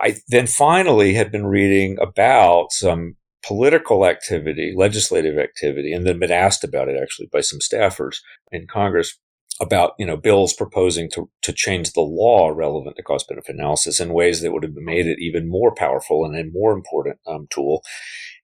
I 0.00 0.16
then 0.28 0.48
finally 0.48 1.14
had 1.14 1.30
been 1.30 1.46
reading 1.46 1.96
about 2.00 2.72
some 2.72 3.16
political 3.46 4.06
activity, 4.06 4.74
legislative 4.76 5.38
activity, 5.38 5.92
and 5.92 6.06
then 6.06 6.18
been 6.18 6.30
asked 6.30 6.64
about 6.64 6.88
it 6.88 7.00
actually 7.00 7.28
by 7.32 7.40
some 7.40 7.58
staffers 7.58 8.18
in 8.52 8.66
Congress 8.66 9.18
about 9.60 9.92
you 9.98 10.06
know 10.06 10.16
bills 10.16 10.54
proposing 10.54 11.10
to 11.10 11.28
to 11.42 11.52
change 11.52 11.92
the 11.92 12.00
law 12.00 12.48
relevant 12.48 12.96
to 12.96 13.02
cost 13.02 13.28
benefit 13.28 13.54
analysis 13.54 14.00
in 14.00 14.14
ways 14.14 14.40
that 14.40 14.52
would 14.52 14.62
have 14.62 14.74
made 14.74 15.06
it 15.06 15.18
even 15.20 15.48
more 15.48 15.74
powerful 15.74 16.24
and 16.24 16.34
a 16.36 16.50
more 16.50 16.72
important 16.72 17.18
um, 17.26 17.46
tool. 17.50 17.82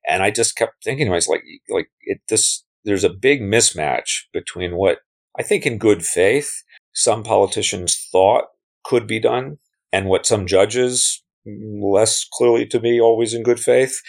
And 0.07 0.23
I 0.23 0.31
just 0.31 0.57
kept 0.57 0.85
thinking 0.85 1.09
myself 1.09 1.37
like 1.37 1.45
like 1.71 1.89
it 2.03 2.21
this 2.29 2.65
there's 2.85 3.05
a 3.05 3.11
big 3.11 3.41
mismatch 3.41 4.25
between 4.33 4.77
what 4.77 4.99
I 5.39 5.43
think 5.43 5.67
in 5.67 5.79
good 5.79 6.05
faith 6.05 6.63
some 6.93 7.23
politicians 7.23 8.09
thought 8.11 8.45
could 8.85 9.07
be 9.07 9.21
done 9.21 9.59
and 9.93 10.07
what 10.07 10.27
some 10.27 10.47
judges 10.47 11.23
less 11.47 12.27
clearly 12.33 12.67
to 12.67 12.81
me 12.81 13.01
always 13.01 13.35
in 13.35 13.43
good 13.43 13.61
faith 13.61 14.01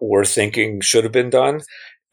were 0.00 0.24
thinking 0.24 0.80
should 0.80 1.04
have 1.04 1.12
been 1.12 1.30
done 1.30 1.60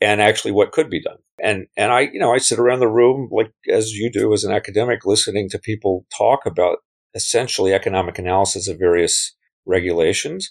and 0.01 0.21
actually 0.21 0.51
what 0.51 0.71
could 0.71 0.89
be 0.89 1.01
done. 1.01 1.17
And 1.41 1.67
and 1.77 1.91
I, 1.91 2.01
you 2.01 2.19
know, 2.19 2.33
I 2.33 2.37
sit 2.37 2.59
around 2.59 2.79
the 2.79 2.87
room 2.87 3.29
like 3.31 3.51
as 3.69 3.93
you 3.93 4.11
do 4.11 4.33
as 4.33 4.43
an 4.43 4.51
academic 4.51 5.05
listening 5.05 5.49
to 5.49 5.59
people 5.59 6.05
talk 6.15 6.45
about 6.45 6.79
essentially 7.15 7.73
economic 7.73 8.17
analysis 8.19 8.67
of 8.67 8.79
various 8.79 9.35
regulations. 9.65 10.49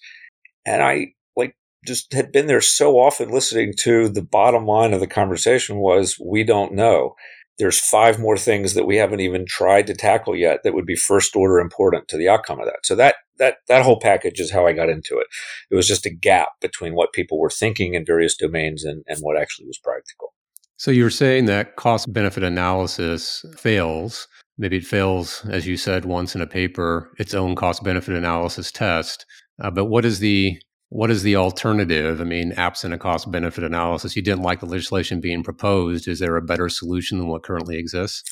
And 0.64 0.82
I 0.82 1.08
like 1.36 1.54
just 1.86 2.12
had 2.12 2.32
been 2.32 2.46
there 2.46 2.60
so 2.60 2.98
often 2.98 3.30
listening 3.30 3.74
to 3.80 4.08
the 4.08 4.22
bottom 4.22 4.66
line 4.66 4.92
of 4.92 5.00
the 5.00 5.06
conversation 5.06 5.78
was 5.78 6.18
we 6.18 6.44
don't 6.44 6.74
know 6.74 7.14
there's 7.62 7.78
five 7.78 8.18
more 8.18 8.36
things 8.36 8.74
that 8.74 8.86
we 8.86 8.96
haven't 8.96 9.20
even 9.20 9.46
tried 9.46 9.86
to 9.86 9.94
tackle 9.94 10.34
yet 10.34 10.64
that 10.64 10.74
would 10.74 10.84
be 10.84 10.96
first 10.96 11.36
order 11.36 11.60
important 11.60 12.08
to 12.08 12.16
the 12.16 12.28
outcome 12.28 12.58
of 12.58 12.66
that. 12.66 12.80
So 12.82 12.96
that 12.96 13.14
that 13.38 13.58
that 13.68 13.84
whole 13.84 14.00
package 14.00 14.40
is 14.40 14.50
how 14.50 14.66
I 14.66 14.72
got 14.72 14.88
into 14.88 15.18
it. 15.18 15.28
It 15.70 15.76
was 15.76 15.86
just 15.86 16.04
a 16.04 16.10
gap 16.10 16.48
between 16.60 16.94
what 16.94 17.12
people 17.12 17.38
were 17.38 17.50
thinking 17.50 17.94
in 17.94 18.04
various 18.04 18.36
domains 18.36 18.84
and, 18.84 19.04
and 19.06 19.20
what 19.20 19.36
actually 19.36 19.66
was 19.66 19.78
practical. 19.78 20.34
So 20.76 20.90
you're 20.90 21.08
saying 21.10 21.44
that 21.44 21.76
cost 21.76 22.12
benefit 22.12 22.42
analysis 22.42 23.44
fails. 23.56 24.26
Maybe 24.58 24.78
it 24.78 24.84
fails, 24.84 25.46
as 25.48 25.64
you 25.64 25.76
said 25.76 26.04
once 26.04 26.34
in 26.34 26.40
a 26.40 26.46
paper, 26.48 27.12
its 27.18 27.32
own 27.32 27.54
cost 27.54 27.84
benefit 27.84 28.16
analysis 28.16 28.72
test. 28.72 29.24
Uh, 29.62 29.70
but 29.70 29.84
what 29.84 30.04
is 30.04 30.18
the 30.18 30.58
what 30.92 31.10
is 31.10 31.22
the 31.22 31.36
alternative? 31.36 32.20
I 32.20 32.24
mean, 32.24 32.52
absent 32.52 32.92
a 32.92 32.98
cost 32.98 33.30
benefit 33.30 33.64
analysis, 33.64 34.14
you 34.14 34.20
didn't 34.20 34.42
like 34.42 34.60
the 34.60 34.66
legislation 34.66 35.22
being 35.22 35.42
proposed. 35.42 36.06
Is 36.06 36.18
there 36.18 36.36
a 36.36 36.42
better 36.42 36.68
solution 36.68 37.16
than 37.16 37.28
what 37.28 37.42
currently 37.42 37.78
exists? 37.78 38.22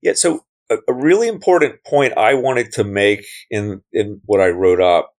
Yeah. 0.00 0.12
So, 0.14 0.44
a, 0.70 0.76
a 0.86 0.94
really 0.94 1.26
important 1.26 1.82
point 1.84 2.16
I 2.16 2.34
wanted 2.34 2.70
to 2.74 2.84
make 2.84 3.24
in, 3.50 3.82
in 3.92 4.20
what 4.26 4.40
I 4.40 4.48
wrote 4.50 4.80
up 4.80 5.12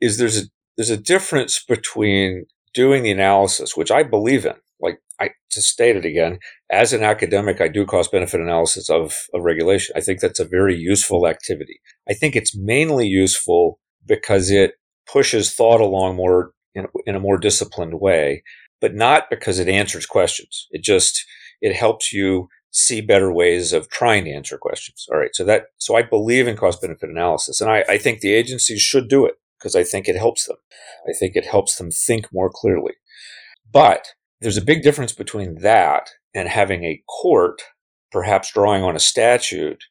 is 0.00 0.16
there's 0.16 0.38
a, 0.38 0.46
there's 0.78 0.88
a 0.88 0.96
difference 0.96 1.62
between 1.62 2.46
doing 2.72 3.02
the 3.02 3.10
analysis, 3.10 3.76
which 3.76 3.90
I 3.90 4.02
believe 4.02 4.46
in. 4.46 4.54
Like, 4.80 5.00
I, 5.20 5.30
to 5.50 5.60
state 5.60 5.96
it 5.96 6.06
again, 6.06 6.38
as 6.70 6.94
an 6.94 7.04
academic, 7.04 7.60
I 7.60 7.68
do 7.68 7.84
cost 7.84 8.10
benefit 8.10 8.40
analysis 8.40 8.88
of, 8.88 9.14
of 9.34 9.42
regulation. 9.42 9.94
I 9.96 10.00
think 10.00 10.20
that's 10.20 10.40
a 10.40 10.48
very 10.48 10.76
useful 10.76 11.26
activity. 11.26 11.80
I 12.08 12.14
think 12.14 12.34
it's 12.34 12.56
mainly 12.56 13.06
useful 13.06 13.80
because 14.06 14.50
it 14.50 14.72
pushes 15.12 15.54
thought 15.54 15.80
along 15.80 16.16
more 16.16 16.52
in, 16.74 16.86
in 17.06 17.14
a 17.14 17.20
more 17.20 17.38
disciplined 17.38 18.00
way, 18.00 18.42
but 18.80 18.94
not 18.94 19.30
because 19.30 19.58
it 19.58 19.68
answers 19.68 20.06
questions. 20.06 20.68
It 20.70 20.82
just, 20.82 21.24
it 21.60 21.74
helps 21.74 22.12
you 22.12 22.48
see 22.70 23.00
better 23.00 23.32
ways 23.32 23.72
of 23.72 23.88
trying 23.88 24.24
to 24.24 24.32
answer 24.32 24.58
questions. 24.58 25.06
All 25.10 25.18
right. 25.18 25.34
So 25.34 25.44
that, 25.44 25.66
so 25.78 25.96
I 25.96 26.02
believe 26.02 26.46
in 26.46 26.56
cost 26.56 26.82
benefit 26.82 27.08
analysis 27.08 27.60
and 27.60 27.70
I, 27.70 27.84
I 27.88 27.98
think 27.98 28.20
the 28.20 28.34
agencies 28.34 28.80
should 28.80 29.08
do 29.08 29.26
it 29.26 29.34
because 29.58 29.74
I 29.74 29.82
think 29.82 30.08
it 30.08 30.16
helps 30.16 30.46
them. 30.46 30.56
I 31.08 31.12
think 31.18 31.34
it 31.34 31.46
helps 31.46 31.76
them 31.76 31.90
think 31.90 32.28
more 32.32 32.50
clearly. 32.50 32.92
But 33.72 34.08
there's 34.40 34.56
a 34.56 34.64
big 34.64 34.82
difference 34.82 35.12
between 35.12 35.56
that 35.62 36.10
and 36.34 36.48
having 36.48 36.84
a 36.84 37.02
court, 37.08 37.62
perhaps 38.12 38.52
drawing 38.52 38.82
on 38.82 38.94
a 38.94 39.00
statute, 39.00 39.82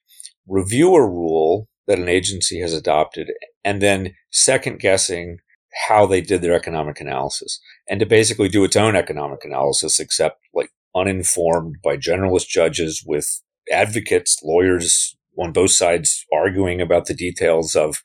review 0.47 0.95
a 0.95 1.05
rule 1.05 1.67
that 1.87 1.99
an 1.99 2.09
agency 2.09 2.59
has 2.59 2.73
adopted 2.73 3.31
and 3.63 3.81
then 3.81 4.13
second 4.31 4.79
guessing 4.79 5.39
how 5.87 6.05
they 6.05 6.21
did 6.21 6.41
their 6.41 6.55
economic 6.55 6.99
analysis 6.99 7.59
and 7.89 7.99
to 7.99 8.05
basically 8.05 8.49
do 8.49 8.63
its 8.63 8.75
own 8.75 8.95
economic 8.95 9.45
analysis, 9.45 9.99
except 9.99 10.39
like 10.53 10.69
uninformed 10.95 11.75
by 11.83 11.95
generalist 11.97 12.47
judges 12.47 13.03
with 13.05 13.41
advocates, 13.71 14.41
lawyers 14.43 15.15
on 15.37 15.51
both 15.51 15.71
sides 15.71 16.25
arguing 16.33 16.81
about 16.81 17.05
the 17.05 17.13
details 17.13 17.75
of 17.75 18.01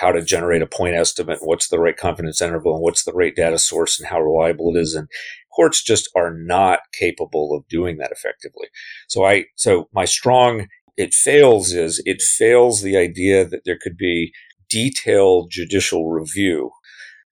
how 0.00 0.12
to 0.12 0.22
generate 0.22 0.62
a 0.62 0.66
point 0.66 0.94
estimate, 0.94 1.38
what's 1.40 1.68
the 1.68 1.78
right 1.78 1.96
confidence 1.96 2.42
interval, 2.42 2.74
and 2.74 2.82
what's 2.82 3.04
the 3.04 3.12
right 3.12 3.34
data 3.34 3.58
source, 3.58 3.98
and 3.98 4.08
how 4.08 4.20
reliable 4.20 4.74
it 4.74 4.78
is. 4.78 4.94
And 4.94 5.08
courts 5.54 5.82
just 5.82 6.10
are 6.14 6.34
not 6.34 6.80
capable 6.92 7.56
of 7.56 7.66
doing 7.68 7.96
that 7.98 8.12
effectively. 8.12 8.66
So 9.08 9.24
I, 9.24 9.46
so 9.54 9.88
my 9.94 10.04
strong 10.04 10.66
it 10.96 11.14
fails 11.14 11.72
is 11.72 12.02
it 12.04 12.22
fails 12.22 12.82
the 12.82 12.96
idea 12.96 13.44
that 13.44 13.62
there 13.64 13.78
could 13.80 13.96
be 13.96 14.32
detailed 14.68 15.50
judicial 15.50 16.10
review. 16.10 16.70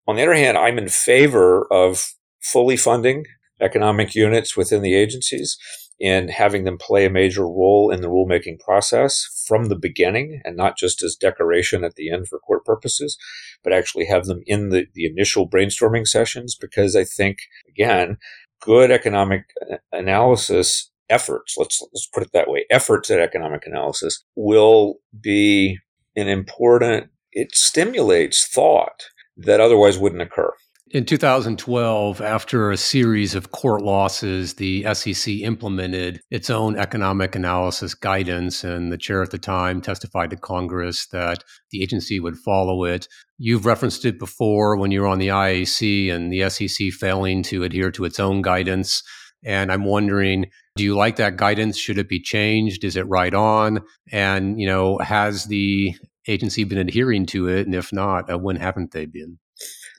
On 0.08 0.16
the 0.16 0.24
other 0.24 0.34
hand, 0.34 0.58
I'm 0.58 0.78
in 0.78 0.90
favor 0.90 1.66
of 1.72 2.14
fully 2.42 2.78
funding 2.78 3.26
economic 3.62 4.16
units 4.16 4.58
within 4.58 4.82
the 4.82 4.96
agencies 4.96 5.58
and 6.02 6.30
having 6.30 6.66
them 6.66 6.78
play 6.78 7.06
a 7.06 7.10
major 7.10 7.44
role 7.44 7.90
in 7.90 8.02
the 8.02 8.10
rulemaking 8.10 8.60
process 8.60 9.46
from 9.48 9.66
the 9.66 9.76
beginning 9.76 10.42
and 10.44 10.58
not 10.58 10.78
just 10.78 11.02
as 11.02 11.16
decoration 11.16 11.84
at 11.84 11.96
the 11.96 12.12
end 12.12 12.28
for 12.28 12.40
court 12.40 12.66
purposes, 12.66 13.18
but 13.64 13.72
actually 13.72 14.06
have 14.06 14.26
them 14.26 14.42
in 14.46 14.70
the, 14.70 14.86
the 14.94 15.06
initial 15.06 15.50
brainstorming 15.50 16.06
sessions 16.06 16.58
because 16.60 16.96
I 16.96 17.06
think, 17.06 17.38
again, 17.70 18.18
good 18.60 18.92
economic 18.92 19.46
uh, 19.72 19.78
analysis 19.92 20.92
efforts, 21.10 21.56
let's, 21.58 21.82
let's 21.94 22.08
put 22.08 22.24
it 22.24 22.32
that 22.34 22.50
way, 22.50 22.66
efforts 22.70 23.10
at 23.10 23.20
economic 23.20 23.66
analysis 23.66 24.24
will 24.36 24.96
be 25.20 25.78
an 26.16 26.28
important, 26.28 27.10
it 27.32 27.56
stimulates 27.56 28.48
thought 28.48 29.04
that 29.38 29.60
otherwise 29.60 29.98
wouldn't 29.98 30.22
occur. 30.22 30.52
In 30.94 31.06
2012, 31.06 32.22
after 32.22 32.70
a 32.70 32.78
series 32.78 33.34
of 33.34 33.52
court 33.52 33.82
losses, 33.82 34.54
the 34.54 34.86
SEC 34.94 35.40
implemented 35.42 36.22
its 36.30 36.52
own 36.52 36.78
economic 36.78 37.34
analysis 37.34 37.96
guidance, 37.96 38.64
and 38.64 38.92
the 38.92 38.98
chair 39.00 39.24
at 39.24 39.32
the 39.32 39.40
time 39.40 39.82
testified 39.82 40.30
to 40.30 40.36
Congress 40.38 41.08
that 41.08 41.44
the 41.72 41.82
agency 41.82 42.20
would 42.20 42.38
follow 42.38 42.84
it. 42.84 43.08
You've 43.40 43.66
referenced 43.66 44.06
it 44.06 44.20
before 44.20 44.78
when 44.78 44.92
you 44.92 45.02
were 45.02 45.08
on 45.08 45.18
the 45.18 45.30
IAC 45.30 46.14
and 46.14 46.32
the 46.32 46.48
SEC 46.48 46.92
failing 46.92 47.42
to 47.44 47.64
adhere 47.64 47.90
to 47.90 48.06
its 48.06 48.20
own 48.20 48.44
guidance. 48.44 49.02
And 49.46 49.72
I'm 49.72 49.86
wondering, 49.86 50.48
do 50.76 50.84
you 50.84 50.96
like 50.96 51.18
that 51.18 51.38
guidance? 51.38 51.78
Should 51.78 51.98
it 51.98 52.10
be 52.10 52.20
changed? 52.20 52.84
Is 52.84 52.96
it 52.96 53.08
right 53.08 53.34
on? 53.34 53.82
And, 54.12 54.60
you 54.60 54.66
know, 54.66 54.98
has 55.00 55.46
the 55.46 55.94
agency 56.28 56.64
been 56.64 56.78
adhering 56.78 57.26
to 57.28 57.48
it? 57.48 57.66
And 57.66 57.76
if 57.76 57.92
not, 57.92 58.32
uh, 58.32 58.38
when 58.38 58.56
haven't 58.56 58.92
they 58.92 59.06
been? 59.06 59.40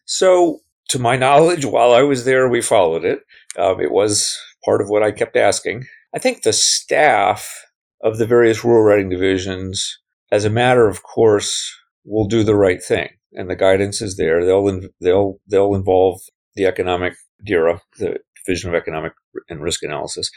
So 0.04 0.60
to 0.88 0.98
my 0.98 1.16
knowledge, 1.24 1.64
while 1.64 1.92
I 1.92 2.02
was 2.02 2.24
there, 2.24 2.48
we 2.48 2.60
followed 2.60 3.04
it. 3.04 3.20
Um, 3.58 3.80
it 3.80 3.92
was 3.92 4.38
part 4.64 4.80
of 4.80 4.88
what 4.88 5.02
I 5.02 5.12
kept 5.12 5.36
asking. 5.36 5.86
I 6.14 6.18
think 6.18 6.42
the 6.42 6.52
staff 6.52 7.66
of 8.02 8.18
the 8.18 8.26
various 8.26 8.64
rule 8.64 8.82
writing 8.82 9.08
divisions, 9.08 9.98
as 10.30 10.44
a 10.44 10.50
matter 10.50 10.88
of 10.88 11.02
course, 11.02 11.74
will 12.04 12.26
do 12.26 12.44
the 12.44 12.54
right 12.54 12.82
thing, 12.82 13.08
and 13.32 13.48
the 13.48 13.56
guidance 13.56 14.00
is 14.02 14.16
there. 14.16 14.44
They'll 14.44 14.80
they'll 15.00 15.40
they'll 15.48 15.74
involve 15.74 16.20
the 16.54 16.66
economic 16.66 17.14
DERA, 17.42 17.80
the 17.98 18.18
Division 18.46 18.70
of 18.70 18.74
Economic 18.74 19.12
and 19.48 19.62
Risk 19.62 19.82
Analysis, 19.82 20.30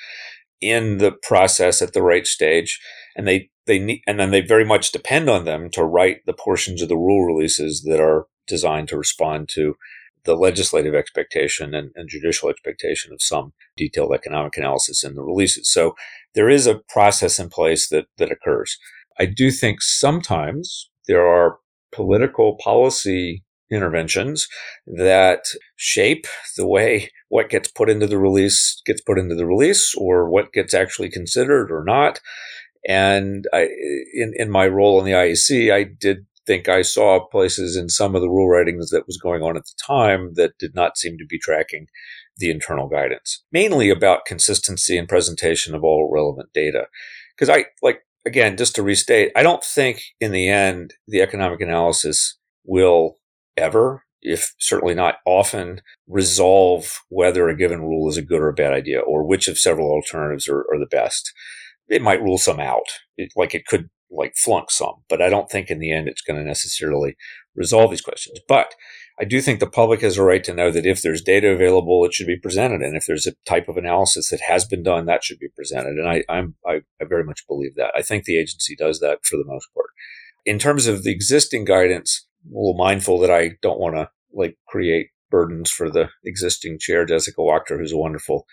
in 0.61 0.97
the 0.97 1.11
process 1.11 1.81
at 1.81 1.93
the 1.93 2.01
right 2.01 2.25
stage, 2.25 2.79
and 3.15 3.27
they 3.27 3.49
they 3.65 3.79
need, 3.79 4.01
and 4.07 4.19
then 4.19 4.31
they 4.31 4.41
very 4.41 4.65
much 4.65 4.91
depend 4.91 5.29
on 5.29 5.45
them 5.45 5.69
to 5.71 5.83
write 5.83 6.25
the 6.25 6.33
portions 6.33 6.81
of 6.81 6.89
the 6.89 6.97
rule 6.97 7.25
releases 7.25 7.83
that 7.83 7.99
are 7.99 8.25
designed 8.47 8.87
to 8.87 8.97
respond 8.97 9.49
to 9.49 9.75
the 10.23 10.35
legislative 10.35 10.93
expectation 10.93 11.73
and, 11.73 11.91
and, 11.95 12.09
judicial 12.09 12.49
expectation 12.49 13.13
of 13.13 13.21
some 13.21 13.53
detailed 13.77 14.13
economic 14.13 14.57
analysis 14.57 15.03
in 15.03 15.15
the 15.15 15.23
releases. 15.23 15.71
So 15.71 15.95
there 16.33 16.49
is 16.49 16.67
a 16.67 16.81
process 16.89 17.39
in 17.39 17.49
place 17.49 17.87
that, 17.89 18.07
that 18.17 18.31
occurs. 18.31 18.77
I 19.19 19.25
do 19.25 19.51
think 19.51 19.81
sometimes 19.81 20.89
there 21.07 21.25
are 21.25 21.59
political 21.93 22.57
policy 22.57 23.43
interventions 23.71 24.47
that 24.85 25.43
shape 25.75 26.25
the 26.55 26.67
way 26.67 27.11
what 27.29 27.49
gets 27.49 27.67
put 27.67 27.89
into 27.89 28.07
the 28.07 28.17
release 28.17 28.81
gets 28.85 29.01
put 29.01 29.17
into 29.17 29.35
the 29.35 29.45
release 29.45 29.93
or 29.95 30.29
what 30.29 30.53
gets 30.53 30.73
actually 30.73 31.09
considered 31.09 31.71
or 31.71 31.83
not. 31.83 32.19
And 32.87 33.45
I, 33.53 33.67
in, 34.13 34.33
in 34.35 34.49
my 34.49 34.67
role 34.67 34.99
in 34.99 35.05
the 35.05 35.11
IAC, 35.11 35.73
I 35.73 35.83
did 35.83 36.25
think 36.45 36.69
I 36.69 36.81
saw 36.81 37.19
places 37.19 37.75
in 37.75 37.89
some 37.89 38.15
of 38.15 38.21
the 38.21 38.29
rule 38.29 38.47
writings 38.47 38.89
that 38.89 39.05
was 39.05 39.17
going 39.17 39.43
on 39.43 39.57
at 39.57 39.65
the 39.65 39.75
time 39.85 40.33
that 40.35 40.57
did 40.57 40.73
not 40.73 40.97
seem 40.97 41.17
to 41.17 41.25
be 41.25 41.37
tracking 41.37 41.87
the 42.37 42.49
internal 42.49 42.87
guidance, 42.87 43.43
mainly 43.51 43.89
about 43.89 44.25
consistency 44.25 44.97
and 44.97 45.09
presentation 45.09 45.75
of 45.75 45.83
all 45.83 46.09
relevant 46.11 46.49
data. 46.53 46.85
Because 47.35 47.49
I, 47.49 47.65
like, 47.81 48.01
again, 48.25 48.55
just 48.55 48.75
to 48.75 48.83
restate, 48.83 49.31
I 49.35 49.43
don't 49.43 49.63
think 49.63 50.01
in 50.21 50.31
the 50.31 50.47
end 50.47 50.93
the 51.07 51.21
economic 51.21 51.61
analysis 51.61 52.37
will 52.63 53.17
ever, 53.57 54.03
if 54.21 54.53
certainly 54.59 54.93
not 54.93 55.15
often, 55.25 55.81
resolve 56.07 56.99
whether 57.09 57.49
a 57.49 57.57
given 57.57 57.81
rule 57.81 58.09
is 58.09 58.17
a 58.17 58.21
good 58.21 58.41
or 58.41 58.49
a 58.49 58.53
bad 58.53 58.73
idea 58.73 58.99
or 58.99 59.25
which 59.25 59.47
of 59.47 59.57
several 59.57 59.89
alternatives 59.89 60.47
are, 60.47 60.65
are 60.71 60.79
the 60.79 60.87
best. 60.89 61.31
It 61.87 62.01
might 62.01 62.21
rule 62.21 62.37
some 62.37 62.59
out. 62.59 62.87
It, 63.17 63.31
like 63.35 63.55
it 63.55 63.65
could 63.65 63.89
like 64.09 64.35
flunk 64.35 64.71
some, 64.71 65.03
but 65.09 65.21
I 65.21 65.29
don't 65.29 65.49
think 65.49 65.69
in 65.69 65.79
the 65.79 65.91
end 65.91 66.07
it's 66.07 66.21
going 66.21 66.39
to 66.39 66.45
necessarily 66.45 67.15
resolve 67.55 67.91
these 67.91 68.01
questions. 68.01 68.39
But 68.47 68.73
I 69.19 69.25
do 69.25 69.41
think 69.41 69.59
the 69.59 69.67
public 69.67 70.01
has 70.01 70.17
a 70.17 70.23
right 70.23 70.43
to 70.43 70.53
know 70.53 70.69
that 70.71 70.85
if 70.85 71.01
there's 71.01 71.21
data 71.21 71.49
available, 71.49 72.05
it 72.05 72.13
should 72.13 72.27
be 72.27 72.37
presented, 72.37 72.81
and 72.81 72.95
if 72.95 73.05
there's 73.07 73.25
a 73.25 73.33
type 73.45 73.67
of 73.67 73.75
analysis 73.77 74.29
that 74.29 74.41
has 74.41 74.63
been 74.63 74.83
done, 74.83 75.05
that 75.05 75.23
should 75.23 75.39
be 75.39 75.49
presented. 75.55 75.97
And 75.97 76.07
I, 76.07 76.23
I'm 76.29 76.55
I, 76.65 76.81
I 77.01 77.05
very 77.05 77.23
much 77.23 77.47
believe 77.47 77.75
that. 77.75 77.91
I 77.95 78.01
think 78.01 78.23
the 78.23 78.39
agency 78.39 78.75
does 78.75 78.99
that 78.99 79.25
for 79.25 79.37
the 79.37 79.45
most 79.45 79.67
part. 79.73 79.87
In 80.45 80.59
terms 80.59 80.87
of 80.87 81.03
the 81.03 81.11
existing 81.11 81.65
guidance, 81.65 82.26
little 82.51 82.75
mindful 82.77 83.19
that 83.19 83.31
I 83.31 83.51
don't 83.61 83.79
want 83.79 83.95
to 83.95 84.09
like 84.33 84.57
create 84.67 85.07
burdens 85.29 85.69
for 85.69 85.89
the 85.89 86.09
existing 86.23 86.77
chair, 86.79 87.05
Jessica 87.05 87.41
Wachter, 87.41 87.77
who's 87.77 87.91
a 87.91 87.97
wonderful 87.97 88.45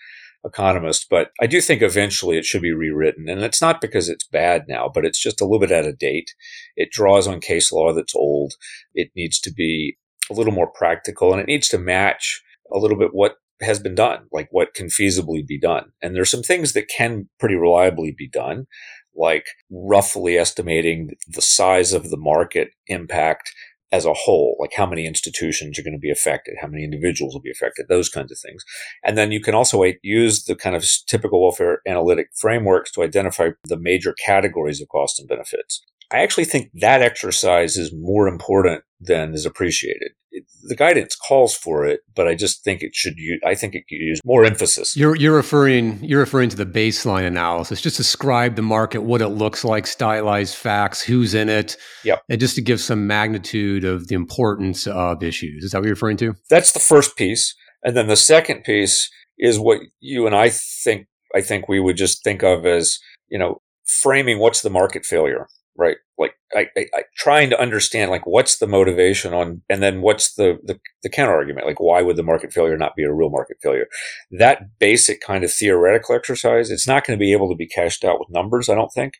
economist, 0.45 1.07
but 1.09 1.31
I 1.41 1.47
do 1.47 1.59
think 1.59 1.81
eventually 1.81 2.37
it 2.37 2.45
should 2.45 2.61
be 2.61 2.73
rewritten. 2.73 3.27
And 3.27 3.41
it's 3.41 3.61
not 3.61 3.81
because 3.81 4.07
it's 4.07 4.27
bad 4.27 4.65
now, 4.67 4.89
but 4.93 5.03
it's 5.03 5.21
just 5.21 5.41
a 5.41 5.45
little 5.45 5.59
bit 5.59 5.71
out 5.71 5.87
of 5.87 5.97
date. 5.97 6.33
It 6.75 6.91
draws 6.91 7.27
on 7.27 7.39
case 7.39 7.71
law 7.71 7.93
that's 7.93 8.15
old. 8.15 8.53
It 8.93 9.09
needs 9.15 9.39
to 9.41 9.51
be 9.51 9.97
a 10.29 10.33
little 10.33 10.53
more 10.53 10.71
practical 10.71 11.31
and 11.31 11.41
it 11.41 11.47
needs 11.47 11.67
to 11.69 11.77
match 11.77 12.43
a 12.71 12.77
little 12.77 12.97
bit 12.97 13.09
what 13.13 13.35
has 13.61 13.79
been 13.79 13.95
done, 13.95 14.27
like 14.31 14.47
what 14.51 14.73
can 14.73 14.87
feasibly 14.87 15.45
be 15.45 15.59
done. 15.59 15.91
And 16.01 16.15
there's 16.15 16.29
some 16.29 16.43
things 16.43 16.73
that 16.73 16.89
can 16.95 17.29
pretty 17.39 17.55
reliably 17.55 18.13
be 18.15 18.27
done, 18.27 18.67
like 19.15 19.47
roughly 19.71 20.37
estimating 20.37 21.11
the 21.27 21.41
size 21.41 21.93
of 21.93 22.09
the 22.09 22.17
market 22.17 22.69
impact 22.87 23.51
as 23.95 24.05
a 24.05 24.13
whole, 24.13 24.57
like 24.59 24.73
how 24.75 24.85
many 24.85 25.05
institutions 25.07 25.79
are 25.79 25.83
going 25.83 25.93
to 25.93 25.99
be 25.99 26.11
affected, 26.11 26.55
how 26.59 26.67
many 26.67 26.83
individuals 26.83 27.33
will 27.33 27.41
be 27.41 27.51
affected, 27.51 27.87
those 27.87 28.09
kinds 28.09 28.29
of 28.29 28.37
things. 28.37 28.65
And 29.05 29.17
then 29.17 29.31
you 29.31 29.39
can 29.39 29.55
also 29.55 29.81
use 30.03 30.43
the 30.43 30.55
kind 30.55 30.75
of 30.75 30.85
typical 31.07 31.41
welfare 31.41 31.79
analytic 31.87 32.27
frameworks 32.35 32.91
to 32.91 33.03
identify 33.03 33.51
the 33.63 33.79
major 33.79 34.13
categories 34.13 34.81
of 34.81 34.89
costs 34.89 35.17
and 35.17 35.29
benefits. 35.29 35.81
I 36.11 36.19
actually 36.19 36.45
think 36.45 36.71
that 36.75 37.01
exercise 37.01 37.77
is 37.77 37.93
more 37.93 38.27
important 38.27 38.83
than 38.99 39.33
is 39.33 39.45
appreciated. 39.45 40.11
It, 40.31 40.45
the 40.63 40.75
guidance 40.75 41.15
calls 41.15 41.55
for 41.55 41.85
it, 41.85 42.01
but 42.13 42.27
I 42.27 42.35
just 42.35 42.63
think 42.63 42.81
it 42.81 42.93
should 42.93 43.15
use, 43.17 43.39
I 43.45 43.55
think 43.55 43.73
it 43.73 43.83
could 43.87 43.95
use 43.95 44.19
more 44.25 44.43
emphasis. 44.43 44.95
You're, 44.95 45.15
you're 45.15 45.35
referring, 45.35 46.03
you're 46.03 46.19
referring 46.19 46.49
to 46.49 46.55
the 46.55 46.65
baseline 46.65 47.25
analysis, 47.25 47.81
just 47.81 47.97
describe 47.97 48.55
the 48.55 48.61
market, 48.61 49.03
what 49.03 49.21
it 49.21 49.29
looks 49.29 49.63
like, 49.63 49.87
stylized 49.87 50.55
facts, 50.55 51.01
who's 51.01 51.33
in 51.33 51.49
it, 51.49 51.77
yep. 52.03 52.21
and 52.29 52.39
just 52.39 52.55
to 52.55 52.61
give 52.61 52.81
some 52.81 53.07
magnitude 53.07 53.83
of 53.83 54.07
the 54.07 54.15
importance 54.15 54.87
of 54.87 55.23
issues. 55.23 55.63
Is 55.63 55.71
that 55.71 55.79
what 55.79 55.85
you're 55.85 55.95
referring 55.95 56.17
to? 56.17 56.35
That's 56.49 56.73
the 56.73 56.79
first 56.79 57.15
piece. 57.15 57.55
And 57.83 57.95
then 57.95 58.07
the 58.07 58.17
second 58.17 58.63
piece 58.63 59.09
is 59.37 59.59
what 59.59 59.79
you 59.99 60.25
and 60.25 60.35
I 60.35 60.49
think, 60.49 61.07
I 61.33 61.41
think 61.41 61.67
we 61.67 61.79
would 61.79 61.97
just 61.97 62.23
think 62.23 62.43
of 62.43 62.65
as, 62.65 62.99
you 63.29 63.39
know, 63.39 63.61
framing 63.85 64.39
what's 64.39 64.61
the 64.61 64.69
market 64.69 65.05
failure 65.05 65.47
right? 65.77 65.97
Like 66.17 66.35
I, 66.55 66.67
I, 66.77 66.85
I, 66.93 67.01
trying 67.17 67.49
to 67.49 67.59
understand 67.59 68.11
like 68.11 68.25
what's 68.25 68.57
the 68.57 68.67
motivation 68.67 69.33
on, 69.33 69.61
and 69.69 69.83
then 69.83 70.01
what's 70.01 70.35
the, 70.35 70.57
the 70.63 70.79
the 71.03 71.09
counter 71.09 71.33
argument? 71.33 71.67
Like 71.67 71.79
why 71.79 72.01
would 72.01 72.15
the 72.15 72.23
market 72.23 72.53
failure 72.53 72.77
not 72.77 72.95
be 72.95 73.03
a 73.03 73.13
real 73.13 73.29
market 73.29 73.57
failure? 73.61 73.87
That 74.31 74.79
basic 74.79 75.21
kind 75.21 75.43
of 75.43 75.51
theoretical 75.51 76.15
exercise, 76.15 76.71
it's 76.71 76.87
not 76.87 77.05
going 77.05 77.17
to 77.17 77.23
be 77.23 77.33
able 77.33 77.49
to 77.49 77.55
be 77.55 77.67
cashed 77.67 78.05
out 78.05 78.19
with 78.19 78.29
numbers. 78.29 78.69
I 78.69 78.75
don't 78.75 78.93
think 78.93 79.15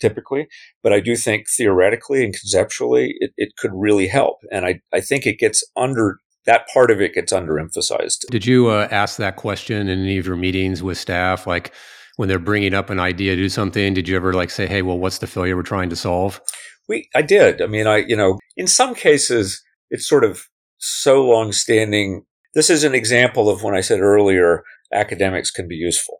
typically, 0.00 0.48
but 0.82 0.92
I 0.92 1.00
do 1.00 1.16
think 1.16 1.48
theoretically 1.48 2.24
and 2.24 2.34
conceptually 2.34 3.14
it, 3.20 3.32
it 3.36 3.56
could 3.56 3.72
really 3.74 4.08
help, 4.08 4.38
and 4.50 4.64
I 4.64 4.80
I 4.92 5.00
think 5.00 5.26
it 5.26 5.38
gets 5.38 5.64
under 5.76 6.18
that 6.46 6.66
part 6.72 6.90
of 6.90 7.00
it 7.00 7.14
gets 7.14 7.32
underemphasized. 7.32 8.26
Did 8.30 8.46
you 8.46 8.68
uh, 8.68 8.88
ask 8.90 9.18
that 9.18 9.36
question 9.36 9.88
in 9.88 10.00
any 10.00 10.18
of 10.18 10.26
your 10.26 10.36
meetings 10.36 10.82
with 10.82 10.98
staff? 10.98 11.46
Like, 11.46 11.72
when 12.20 12.28
they're 12.28 12.38
bringing 12.38 12.74
up 12.74 12.90
an 12.90 13.00
idea 13.00 13.34
to 13.34 13.40
do 13.40 13.48
something? 13.48 13.94
Did 13.94 14.06
you 14.06 14.14
ever 14.14 14.34
like 14.34 14.50
say, 14.50 14.66
"Hey, 14.66 14.82
well, 14.82 14.98
what's 14.98 15.18
the 15.18 15.26
failure 15.26 15.56
we're 15.56 15.62
trying 15.62 15.88
to 15.88 15.96
solve?" 15.96 16.38
We, 16.86 17.08
I 17.14 17.22
did. 17.22 17.62
I 17.62 17.66
mean, 17.66 17.86
I, 17.86 17.96
you 17.96 18.14
know, 18.14 18.38
in 18.58 18.66
some 18.66 18.94
cases, 18.94 19.62
it's 19.90 20.06
sort 20.06 20.22
of 20.22 20.42
so 20.76 21.24
long 21.24 21.50
standing. 21.50 22.26
This 22.54 22.68
is 22.68 22.84
an 22.84 22.94
example 22.94 23.48
of 23.48 23.62
when 23.62 23.74
I 23.74 23.80
said 23.80 24.00
earlier, 24.00 24.64
academics 24.92 25.50
can 25.50 25.66
be 25.66 25.76
useful 25.76 26.18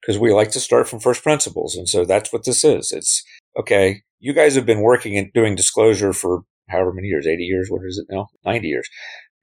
because 0.00 0.16
we 0.16 0.32
like 0.32 0.52
to 0.52 0.60
start 0.60 0.88
from 0.88 1.00
first 1.00 1.24
principles, 1.24 1.74
and 1.74 1.88
so 1.88 2.04
that's 2.04 2.32
what 2.32 2.44
this 2.44 2.62
is. 2.62 2.92
It's 2.92 3.24
okay. 3.58 4.02
You 4.20 4.34
guys 4.34 4.54
have 4.54 4.64
been 4.64 4.80
working 4.80 5.18
and 5.18 5.32
doing 5.32 5.56
disclosure 5.56 6.12
for 6.12 6.44
however 6.68 6.92
many 6.92 7.08
years, 7.08 7.26
80 7.26 7.42
years, 7.42 7.68
what 7.68 7.82
is 7.84 7.98
it 7.98 8.06
now? 8.14 8.28
90 8.44 8.68
years 8.68 8.88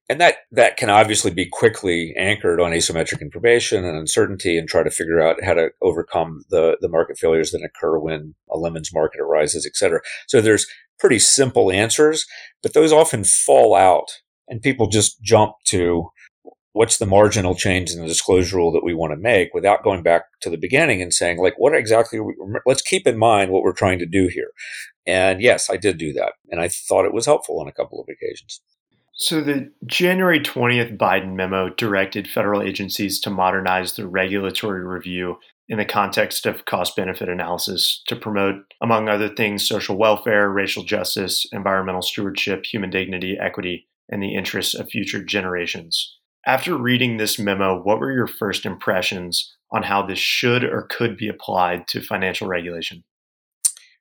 and 0.10 0.20
that 0.20 0.38
that 0.52 0.76
can 0.76 0.90
obviously 0.90 1.32
be 1.32 1.46
quickly 1.46 2.14
anchored 2.18 2.60
on 2.60 2.72
asymmetric 2.72 3.22
information 3.22 3.86
and 3.86 3.96
uncertainty 3.96 4.58
and 4.58 4.68
try 4.68 4.82
to 4.82 4.90
figure 4.90 5.22
out 5.22 5.44
how 5.44 5.54
to 5.54 5.70
overcome 5.82 6.44
the 6.50 6.78
the 6.82 6.90
market 6.90 7.18
failures 7.18 7.52
that 7.52 7.64
occur 7.64 8.00
when 8.00 8.34
a 8.50 8.58
lemons 8.58 8.92
market 8.94 9.22
arises 9.22 9.66
et 9.66 9.76
cetera. 9.76 10.02
So 10.28 10.42
there's 10.42 10.66
pretty 11.00 11.20
simple 11.20 11.72
answers 11.72 12.26
but 12.64 12.74
those 12.74 12.92
often 12.92 13.24
fall 13.24 13.76
out 13.76 14.08
and 14.48 14.62
people 14.62 14.88
just 14.88 15.22
jump 15.22 15.54
to 15.66 16.10
what's 16.74 16.98
the 16.98 17.06
marginal 17.06 17.56
change 17.56 17.92
in 17.92 18.02
the 18.02 18.08
disclosure 18.08 18.58
rule 18.58 18.72
that 18.72 18.84
we 18.84 18.94
want 18.94 19.12
to 19.12 19.18
make 19.18 19.54
without 19.54 19.84
going 19.84 20.04
back 20.04 20.24
to 20.42 20.50
the 20.50 20.58
beginning 20.58 21.02
and 21.02 21.14
saying 21.14 21.38
like 21.38 21.54
what 21.58 21.74
exactly 21.74 22.20
we, 22.20 22.34
let's 22.66 22.82
keep 22.82 23.08
in 23.08 23.18
mind 23.18 23.52
what 23.52 23.64
we're 23.64 23.72
trying 23.72 24.00
to 24.00 24.06
do 24.06 24.28
here. 24.28 24.52
And 25.06 25.42
yes 25.42 25.70
i 25.70 25.78
did 25.78 25.98
do 25.98 26.12
that 26.14 26.34
and 26.50 26.60
i 26.60 26.68
thought 26.68 27.06
it 27.06 27.14
was 27.14 27.28
helpful 27.28 27.62
on 27.62 27.68
a 27.68 27.74
couple 27.74 28.02
of 28.02 28.08
occasions 28.10 28.62
so, 29.22 29.42
the 29.42 29.70
January 29.86 30.40
20th 30.40 30.98
Biden 30.98 31.34
memo 31.36 31.70
directed 31.70 32.26
federal 32.26 32.62
agencies 32.62 33.20
to 33.20 33.30
modernize 33.30 33.96
their 33.96 34.08
regulatory 34.08 34.86
review 34.86 35.36
in 35.68 35.78
the 35.78 35.84
context 35.84 36.46
of 36.46 36.64
cost 36.64 36.96
benefit 36.96 37.28
analysis 37.28 38.02
to 38.08 38.16
promote, 38.16 38.56
among 38.82 39.10
other 39.10 39.28
things, 39.28 39.68
social 39.68 39.98
welfare, 39.98 40.50
racial 40.50 40.84
justice, 40.84 41.46
environmental 41.52 42.02
stewardship, 42.02 42.66
human 42.66 42.90
dignity, 42.90 43.38
equity, 43.38 43.88
and 44.08 44.24
the 44.24 44.34
interests 44.34 44.74
of 44.74 44.90
future 44.90 45.22
generations. 45.22 46.18
After 46.46 46.78
reading 46.78 47.18
this 47.18 47.38
memo, 47.38 47.82
what 47.82 48.00
were 48.00 48.14
your 48.14 48.26
first 48.26 48.66
impressions 48.66 49.54
on 49.70 49.84
how 49.84 50.02
this 50.02 50.18
should 50.18 50.64
or 50.64 50.88
could 50.90 51.18
be 51.18 51.28
applied 51.28 51.90
to 51.90 52.02
financial 52.02 52.48
regulation? 52.48 53.04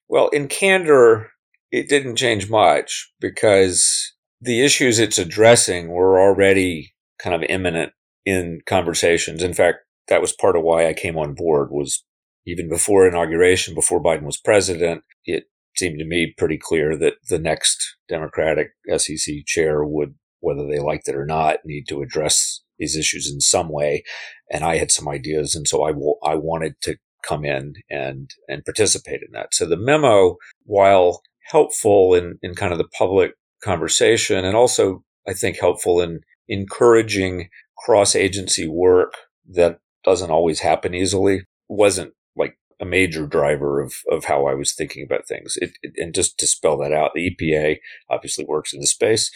Well, 0.08 0.28
in 0.28 0.46
candor, 0.46 1.32
it 1.72 1.88
didn't 1.88 2.16
change 2.16 2.48
much 2.48 3.12
because 3.20 4.14
the 4.40 4.64
issues 4.64 4.98
it's 4.98 5.18
addressing 5.18 5.88
were 5.88 6.20
already 6.20 6.94
kind 7.18 7.34
of 7.34 7.48
imminent 7.48 7.92
in 8.24 8.60
conversations. 8.66 9.42
In 9.42 9.54
fact, 9.54 9.78
that 10.08 10.20
was 10.20 10.32
part 10.32 10.56
of 10.56 10.62
why 10.62 10.86
I 10.86 10.94
came 10.94 11.16
on 11.16 11.34
board 11.34 11.70
was 11.70 12.04
even 12.46 12.68
before 12.68 13.06
inauguration, 13.06 13.74
before 13.74 14.02
Biden 14.02 14.22
was 14.22 14.38
president, 14.38 15.02
it 15.24 15.44
seemed 15.76 15.98
to 15.98 16.04
me 16.04 16.34
pretty 16.36 16.58
clear 16.58 16.96
that 16.96 17.14
the 17.28 17.38
next 17.38 17.96
Democratic 18.08 18.70
SEC 18.96 19.44
chair 19.46 19.84
would, 19.84 20.14
whether 20.40 20.66
they 20.66 20.78
liked 20.78 21.08
it 21.08 21.14
or 21.14 21.26
not, 21.26 21.58
need 21.64 21.84
to 21.88 22.00
address 22.00 22.62
these 22.78 22.96
issues 22.96 23.30
in 23.30 23.40
some 23.40 23.68
way. 23.68 24.02
And 24.50 24.64
I 24.64 24.76
had 24.76 24.90
some 24.90 25.08
ideas. 25.08 25.54
And 25.54 25.68
so 25.68 25.82
I, 25.84 25.92
w- 25.92 26.14
I 26.24 26.36
wanted 26.36 26.80
to 26.82 26.96
come 27.22 27.44
in 27.44 27.74
and, 27.90 28.30
and 28.48 28.64
participate 28.64 29.20
in 29.22 29.32
that. 29.32 29.52
So 29.52 29.66
the 29.66 29.76
memo, 29.76 30.36
while 30.64 31.20
helpful 31.42 32.14
in, 32.14 32.38
in 32.42 32.54
kind 32.54 32.72
of 32.72 32.78
the 32.78 32.88
public 32.96 33.32
conversation 33.62 34.44
and 34.44 34.56
also 34.56 35.02
I 35.26 35.34
think 35.34 35.58
helpful 35.58 36.00
in 36.00 36.20
encouraging 36.48 37.48
cross 37.76 38.16
agency 38.16 38.66
work 38.66 39.14
that 39.50 39.78
doesn't 40.04 40.30
always 40.30 40.60
happen 40.60 40.94
easily 40.94 41.42
wasn't 41.68 42.12
like 42.36 42.58
a 42.80 42.84
major 42.84 43.26
driver 43.26 43.80
of, 43.80 43.94
of 44.10 44.24
how 44.24 44.46
I 44.46 44.54
was 44.54 44.74
thinking 44.74 45.04
about 45.04 45.26
things. 45.26 45.56
It, 45.60 45.72
it, 45.82 45.92
and 45.96 46.14
just 46.14 46.38
to 46.38 46.46
spell 46.46 46.78
that 46.78 46.92
out, 46.92 47.12
the 47.14 47.30
EPA 47.30 47.78
obviously 48.08 48.44
works 48.44 48.72
in 48.72 48.80
the 48.80 48.86
space. 48.86 49.30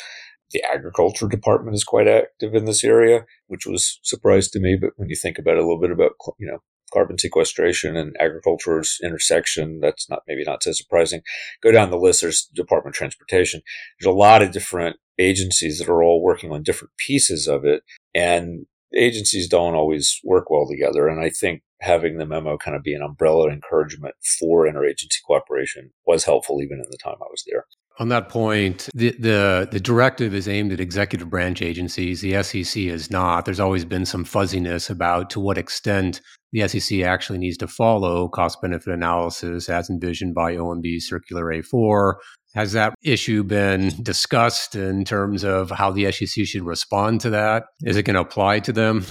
The 0.52 0.62
agriculture 0.70 1.28
department 1.28 1.74
is 1.74 1.84
quite 1.84 2.08
active 2.08 2.54
in 2.54 2.64
this 2.64 2.84
area, 2.84 3.24
which 3.46 3.66
was 3.66 3.98
surprise 4.02 4.48
to 4.50 4.60
me. 4.60 4.76
But 4.80 4.90
when 4.96 5.08
you 5.08 5.16
think 5.16 5.38
about 5.38 5.56
it 5.56 5.58
a 5.58 5.62
little 5.62 5.80
bit 5.80 5.90
about, 5.90 6.12
you 6.38 6.46
know, 6.46 6.58
carbon 6.92 7.18
sequestration 7.18 7.96
and 7.96 8.16
agriculture's 8.20 8.98
intersection, 9.02 9.80
that's 9.80 10.08
not 10.08 10.22
maybe 10.26 10.44
not 10.44 10.62
so 10.62 10.72
surprising. 10.72 11.22
Go 11.62 11.72
down 11.72 11.90
the 11.90 11.96
list. 11.96 12.20
There's 12.20 12.48
Department 12.54 12.94
of 12.94 12.98
Transportation. 12.98 13.62
There's 13.98 14.12
a 14.12 14.16
lot 14.16 14.42
of 14.42 14.52
different 14.52 14.96
agencies 15.18 15.78
that 15.78 15.88
are 15.88 16.02
all 16.02 16.22
working 16.22 16.52
on 16.52 16.62
different 16.62 16.92
pieces 16.98 17.46
of 17.46 17.64
it. 17.64 17.82
And 18.14 18.66
agencies 18.94 19.48
don't 19.48 19.74
always 19.74 20.20
work 20.24 20.50
well 20.50 20.66
together. 20.68 21.08
And 21.08 21.20
I 21.20 21.30
think 21.30 21.62
having 21.80 22.18
the 22.18 22.26
memo 22.26 22.56
kind 22.56 22.76
of 22.76 22.82
be 22.82 22.94
an 22.94 23.02
umbrella 23.02 23.48
encouragement 23.50 24.14
for 24.38 24.66
interagency 24.66 25.18
cooperation 25.26 25.90
was 26.06 26.24
helpful 26.24 26.62
even 26.62 26.78
in 26.78 26.90
the 26.90 26.98
time 27.02 27.16
I 27.20 27.30
was 27.30 27.44
there. 27.50 27.66
On 27.98 28.08
that 28.08 28.28
point, 28.30 28.88
the, 28.94 29.10
the, 29.18 29.68
the 29.70 29.80
directive 29.80 30.34
is 30.34 30.48
aimed 30.48 30.72
at 30.72 30.80
executive 30.80 31.28
branch 31.28 31.60
agencies. 31.60 32.22
The 32.22 32.42
SEC 32.42 32.84
is 32.84 33.10
not. 33.10 33.44
There's 33.44 33.60
always 33.60 33.84
been 33.84 34.06
some 34.06 34.24
fuzziness 34.24 34.88
about 34.88 35.28
to 35.30 35.40
what 35.40 35.58
extent 35.58 36.22
the 36.52 36.68
SEC 36.68 37.00
actually 37.00 37.38
needs 37.38 37.56
to 37.58 37.66
follow 37.66 38.28
cost 38.28 38.60
benefit 38.60 38.92
analysis 38.92 39.68
as 39.68 39.88
envisioned 39.88 40.34
by 40.34 40.56
OMB 40.56 41.00
Circular 41.00 41.44
A4. 41.46 42.14
Has 42.54 42.72
that 42.72 42.94
issue 43.02 43.42
been 43.42 43.90
discussed 44.02 44.76
in 44.76 45.04
terms 45.04 45.44
of 45.44 45.70
how 45.70 45.90
the 45.90 46.12
SEC 46.12 46.44
should 46.44 46.62
respond 46.62 47.22
to 47.22 47.30
that? 47.30 47.64
Is 47.82 47.96
it 47.96 48.02
going 48.04 48.14
to 48.14 48.20
apply 48.20 48.60
to 48.60 48.72
them? 48.72 49.06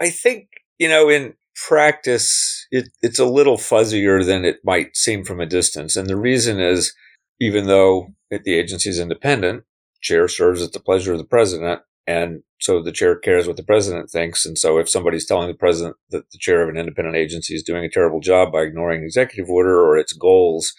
I 0.00 0.10
think, 0.10 0.48
you 0.78 0.88
know, 0.88 1.08
in 1.08 1.34
practice, 1.66 2.66
it, 2.70 2.90
it's 3.00 3.18
a 3.18 3.24
little 3.24 3.56
fuzzier 3.56 4.24
than 4.24 4.44
it 4.44 4.58
might 4.64 4.96
seem 4.96 5.24
from 5.24 5.40
a 5.40 5.46
distance. 5.46 5.96
And 5.96 6.08
the 6.08 6.16
reason 6.16 6.60
is, 6.60 6.94
even 7.40 7.66
though 7.66 8.08
the 8.30 8.54
agency 8.54 8.90
is 8.90 9.00
independent, 9.00 9.64
chair 10.02 10.28
serves 10.28 10.62
at 10.62 10.72
the 10.72 10.80
pleasure 10.80 11.12
of 11.12 11.18
the 11.18 11.24
president. 11.24 11.80
And 12.06 12.42
so 12.60 12.82
the 12.82 12.92
chair 12.92 13.16
cares 13.16 13.46
what 13.46 13.56
the 13.56 13.62
president 13.62 14.10
thinks. 14.10 14.44
And 14.44 14.58
so 14.58 14.78
if 14.78 14.88
somebody's 14.88 15.26
telling 15.26 15.48
the 15.48 15.54
president 15.54 15.96
that 16.10 16.30
the 16.30 16.38
chair 16.38 16.62
of 16.62 16.68
an 16.68 16.76
independent 16.76 17.16
agency 17.16 17.54
is 17.54 17.62
doing 17.62 17.84
a 17.84 17.90
terrible 17.90 18.20
job 18.20 18.52
by 18.52 18.62
ignoring 18.62 19.02
executive 19.02 19.48
order 19.48 19.80
or 19.80 19.96
its 19.96 20.12
goals, 20.12 20.72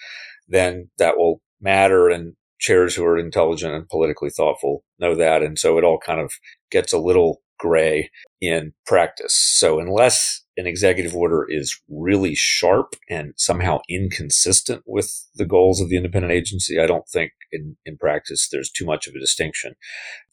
then 0.47 0.89
that 0.97 1.17
will 1.17 1.41
matter. 1.61 2.09
And 2.09 2.35
chairs 2.59 2.95
who 2.95 3.05
are 3.05 3.17
intelligent 3.17 3.73
and 3.73 3.89
politically 3.89 4.29
thoughtful 4.29 4.83
know 4.99 5.15
that. 5.15 5.43
And 5.43 5.59
so 5.59 5.77
it 5.77 5.83
all 5.83 5.99
kind 5.99 6.21
of 6.21 6.31
gets 6.71 6.93
a 6.93 6.97
little 6.97 7.41
gray 7.63 8.09
in 8.41 8.73
practice. 8.85 9.33
So 9.33 9.79
unless 9.79 10.43
an 10.57 10.67
executive 10.67 11.15
order 11.15 11.45
is 11.47 11.79
really 11.89 12.35
sharp 12.35 12.95
and 13.09 13.33
somehow 13.37 13.79
inconsistent 13.89 14.83
with 14.85 15.25
the 15.35 15.45
goals 15.45 15.79
of 15.79 15.87
the 15.87 15.95
independent 15.95 16.33
agency, 16.33 16.77
I 16.77 16.85
don't 16.85 17.07
think 17.07 17.31
in, 17.53 17.77
in 17.85 17.97
practice 17.97 18.49
there's 18.51 18.69
too 18.69 18.85
much 18.85 19.07
of 19.07 19.15
a 19.15 19.19
distinction 19.19 19.75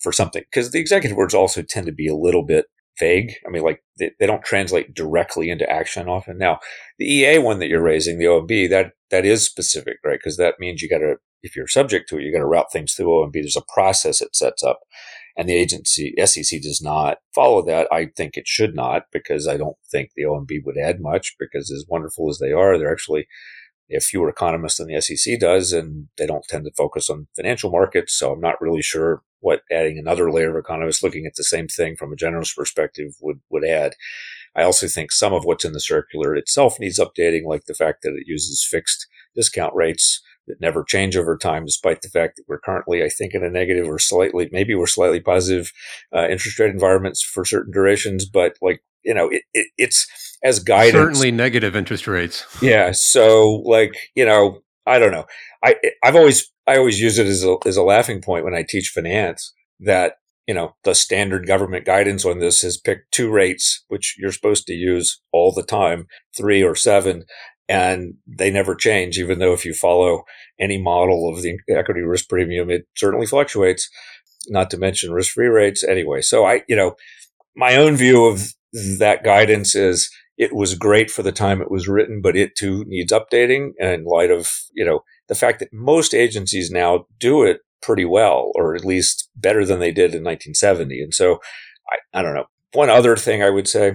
for 0.00 0.12
something. 0.12 0.42
Because 0.50 0.72
the 0.72 0.80
executive 0.80 1.16
orders 1.16 1.34
also 1.34 1.62
tend 1.62 1.86
to 1.86 1.92
be 1.92 2.08
a 2.08 2.16
little 2.16 2.44
bit 2.44 2.66
vague. 2.98 3.32
I 3.46 3.50
mean, 3.50 3.62
like 3.62 3.84
they, 4.00 4.10
they 4.18 4.26
don't 4.26 4.44
translate 4.44 4.92
directly 4.92 5.48
into 5.48 5.70
action 5.70 6.08
often. 6.08 6.36
Now, 6.36 6.58
the 6.98 7.06
EA 7.06 7.38
one 7.38 7.60
that 7.60 7.68
you're 7.68 7.80
raising, 7.80 8.18
the 8.18 8.24
OMB, 8.24 8.68
that 8.70 8.92
that 9.10 9.24
is 9.24 9.46
specific, 9.46 9.98
right? 10.04 10.18
Because 10.18 10.36
that 10.36 10.56
means 10.58 10.82
you 10.82 10.90
got 10.90 10.98
to, 10.98 11.14
if 11.42 11.54
you're 11.54 11.68
subject 11.68 12.08
to 12.08 12.18
it, 12.18 12.24
you 12.24 12.32
got 12.32 12.40
to 12.40 12.46
route 12.46 12.72
things 12.72 12.92
through 12.92 13.06
OMB. 13.06 13.32
There's 13.32 13.56
a 13.56 13.72
process 13.72 14.20
it 14.20 14.34
sets 14.34 14.64
up 14.64 14.80
and 15.36 15.48
the 15.48 15.56
agency 15.56 16.14
SEC 16.24 16.60
does 16.60 16.80
not 16.82 17.18
follow 17.34 17.62
that. 17.62 17.88
I 17.92 18.06
think 18.16 18.36
it 18.36 18.46
should 18.46 18.74
not 18.74 19.04
because 19.12 19.46
I 19.46 19.56
don't 19.56 19.76
think 19.90 20.10
the 20.14 20.24
OMB 20.24 20.64
would 20.64 20.78
add 20.78 21.00
much 21.00 21.36
because 21.38 21.70
as 21.70 21.86
wonderful 21.88 22.28
as 22.30 22.38
they 22.38 22.52
are, 22.52 22.78
they're 22.78 22.92
actually 22.92 23.26
have 23.92 24.04
fewer 24.04 24.28
economists 24.28 24.78
than 24.78 24.88
the 24.88 25.00
SEC 25.00 25.38
does, 25.40 25.72
and 25.72 26.08
they 26.16 26.26
don't 26.26 26.44
tend 26.48 26.64
to 26.64 26.70
focus 26.76 27.10
on 27.10 27.26
financial 27.34 27.70
markets. 27.70 28.14
So 28.14 28.32
I'm 28.32 28.40
not 28.40 28.60
really 28.60 28.82
sure 28.82 29.22
what 29.40 29.62
adding 29.70 29.98
another 29.98 30.30
layer 30.30 30.50
of 30.50 30.62
economists 30.62 31.02
looking 31.02 31.26
at 31.26 31.34
the 31.34 31.44
same 31.44 31.66
thing 31.66 31.96
from 31.96 32.12
a 32.12 32.16
generalist 32.16 32.56
perspective 32.56 33.14
would, 33.20 33.40
would 33.50 33.64
add. 33.64 33.94
I 34.54 34.62
also 34.62 34.86
think 34.86 35.12
some 35.12 35.32
of 35.32 35.44
what's 35.44 35.64
in 35.64 35.72
the 35.72 35.80
circular 35.80 36.34
itself 36.34 36.78
needs 36.78 36.98
updating, 36.98 37.44
like 37.44 37.64
the 37.64 37.74
fact 37.74 38.02
that 38.02 38.14
it 38.14 38.26
uses 38.26 38.66
fixed 38.68 39.06
discount 39.34 39.74
rates 39.74 40.20
that 40.50 40.60
never 40.60 40.84
change 40.84 41.16
over 41.16 41.36
time, 41.36 41.64
despite 41.64 42.02
the 42.02 42.08
fact 42.08 42.36
that 42.36 42.44
we're 42.48 42.58
currently, 42.58 43.02
I 43.02 43.08
think, 43.08 43.34
in 43.34 43.44
a 43.44 43.50
negative 43.50 43.88
or 43.88 43.98
slightly, 43.98 44.48
maybe 44.52 44.74
we're 44.74 44.86
slightly 44.86 45.20
positive 45.20 45.72
uh, 46.14 46.28
interest 46.28 46.58
rate 46.58 46.70
environments 46.70 47.22
for 47.22 47.44
certain 47.44 47.72
durations. 47.72 48.26
But 48.26 48.56
like, 48.60 48.80
you 49.04 49.14
know, 49.14 49.28
it, 49.28 49.42
it, 49.54 49.68
it's 49.78 50.06
as 50.44 50.58
guidance. 50.58 50.92
Certainly 50.92 51.32
negative 51.32 51.74
interest 51.74 52.06
rates. 52.06 52.44
Yeah. 52.60 52.92
So 52.92 53.62
like, 53.64 53.94
you 54.14 54.26
know, 54.26 54.60
I 54.86 54.98
don't 54.98 55.12
know. 55.12 55.26
I, 55.64 55.76
I've 56.02 56.16
always, 56.16 56.50
I 56.66 56.76
always 56.76 57.00
use 57.00 57.18
it 57.18 57.26
as 57.26 57.44
a, 57.44 57.56
as 57.64 57.76
a 57.76 57.82
laughing 57.82 58.20
point 58.20 58.44
when 58.44 58.54
I 58.54 58.64
teach 58.68 58.92
finance 58.94 59.52
that 59.80 60.14
you 60.46 60.54
know, 60.54 60.74
the 60.82 60.96
standard 60.96 61.46
government 61.46 61.84
guidance 61.84 62.24
on 62.24 62.40
this 62.40 62.62
has 62.62 62.76
picked 62.76 63.12
two 63.12 63.30
rates, 63.30 63.84
which 63.86 64.16
you're 64.18 64.32
supposed 64.32 64.66
to 64.66 64.72
use 64.72 65.20
all 65.32 65.52
the 65.52 65.62
time, 65.62 66.08
three 66.36 66.60
or 66.60 66.74
seven 66.74 67.22
and 67.70 68.14
they 68.26 68.50
never 68.50 68.74
change, 68.74 69.16
even 69.16 69.38
though 69.38 69.52
if 69.52 69.64
you 69.64 69.72
follow 69.72 70.24
any 70.58 70.76
model 70.76 71.32
of 71.32 71.40
the 71.40 71.56
equity 71.68 72.00
risk 72.00 72.28
premium, 72.28 72.68
it 72.68 72.88
certainly 72.96 73.26
fluctuates, 73.26 73.88
not 74.48 74.70
to 74.70 74.76
mention 74.76 75.12
risk 75.12 75.32
free 75.32 75.46
rates 75.46 75.84
anyway. 75.84 76.20
So 76.20 76.44
I, 76.44 76.62
you 76.68 76.74
know, 76.74 76.96
my 77.54 77.76
own 77.76 77.94
view 77.94 78.26
of 78.26 78.54
that 78.98 79.22
guidance 79.22 79.76
is 79.76 80.10
it 80.36 80.52
was 80.52 80.74
great 80.74 81.12
for 81.12 81.22
the 81.22 81.30
time 81.30 81.62
it 81.62 81.70
was 81.70 81.86
written, 81.86 82.20
but 82.20 82.36
it 82.36 82.56
too 82.56 82.84
needs 82.88 83.12
updating 83.12 83.70
in 83.78 84.04
light 84.04 84.32
of, 84.32 84.50
you 84.72 84.84
know, 84.84 85.04
the 85.28 85.36
fact 85.36 85.60
that 85.60 85.72
most 85.72 86.12
agencies 86.12 86.72
now 86.72 87.06
do 87.20 87.44
it 87.44 87.60
pretty 87.82 88.04
well, 88.04 88.50
or 88.56 88.74
at 88.74 88.84
least 88.84 89.28
better 89.36 89.64
than 89.64 89.78
they 89.78 89.92
did 89.92 90.12
in 90.12 90.24
1970. 90.24 91.00
And 91.02 91.14
so 91.14 91.38
I, 91.88 92.18
I 92.18 92.22
don't 92.22 92.34
know. 92.34 92.46
One 92.72 92.90
other 92.90 93.16
thing 93.16 93.44
I 93.44 93.50
would 93.50 93.68
say 93.68 93.94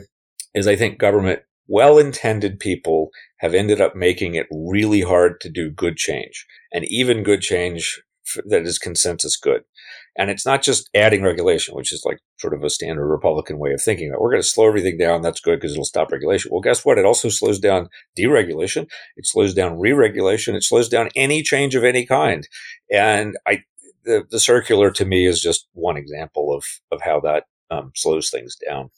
is 0.53 0.65
I 0.65 0.77
think 0.77 0.97
government 0.97 1.41
well 1.67 1.97
intended 1.97 2.59
people 2.59 3.09
have 3.37 3.53
ended 3.53 3.81
up 3.81 3.95
making 3.95 4.35
it 4.35 4.47
really 4.51 5.01
hard 5.01 5.39
to 5.41 5.49
do 5.49 5.69
good 5.69 5.97
change 5.97 6.45
and 6.71 6.85
even 6.85 7.23
good 7.23 7.41
change 7.41 8.01
that 8.45 8.63
is 8.63 8.79
consensus 8.79 9.37
good. 9.37 9.63
And 10.17 10.29
it's 10.29 10.45
not 10.45 10.61
just 10.61 10.89
adding 10.95 11.23
regulation, 11.23 11.75
which 11.75 11.91
is 11.91 12.03
like 12.05 12.19
sort 12.37 12.53
of 12.53 12.63
a 12.63 12.69
standard 12.69 13.07
Republican 13.07 13.59
way 13.59 13.73
of 13.73 13.81
thinking 13.81 14.11
that 14.11 14.21
we're 14.21 14.31
going 14.31 14.41
to 14.41 14.47
slow 14.47 14.67
everything 14.67 14.97
down. 14.97 15.21
That's 15.21 15.41
good 15.41 15.59
because 15.59 15.73
it'll 15.73 15.85
stop 15.85 16.11
regulation. 16.11 16.51
Well, 16.51 16.61
guess 16.61 16.85
what? 16.85 16.97
It 16.97 17.05
also 17.05 17.29
slows 17.29 17.59
down 17.59 17.89
deregulation. 18.17 18.87
It 19.17 19.27
slows 19.27 19.53
down 19.53 19.77
re-regulation. 19.77 20.55
It 20.55 20.63
slows 20.63 20.87
down 20.87 21.09
any 21.15 21.43
change 21.43 21.75
of 21.75 21.83
any 21.83 22.05
kind. 22.05 22.47
And 22.91 23.35
I, 23.45 23.63
the, 24.05 24.25
the 24.29 24.39
circular 24.39 24.89
to 24.91 25.05
me 25.05 25.25
is 25.25 25.41
just 25.41 25.67
one 25.73 25.97
example 25.97 26.55
of, 26.55 26.63
of 26.91 27.01
how 27.01 27.19
that 27.21 27.43
um, 27.69 27.91
slows 27.95 28.29
things 28.29 28.55
down. 28.55 28.91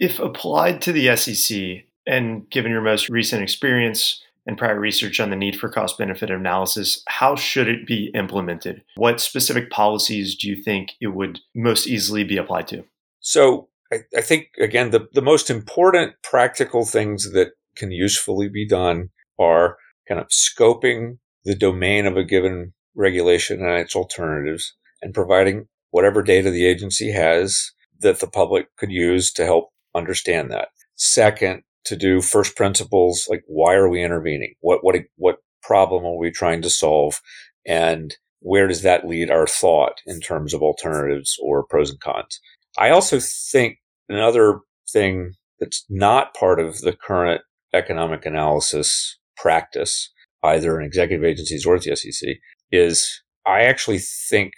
If 0.00 0.18
applied 0.18 0.80
to 0.82 0.92
the 0.92 1.14
SEC, 1.16 1.84
and 2.06 2.48
given 2.50 2.70
your 2.70 2.80
most 2.80 3.08
recent 3.08 3.42
experience 3.42 4.22
and 4.46 4.58
prior 4.58 4.78
research 4.78 5.20
on 5.20 5.30
the 5.30 5.36
need 5.36 5.56
for 5.56 5.68
cost 5.68 5.96
benefit 5.96 6.30
analysis, 6.30 7.02
how 7.08 7.34
should 7.34 7.68
it 7.68 7.86
be 7.86 8.10
implemented? 8.14 8.82
What 8.96 9.20
specific 9.20 9.70
policies 9.70 10.34
do 10.36 10.48
you 10.48 10.62
think 10.62 10.92
it 11.00 11.08
would 11.08 11.40
most 11.54 11.86
easily 11.86 12.24
be 12.24 12.36
applied 12.36 12.68
to? 12.68 12.84
So, 13.20 13.68
I, 13.92 14.00
I 14.16 14.20
think, 14.20 14.48
again, 14.60 14.90
the, 14.90 15.08
the 15.12 15.22
most 15.22 15.50
important 15.50 16.14
practical 16.22 16.84
things 16.84 17.32
that 17.32 17.52
can 17.76 17.90
usefully 17.90 18.48
be 18.48 18.66
done 18.66 19.10
are 19.38 19.76
kind 20.08 20.20
of 20.20 20.28
scoping 20.28 21.18
the 21.44 21.54
domain 21.54 22.06
of 22.06 22.16
a 22.16 22.24
given 22.24 22.72
regulation 22.94 23.60
and 23.60 23.78
its 23.78 23.96
alternatives 23.96 24.74
and 25.02 25.14
providing 25.14 25.66
whatever 25.90 26.22
data 26.22 26.50
the 26.50 26.66
agency 26.66 27.12
has 27.12 27.72
that 28.00 28.20
the 28.20 28.26
public 28.26 28.66
could 28.76 28.90
use 28.90 29.32
to 29.32 29.44
help 29.44 29.70
understand 29.94 30.50
that. 30.50 30.68
Second, 30.96 31.62
to 31.84 31.96
do 31.96 32.20
first 32.20 32.56
principles 32.56 33.26
like 33.28 33.42
why 33.46 33.74
are 33.74 33.88
we 33.88 34.02
intervening? 34.02 34.54
What 34.60 34.82
what 34.82 34.96
what 35.16 35.36
problem 35.62 36.04
are 36.04 36.16
we 36.16 36.30
trying 36.30 36.62
to 36.62 36.70
solve? 36.70 37.20
And 37.66 38.16
where 38.40 38.66
does 38.66 38.82
that 38.82 39.06
lead 39.06 39.30
our 39.30 39.46
thought 39.46 40.00
in 40.06 40.20
terms 40.20 40.52
of 40.52 40.62
alternatives 40.62 41.36
or 41.42 41.64
pros 41.64 41.90
and 41.90 42.00
cons? 42.00 42.40
I 42.76 42.90
also 42.90 43.18
think 43.20 43.78
another 44.08 44.60
thing 44.92 45.32
that's 45.60 45.84
not 45.88 46.34
part 46.34 46.60
of 46.60 46.80
the 46.80 46.92
current 46.92 47.40
economic 47.72 48.26
analysis 48.26 49.18
practice, 49.36 50.12
either 50.42 50.78
in 50.78 50.86
executive 50.86 51.24
agencies 51.24 51.64
or 51.64 51.76
at 51.76 51.82
the 51.82 51.96
SEC, 51.96 52.36
is 52.70 53.22
I 53.46 53.62
actually 53.62 53.98
think 53.98 54.52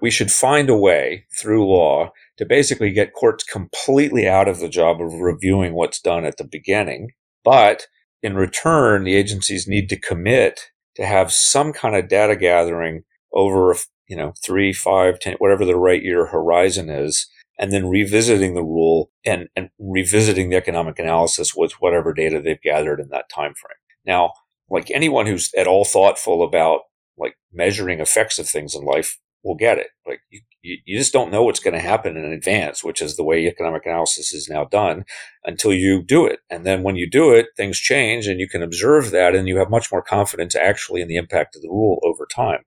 we 0.00 0.10
should 0.10 0.30
find 0.30 0.68
a 0.68 0.76
way 0.76 1.26
through 1.38 1.66
law 1.66 2.10
to 2.36 2.46
basically 2.46 2.92
get 2.92 3.14
courts 3.14 3.44
completely 3.44 4.28
out 4.28 4.48
of 4.48 4.58
the 4.58 4.68
job 4.68 5.00
of 5.00 5.14
reviewing 5.14 5.74
what's 5.74 6.00
done 6.00 6.24
at 6.24 6.36
the 6.36 6.44
beginning. 6.44 7.10
But 7.44 7.86
in 8.22 8.34
return, 8.34 9.04
the 9.04 9.16
agencies 9.16 9.66
need 9.66 9.88
to 9.88 9.98
commit 9.98 10.70
to 10.96 11.06
have 11.06 11.32
some 11.32 11.72
kind 11.72 11.96
of 11.96 12.08
data 12.08 12.36
gathering 12.36 13.02
over, 13.32 13.74
you 14.06 14.16
know, 14.16 14.34
three, 14.44 14.72
five, 14.72 15.18
ten, 15.18 15.34
whatever 15.38 15.64
the 15.64 15.76
right 15.76 16.02
year 16.02 16.26
horizon 16.26 16.90
is, 16.90 17.28
and 17.58 17.72
then 17.72 17.88
revisiting 17.88 18.54
the 18.54 18.62
rule 18.62 19.10
and, 19.24 19.48
and 19.56 19.70
revisiting 19.78 20.50
the 20.50 20.56
economic 20.56 20.98
analysis 20.98 21.54
with 21.54 21.72
whatever 21.80 22.12
data 22.12 22.40
they've 22.40 22.60
gathered 22.62 23.00
in 23.00 23.08
that 23.10 23.30
time 23.34 23.54
frame. 23.54 23.76
Now, 24.04 24.32
like 24.68 24.90
anyone 24.90 25.26
who's 25.26 25.52
at 25.56 25.66
all 25.66 25.84
thoughtful 25.84 26.42
about 26.42 26.80
like 27.18 27.36
measuring 27.52 28.00
effects 28.00 28.38
of 28.38 28.48
things 28.48 28.74
in 28.74 28.82
life 28.84 29.18
will 29.42 29.56
get 29.56 29.78
it. 29.78 29.88
Like 30.06 30.20
you, 30.30 30.40
you 30.62 30.98
just 30.98 31.12
don't 31.12 31.30
know 31.30 31.42
what's 31.42 31.60
going 31.60 31.74
to 31.74 31.80
happen 31.80 32.16
in 32.16 32.24
advance, 32.24 32.84
which 32.84 33.00
is 33.00 33.16
the 33.16 33.24
way 33.24 33.46
economic 33.46 33.86
analysis 33.86 34.32
is 34.32 34.48
now 34.48 34.64
done 34.64 35.04
until 35.44 35.72
you 35.72 36.02
do 36.02 36.26
it. 36.26 36.40
And 36.50 36.66
then 36.66 36.82
when 36.82 36.96
you 36.96 37.08
do 37.08 37.32
it, 37.32 37.48
things 37.56 37.78
change 37.78 38.26
and 38.26 38.40
you 38.40 38.48
can 38.48 38.62
observe 38.62 39.10
that 39.10 39.34
and 39.34 39.48
you 39.48 39.58
have 39.58 39.70
much 39.70 39.90
more 39.90 40.02
confidence 40.02 40.54
actually 40.54 41.00
in 41.00 41.08
the 41.08 41.16
impact 41.16 41.56
of 41.56 41.62
the 41.62 41.68
rule 41.68 42.00
over 42.04 42.26
time. 42.26 42.64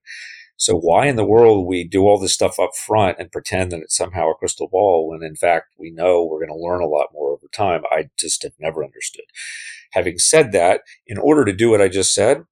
So 0.56 0.78
why 0.78 1.06
in 1.06 1.16
the 1.16 1.24
world 1.24 1.66
we 1.66 1.84
do 1.84 2.02
all 2.02 2.18
this 2.18 2.32
stuff 2.32 2.60
up 2.60 2.70
front 2.74 3.18
and 3.18 3.30
pretend 3.30 3.72
that 3.72 3.80
it's 3.80 3.96
somehow 3.96 4.30
a 4.30 4.34
crystal 4.34 4.68
ball 4.68 5.08
when 5.08 5.22
in 5.22 5.34
fact 5.34 5.74
we 5.78 5.90
know 5.90 6.24
we're 6.24 6.44
going 6.44 6.56
to 6.56 6.64
learn 6.64 6.80
a 6.80 6.86
lot 6.86 7.08
more 7.12 7.32
over 7.32 7.48
time? 7.52 7.82
I 7.90 8.10
just 8.16 8.42
have 8.44 8.52
never 8.58 8.84
understood. 8.84 9.24
Having 9.92 10.18
said 10.18 10.52
that, 10.52 10.82
in 11.06 11.18
order 11.18 11.44
to 11.44 11.52
do 11.52 11.70
what 11.70 11.80
I 11.80 11.88
just 11.88 12.14
said, 12.14 12.44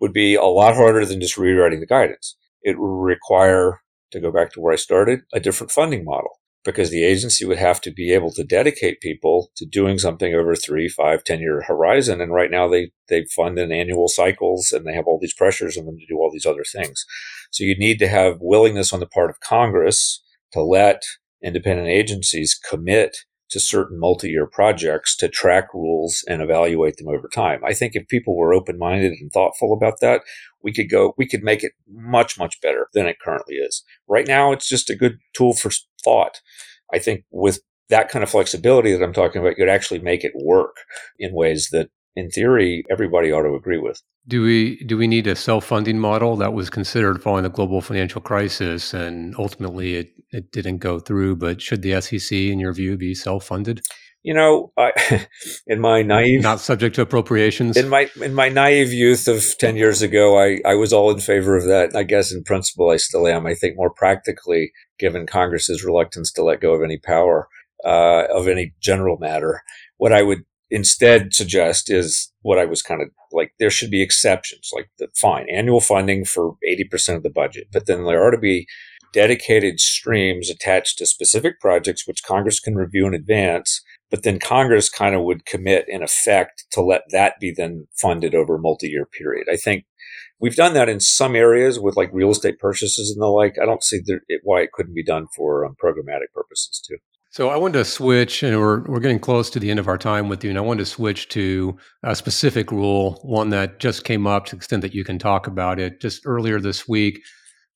would 0.00 0.12
be 0.12 0.34
a 0.34 0.44
lot 0.44 0.74
harder 0.74 1.04
than 1.04 1.20
just 1.20 1.36
rewriting 1.36 1.80
the 1.80 1.86
guidance. 1.86 2.36
It 2.62 2.78
would 2.78 2.86
require, 2.86 3.80
to 4.12 4.20
go 4.20 4.30
back 4.30 4.52
to 4.52 4.60
where 4.60 4.72
I 4.72 4.76
started, 4.76 5.20
a 5.32 5.40
different 5.40 5.70
funding 5.70 6.04
model 6.04 6.40
because 6.64 6.90
the 6.90 7.04
agency 7.04 7.44
would 7.46 7.58
have 7.58 7.80
to 7.80 7.90
be 7.90 8.12
able 8.12 8.30
to 8.32 8.44
dedicate 8.44 9.00
people 9.00 9.50
to 9.56 9.64
doing 9.64 9.98
something 9.98 10.34
over 10.34 10.54
three, 10.54 10.88
five, 10.88 11.24
ten 11.24 11.40
year 11.40 11.62
horizon. 11.66 12.20
And 12.20 12.32
right 12.32 12.50
now 12.50 12.68
they, 12.68 12.90
they 13.08 13.24
fund 13.24 13.58
in 13.58 13.72
annual 13.72 14.08
cycles 14.08 14.72
and 14.72 14.86
they 14.86 14.92
have 14.92 15.06
all 15.06 15.18
these 15.20 15.34
pressures 15.34 15.78
on 15.78 15.86
them 15.86 15.98
to 15.98 16.06
do 16.06 16.18
all 16.18 16.30
these 16.30 16.46
other 16.46 16.64
things. 16.70 17.04
So 17.50 17.64
you 17.64 17.76
need 17.78 17.98
to 18.00 18.08
have 18.08 18.38
willingness 18.40 18.92
on 18.92 19.00
the 19.00 19.06
part 19.06 19.30
of 19.30 19.40
Congress 19.40 20.22
to 20.52 20.62
let 20.62 21.02
independent 21.42 21.88
agencies 21.88 22.54
commit 22.54 23.16
to 23.50 23.60
certain 23.60 23.98
multi-year 23.98 24.46
projects 24.46 25.16
to 25.16 25.28
track 25.28 25.74
rules 25.74 26.24
and 26.28 26.40
evaluate 26.40 26.96
them 26.96 27.08
over 27.08 27.28
time. 27.28 27.60
I 27.64 27.74
think 27.74 27.94
if 27.94 28.08
people 28.08 28.36
were 28.36 28.54
open-minded 28.54 29.12
and 29.12 29.30
thoughtful 29.32 29.72
about 29.72 30.00
that, 30.00 30.22
we 30.62 30.72
could 30.72 30.90
go, 30.90 31.14
we 31.18 31.26
could 31.26 31.42
make 31.42 31.64
it 31.64 31.72
much, 31.88 32.38
much 32.38 32.60
better 32.60 32.88
than 32.94 33.06
it 33.06 33.16
currently 33.22 33.56
is. 33.56 33.82
Right 34.08 34.26
now, 34.26 34.52
it's 34.52 34.68
just 34.68 34.90
a 34.90 34.96
good 34.96 35.18
tool 35.34 35.54
for 35.54 35.70
thought. 36.02 36.40
I 36.92 36.98
think 36.98 37.24
with 37.30 37.60
that 37.88 38.08
kind 38.08 38.22
of 38.22 38.30
flexibility 38.30 38.92
that 38.92 39.02
I'm 39.02 39.12
talking 39.12 39.40
about, 39.40 39.50
you 39.50 39.56
could 39.56 39.68
actually 39.68 40.00
make 40.00 40.24
it 40.24 40.32
work 40.34 40.76
in 41.18 41.34
ways 41.34 41.70
that 41.72 41.90
in 42.16 42.30
theory 42.30 42.84
everybody 42.90 43.32
ought 43.32 43.42
to 43.42 43.54
agree 43.54 43.78
with. 43.78 44.00
Do 44.26 44.42
we 44.42 44.82
do 44.84 44.96
we 44.96 45.06
need 45.06 45.26
a 45.26 45.36
self-funding 45.36 45.98
model 45.98 46.36
that 46.36 46.52
was 46.52 46.70
considered 46.70 47.22
following 47.22 47.44
the 47.44 47.50
global 47.50 47.80
financial 47.80 48.20
crisis 48.20 48.92
and 48.94 49.34
ultimately 49.38 49.96
it, 49.96 50.10
it 50.30 50.52
didn't 50.52 50.78
go 50.78 50.98
through, 51.00 51.36
but 51.36 51.60
should 51.60 51.82
the 51.82 52.00
SEC 52.00 52.36
in 52.36 52.58
your 52.58 52.72
view 52.72 52.96
be 52.96 53.14
self-funded? 53.14 53.82
You 54.22 54.34
know, 54.34 54.70
I, 54.76 55.26
in 55.66 55.80
my 55.80 56.02
naive, 56.02 56.42
not 56.42 56.60
subject 56.60 56.94
to 56.96 57.02
appropriations. 57.02 57.76
In 57.76 57.88
my 57.88 58.10
in 58.20 58.34
my 58.34 58.50
naive 58.50 58.92
youth 58.92 59.26
of 59.28 59.42
ten 59.58 59.76
years 59.76 60.02
ago, 60.02 60.38
I 60.38 60.60
I 60.66 60.74
was 60.74 60.92
all 60.92 61.10
in 61.10 61.20
favor 61.20 61.56
of 61.56 61.64
that. 61.64 61.96
I 61.96 62.02
guess 62.02 62.30
in 62.30 62.44
principle, 62.44 62.90
I 62.90 62.98
still 62.98 63.26
am. 63.26 63.46
I 63.46 63.54
think 63.54 63.76
more 63.76 63.90
practically, 63.90 64.72
given 64.98 65.26
Congress's 65.26 65.84
reluctance 65.84 66.30
to 66.32 66.44
let 66.44 66.60
go 66.60 66.74
of 66.74 66.82
any 66.82 66.98
power 66.98 67.48
uh, 67.82 68.24
of 68.30 68.46
any 68.46 68.74
general 68.80 69.16
matter, 69.18 69.62
what 69.96 70.12
I 70.12 70.22
would 70.22 70.44
instead 70.70 71.34
suggest 71.34 71.90
is 71.90 72.32
what 72.42 72.58
I 72.58 72.64
was 72.64 72.82
kind 72.82 73.02
of 73.02 73.08
like. 73.32 73.52
There 73.58 73.70
should 73.70 73.90
be 73.90 74.02
exceptions, 74.02 74.70
like 74.74 74.90
the 74.98 75.08
fine 75.16 75.46
annual 75.50 75.80
funding 75.80 76.24
for 76.24 76.54
eighty 76.66 76.84
percent 76.84 77.16
of 77.16 77.22
the 77.22 77.30
budget, 77.30 77.68
but 77.72 77.86
then 77.86 78.04
there 78.04 78.26
ought 78.26 78.32
to 78.32 78.38
be 78.38 78.66
dedicated 79.12 79.80
streams 79.80 80.48
attached 80.48 80.98
to 80.98 81.06
specific 81.06 81.60
projects 81.60 82.06
which 82.06 82.22
Congress 82.22 82.60
can 82.60 82.76
review 82.76 83.08
in 83.08 83.14
advance 83.14 83.82
but 84.10 84.24
then 84.24 84.38
Congress 84.38 84.88
kind 84.88 85.14
of 85.14 85.22
would 85.22 85.46
commit 85.46 85.84
in 85.88 86.02
effect 86.02 86.66
to 86.72 86.82
let 86.82 87.02
that 87.10 87.34
be 87.40 87.52
then 87.56 87.86
funded 87.94 88.34
over 88.34 88.56
a 88.56 88.60
multi-year 88.60 89.06
period. 89.06 89.46
I 89.50 89.56
think 89.56 89.84
we've 90.40 90.56
done 90.56 90.74
that 90.74 90.88
in 90.88 91.00
some 91.00 91.36
areas 91.36 91.78
with 91.78 91.96
like 91.96 92.10
real 92.12 92.30
estate 92.30 92.58
purchases 92.58 93.10
and 93.10 93.22
the 93.22 93.28
like. 93.28 93.56
I 93.60 93.64
don't 93.64 93.84
see 93.84 94.00
it, 94.04 94.40
why 94.42 94.62
it 94.62 94.72
couldn't 94.72 94.94
be 94.94 95.04
done 95.04 95.26
for 95.34 95.64
um, 95.64 95.76
programmatic 95.82 96.32
purposes 96.34 96.82
too. 96.86 96.96
So 97.32 97.48
I 97.48 97.56
wanted 97.56 97.78
to 97.78 97.84
switch, 97.84 98.42
and 98.42 98.58
we're 98.58 98.82
we're 98.86 98.98
getting 98.98 99.20
close 99.20 99.50
to 99.50 99.60
the 99.60 99.70
end 99.70 99.78
of 99.78 99.86
our 99.86 99.96
time 99.96 100.28
with 100.28 100.42
you, 100.42 100.50
and 100.50 100.58
I 100.58 100.62
wanted 100.62 100.80
to 100.80 100.90
switch 100.90 101.28
to 101.28 101.78
a 102.02 102.16
specific 102.16 102.72
rule, 102.72 103.20
one 103.22 103.50
that 103.50 103.78
just 103.78 104.02
came 104.02 104.26
up 104.26 104.46
to 104.46 104.50
the 104.50 104.56
extent 104.56 104.82
that 104.82 104.94
you 104.94 105.04
can 105.04 105.16
talk 105.16 105.46
about 105.46 105.78
it. 105.78 106.00
Just 106.00 106.26
earlier 106.26 106.58
this 106.58 106.88
week, 106.88 107.20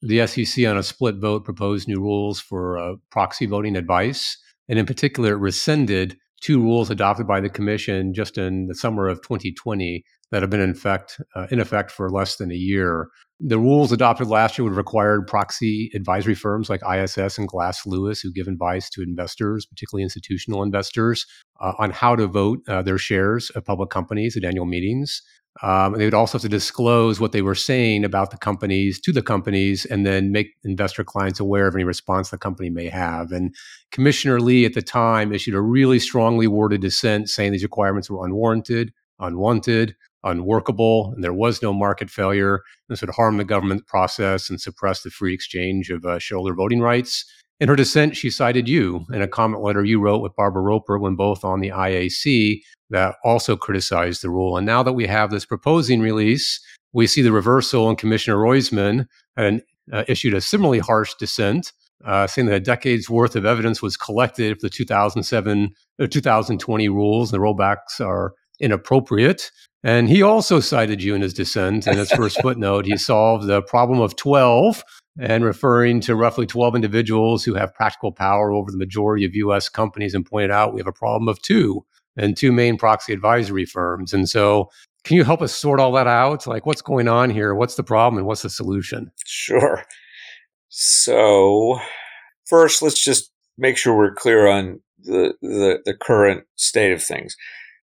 the 0.02 0.26
SEC 0.26 0.66
on 0.66 0.76
a 0.76 0.82
split 0.82 1.18
vote 1.20 1.44
proposed 1.44 1.86
new 1.86 2.00
rules 2.00 2.40
for 2.40 2.78
uh, 2.78 2.94
proxy 3.12 3.46
voting 3.46 3.76
advice, 3.76 4.36
and 4.68 4.76
in 4.76 4.86
particular, 4.86 5.34
it 5.34 5.38
rescinded 5.38 6.16
two 6.40 6.60
rules 6.60 6.90
adopted 6.90 7.28
by 7.28 7.40
the 7.40 7.48
commission 7.48 8.12
just 8.12 8.36
in 8.36 8.66
the 8.66 8.74
summer 8.74 9.06
of 9.06 9.22
2020 9.22 10.04
that 10.32 10.42
have 10.42 10.50
been 10.50 10.60
in 10.60 10.70
effect 10.70 11.20
uh, 11.36 11.46
in 11.52 11.60
effect 11.60 11.92
for 11.92 12.10
less 12.10 12.38
than 12.38 12.50
a 12.50 12.56
year. 12.56 13.06
The 13.46 13.58
rules 13.58 13.92
adopted 13.92 14.28
last 14.28 14.56
year 14.56 14.64
would 14.64 14.70
have 14.70 14.78
required 14.78 15.26
proxy 15.26 15.90
advisory 15.94 16.34
firms 16.34 16.70
like 16.70 16.80
ISS 16.82 17.36
and 17.36 17.46
Glass 17.46 17.84
Lewis, 17.84 18.22
who 18.22 18.32
give 18.32 18.48
advice 18.48 18.88
to 18.88 19.02
investors, 19.02 19.66
particularly 19.66 20.02
institutional 20.02 20.62
investors, 20.62 21.26
uh, 21.60 21.74
on 21.78 21.90
how 21.90 22.16
to 22.16 22.26
vote 22.26 22.60
uh, 22.68 22.80
their 22.80 22.96
shares 22.96 23.50
of 23.50 23.62
public 23.66 23.90
companies 23.90 24.34
at 24.34 24.44
annual 24.44 24.64
meetings. 24.64 25.20
Um, 25.62 25.92
they 25.92 26.06
would 26.06 26.14
also 26.14 26.38
have 26.38 26.42
to 26.42 26.48
disclose 26.48 27.20
what 27.20 27.32
they 27.32 27.42
were 27.42 27.54
saying 27.54 28.02
about 28.02 28.30
the 28.30 28.38
companies 28.38 28.98
to 29.02 29.12
the 29.12 29.20
companies 29.20 29.84
and 29.84 30.06
then 30.06 30.32
make 30.32 30.54
investor 30.64 31.04
clients 31.04 31.38
aware 31.38 31.66
of 31.66 31.74
any 31.74 31.84
response 31.84 32.30
the 32.30 32.38
company 32.38 32.70
may 32.70 32.88
have. 32.88 33.30
And 33.30 33.54
Commissioner 33.90 34.40
Lee 34.40 34.64
at 34.64 34.72
the 34.72 34.80
time 34.80 35.34
issued 35.34 35.54
a 35.54 35.60
really 35.60 35.98
strongly 35.98 36.46
worded 36.46 36.80
dissent 36.80 37.28
saying 37.28 37.52
these 37.52 37.62
requirements 37.62 38.08
were 38.08 38.24
unwarranted, 38.24 38.94
unwanted, 39.20 39.96
unworkable, 40.24 41.12
and 41.14 41.22
there 41.22 41.34
was 41.34 41.62
no 41.62 41.72
market 41.72 42.10
failure. 42.10 42.60
This 42.88 43.00
would 43.00 43.10
harm 43.10 43.36
the 43.36 43.44
government 43.44 43.86
process 43.86 44.50
and 44.50 44.60
suppress 44.60 45.02
the 45.02 45.10
free 45.10 45.34
exchange 45.34 45.90
of 45.90 46.04
uh, 46.04 46.18
shareholder 46.18 46.54
voting 46.54 46.80
rights. 46.80 47.24
In 47.60 47.68
her 47.68 47.76
dissent, 47.76 48.16
she 48.16 48.30
cited 48.30 48.68
you 48.68 49.06
in 49.12 49.22
a 49.22 49.28
comment 49.28 49.62
letter 49.62 49.84
you 49.84 50.00
wrote 50.00 50.22
with 50.22 50.34
Barbara 50.34 50.62
Roper 50.62 50.98
when 50.98 51.14
both 51.14 51.44
on 51.44 51.60
the 51.60 51.68
IAC 51.68 52.60
that 52.90 53.16
also 53.24 53.56
criticized 53.56 54.22
the 54.22 54.30
rule. 54.30 54.56
And 54.56 54.66
now 54.66 54.82
that 54.82 54.92
we 54.92 55.06
have 55.06 55.30
this 55.30 55.46
proposing 55.46 56.00
release, 56.00 56.60
we 56.92 57.06
see 57.06 57.22
the 57.22 57.32
reversal, 57.32 57.88
and 57.88 57.98
Commissioner 57.98 58.36
Roisman 58.36 59.06
had 59.36 59.62
uh, 59.92 60.04
issued 60.08 60.34
a 60.34 60.40
similarly 60.40 60.78
harsh 60.78 61.14
dissent, 61.14 61.72
uh, 62.04 62.26
saying 62.26 62.46
that 62.46 62.56
a 62.56 62.60
decade's 62.60 63.08
worth 63.08 63.36
of 63.36 63.44
evidence 63.44 63.80
was 63.80 63.96
collected 63.96 64.56
for 64.56 64.66
the 64.66 64.70
2007 64.70 65.70
or 66.00 66.06
2020 66.06 66.88
rules, 66.88 67.32
and 67.32 67.40
the 67.40 67.44
rollbacks 67.44 68.00
are 68.00 68.34
inappropriate. 68.60 69.50
And 69.84 70.08
he 70.08 70.22
also 70.22 70.60
cited 70.60 71.02
you 71.02 71.14
in 71.14 71.20
his 71.20 71.34
dissent. 71.34 71.86
In 71.86 71.98
his 71.98 72.10
first 72.10 72.40
footnote, 72.40 72.86
he 72.86 72.96
solved 72.96 73.46
the 73.46 73.60
problem 73.60 74.00
of 74.00 74.16
12 74.16 74.82
and 75.20 75.44
referring 75.44 76.00
to 76.00 76.16
roughly 76.16 76.46
12 76.46 76.74
individuals 76.74 77.44
who 77.44 77.54
have 77.54 77.74
practical 77.74 78.10
power 78.10 78.50
over 78.50 78.70
the 78.70 78.78
majority 78.78 79.26
of 79.26 79.34
US 79.34 79.68
companies 79.68 80.14
and 80.14 80.24
pointed 80.24 80.50
out 80.50 80.72
we 80.72 80.80
have 80.80 80.86
a 80.86 80.92
problem 80.92 81.28
of 81.28 81.40
two 81.42 81.84
and 82.16 82.34
two 82.34 82.50
main 82.50 82.78
proxy 82.78 83.12
advisory 83.12 83.66
firms. 83.66 84.14
And 84.14 84.28
so, 84.28 84.70
can 85.04 85.18
you 85.18 85.24
help 85.24 85.42
us 85.42 85.54
sort 85.54 85.80
all 85.80 85.92
that 85.92 86.06
out? 86.06 86.46
Like, 86.46 86.64
what's 86.64 86.80
going 86.80 87.08
on 87.08 87.28
here? 87.28 87.54
What's 87.54 87.74
the 87.74 87.82
problem 87.82 88.16
and 88.16 88.26
what's 88.26 88.40
the 88.40 88.48
solution? 88.48 89.10
Sure. 89.26 89.84
So, 90.70 91.78
first, 92.46 92.80
let's 92.80 93.04
just 93.04 93.30
make 93.58 93.76
sure 93.76 93.94
we're 93.94 94.14
clear 94.14 94.46
on 94.46 94.80
the, 95.02 95.34
the, 95.42 95.80
the 95.84 95.94
current 95.94 96.46
state 96.56 96.92
of 96.92 97.02
things. 97.02 97.36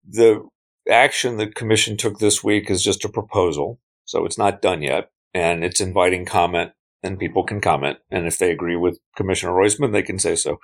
The 0.09 0.41
action 0.89 1.37
the 1.37 1.47
commission 1.47 1.97
took 1.97 2.19
this 2.19 2.43
week 2.43 2.69
is 2.69 2.83
just 2.83 3.05
a 3.05 3.09
proposal. 3.09 3.79
So 4.05 4.25
it's 4.25 4.37
not 4.37 4.61
done 4.61 4.81
yet. 4.81 5.09
And 5.33 5.63
it's 5.63 5.79
inviting 5.79 6.25
comment 6.25 6.71
and 7.03 7.19
people 7.19 7.43
can 7.43 7.61
comment. 7.61 7.97
And 8.09 8.27
if 8.27 8.37
they 8.37 8.51
agree 8.51 8.75
with 8.75 8.99
Commissioner 9.15 9.53
Roisman, 9.53 9.91
they 9.91 10.03
can 10.03 10.19
say 10.19 10.35
so. 10.35 10.57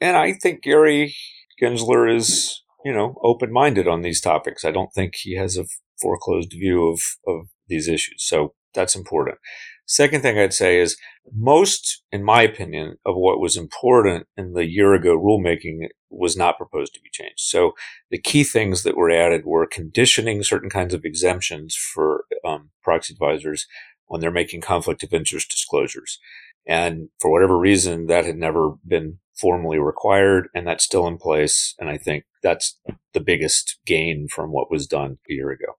And 0.00 0.16
I 0.16 0.32
think 0.32 0.62
Gary 0.62 1.14
Gensler 1.60 2.14
is, 2.14 2.62
you 2.84 2.92
know, 2.92 3.16
open 3.22 3.52
minded 3.52 3.86
on 3.86 4.02
these 4.02 4.20
topics. 4.20 4.64
I 4.64 4.70
don't 4.70 4.92
think 4.92 5.14
he 5.16 5.36
has 5.36 5.56
a 5.56 5.66
foreclosed 6.00 6.52
view 6.52 6.88
of, 6.88 7.00
of 7.26 7.48
these 7.68 7.88
issues. 7.88 8.24
So 8.24 8.54
that's 8.74 8.96
important. 8.96 9.38
Second 9.90 10.22
thing 10.22 10.38
I'd 10.38 10.54
say 10.54 10.78
is 10.78 10.96
most, 11.34 12.04
in 12.12 12.22
my 12.22 12.42
opinion, 12.42 12.98
of 13.04 13.16
what 13.16 13.40
was 13.40 13.56
important 13.56 14.28
in 14.36 14.52
the 14.52 14.64
year 14.64 14.94
ago 14.94 15.18
rulemaking 15.18 15.88
was 16.10 16.36
not 16.36 16.56
proposed 16.56 16.94
to 16.94 17.00
be 17.00 17.10
changed. 17.12 17.40
So 17.40 17.72
the 18.08 18.20
key 18.20 18.44
things 18.44 18.84
that 18.84 18.96
were 18.96 19.10
added 19.10 19.44
were 19.44 19.66
conditioning 19.66 20.44
certain 20.44 20.70
kinds 20.70 20.94
of 20.94 21.04
exemptions 21.04 21.74
for 21.74 22.22
um, 22.44 22.70
proxy 22.84 23.14
advisors 23.14 23.66
when 24.06 24.20
they're 24.20 24.30
making 24.30 24.60
conflict 24.60 25.02
of 25.02 25.12
interest 25.12 25.50
disclosures. 25.50 26.20
And 26.68 27.08
for 27.18 27.28
whatever 27.28 27.58
reason, 27.58 28.06
that 28.06 28.24
had 28.24 28.36
never 28.36 28.74
been 28.86 29.18
formally 29.40 29.80
required, 29.80 30.50
and 30.54 30.68
that's 30.68 30.84
still 30.84 31.08
in 31.08 31.18
place. 31.18 31.74
And 31.80 31.90
I 31.90 31.98
think 31.98 32.22
that's 32.44 32.78
the 33.12 33.18
biggest 33.18 33.80
gain 33.86 34.28
from 34.32 34.52
what 34.52 34.70
was 34.70 34.86
done 34.86 35.18
a 35.28 35.32
year 35.32 35.50
ago. 35.50 35.72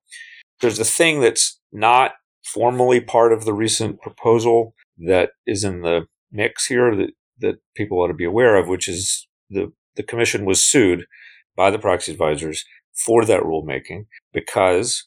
There's 0.59 0.79
a 0.79 0.85
thing 0.85 1.21
that's 1.21 1.61
not 1.71 2.11
formally 2.43 2.99
part 2.99 3.33
of 3.33 3.45
the 3.45 3.53
recent 3.53 4.01
proposal 4.01 4.73
that 4.97 5.31
is 5.45 5.63
in 5.63 5.81
the 5.81 6.01
mix 6.31 6.65
here 6.65 6.95
that, 6.95 7.11
that 7.39 7.55
people 7.75 7.99
ought 7.99 8.07
to 8.07 8.13
be 8.13 8.25
aware 8.25 8.55
of, 8.55 8.67
which 8.67 8.87
is 8.87 9.27
the, 9.49 9.71
the 9.95 10.03
commission 10.03 10.45
was 10.45 10.63
sued 10.63 11.05
by 11.55 11.69
the 11.69 11.79
proxy 11.79 12.11
advisors 12.11 12.65
for 12.93 13.25
that 13.25 13.43
rulemaking 13.43 14.05
because 14.33 15.03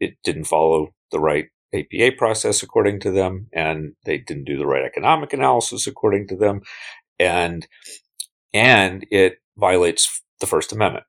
it 0.00 0.14
didn't 0.24 0.44
follow 0.44 0.94
the 1.10 1.20
right 1.20 1.46
APA 1.74 2.16
process 2.16 2.62
according 2.62 3.00
to 3.00 3.10
them, 3.10 3.48
and 3.52 3.94
they 4.04 4.18
didn't 4.18 4.44
do 4.44 4.56
the 4.56 4.66
right 4.66 4.84
economic 4.84 5.32
analysis 5.32 5.86
according 5.86 6.28
to 6.28 6.36
them, 6.36 6.60
and 7.18 7.66
and 8.54 9.06
it 9.10 9.38
violates 9.56 10.22
the 10.40 10.46
First 10.46 10.72
Amendment 10.72 11.04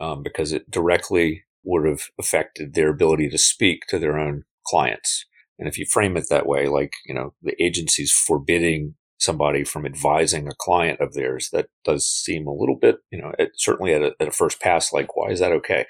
um, 0.00 0.22
because 0.22 0.52
it 0.52 0.70
directly 0.70 1.44
would 1.64 1.86
have 1.86 2.08
affected 2.18 2.74
their 2.74 2.88
ability 2.88 3.28
to 3.28 3.38
speak 3.38 3.82
to 3.88 3.98
their 3.98 4.18
own 4.18 4.44
clients. 4.68 5.24
And 5.58 5.68
if 5.68 5.78
you 5.78 5.86
frame 5.86 6.16
it 6.16 6.26
that 6.30 6.46
way, 6.46 6.68
like, 6.68 6.92
you 7.06 7.14
know, 7.14 7.34
the 7.42 7.60
agency's 7.62 8.12
forbidding 8.12 8.94
somebody 9.18 9.64
from 9.64 9.84
advising 9.84 10.46
a 10.46 10.54
client 10.58 11.00
of 11.00 11.14
theirs, 11.14 11.48
that 11.52 11.66
does 11.84 12.06
seem 12.06 12.46
a 12.46 12.54
little 12.54 12.76
bit, 12.76 12.98
you 13.10 13.20
know, 13.20 13.32
it, 13.38 13.50
certainly 13.56 13.92
at 13.92 14.02
a, 14.02 14.12
at 14.20 14.28
a 14.28 14.32
first 14.32 14.60
pass, 14.60 14.92
like, 14.92 15.16
why 15.16 15.30
is 15.30 15.40
that 15.40 15.52
okay? 15.52 15.86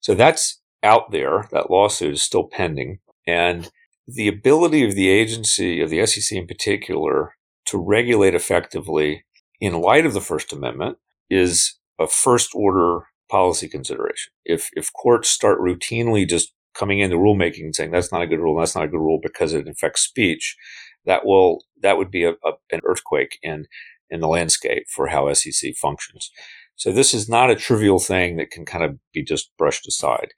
So 0.00 0.14
that's 0.14 0.60
out 0.82 1.12
there. 1.12 1.48
That 1.52 1.70
lawsuit 1.70 2.14
is 2.14 2.22
still 2.22 2.48
pending. 2.50 2.98
And 3.26 3.70
the 4.06 4.28
ability 4.28 4.84
of 4.84 4.94
the 4.94 5.08
agency, 5.08 5.80
of 5.80 5.90
the 5.90 6.04
SEC 6.06 6.36
in 6.36 6.46
particular, 6.46 7.34
to 7.66 7.78
regulate 7.78 8.34
effectively 8.34 9.24
in 9.60 9.80
light 9.80 10.06
of 10.06 10.14
the 10.14 10.20
First 10.20 10.52
Amendment 10.52 10.98
is 11.28 11.78
a 12.00 12.06
first 12.06 12.50
order 12.54 13.06
policy 13.30 13.68
consideration. 13.68 14.32
If, 14.44 14.70
if 14.72 14.92
courts 14.92 15.28
start 15.28 15.60
routinely 15.60 16.26
just 16.26 16.52
coming 16.74 17.00
into 17.00 17.16
rulemaking 17.16 17.64
and 17.64 17.74
saying 17.74 17.90
that's 17.90 18.12
not 18.12 18.22
a 18.22 18.26
good 18.26 18.40
rule, 18.40 18.58
that's 18.58 18.74
not 18.74 18.84
a 18.84 18.88
good 18.88 19.00
rule 19.00 19.20
because 19.22 19.52
it 19.52 19.68
affects 19.68 20.02
speech, 20.02 20.56
that 21.04 21.24
will 21.24 21.64
that 21.82 21.98
would 21.98 22.10
be 22.10 22.24
a, 22.24 22.30
a, 22.30 22.52
an 22.70 22.80
earthquake 22.84 23.38
in 23.42 23.66
in 24.10 24.20
the 24.20 24.28
landscape 24.28 24.84
for 24.88 25.08
how 25.08 25.32
SEC 25.32 25.74
functions. 25.76 26.30
So 26.76 26.92
this 26.92 27.12
is 27.12 27.28
not 27.28 27.50
a 27.50 27.56
trivial 27.56 27.98
thing 27.98 28.36
that 28.36 28.50
can 28.50 28.64
kind 28.64 28.84
of 28.84 28.98
be 29.12 29.22
just 29.22 29.50
brushed 29.58 29.86
aside. 29.86 30.28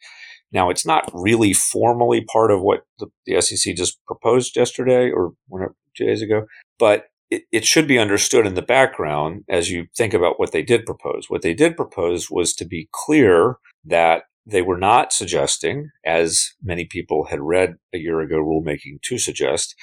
Now, 0.53 0.71
it's 0.71 0.87
not 0.87 1.09
really 1.13 1.53
formally 1.53 2.23
part 2.23 2.51
of 2.51 2.61
what 2.61 2.83
the, 2.99 3.07
the 3.27 3.41
SEC 3.41 3.77
just 3.77 4.05
proposed 4.07 4.57
yesterday 4.57 5.11
or 5.11 5.33
two 5.97 6.07
days 6.07 6.23
ago, 6.23 6.47
but 6.79 7.07
it, 7.31 7.43
it 7.53 7.65
should 7.65 7.87
be 7.87 7.99
understood 7.99 8.47
in 8.47 8.55
the 8.55 8.63
background 8.63 9.45
as 9.49 9.71
you 9.71 9.87
think 9.97 10.15
about 10.15 10.41
what 10.41 10.53
they 10.53 10.63
did 10.63 10.87
propose. 10.87 11.27
What 11.29 11.43
they 11.43 11.55
did 11.55 11.77
propose 11.77 12.31
was 12.31 12.53
to 12.55 12.65
be 12.65 12.89
clear 12.93 13.57
that 13.85 14.25
they 14.47 14.63
were 14.63 14.79
not 14.79 15.13
suggesting, 15.13 15.91
as 16.05 16.51
many 16.63 16.85
people 16.85 17.27
had 17.27 17.41
read 17.41 17.75
a 17.95 17.99
year 17.99 18.21
ago 18.21 18.37
rulemaking 18.37 19.01
to 19.03 19.19
suggest, 19.19 19.75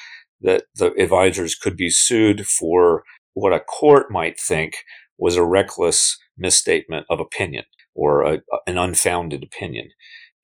that 0.41 0.63
the 0.75 0.91
advisors 0.99 1.55
could 1.55 1.77
be 1.77 1.89
sued 1.89 2.45
for 2.45 3.03
what 3.33 3.53
a 3.53 3.59
court 3.59 4.11
might 4.11 4.39
think 4.39 4.77
was 5.17 5.35
a 5.35 5.43
reckless 5.43 6.17
misstatement 6.37 7.05
of 7.09 7.19
opinion 7.19 7.63
or 7.95 8.23
a, 8.23 8.41
an 8.67 8.77
unfounded 8.77 9.43
opinion. 9.43 9.89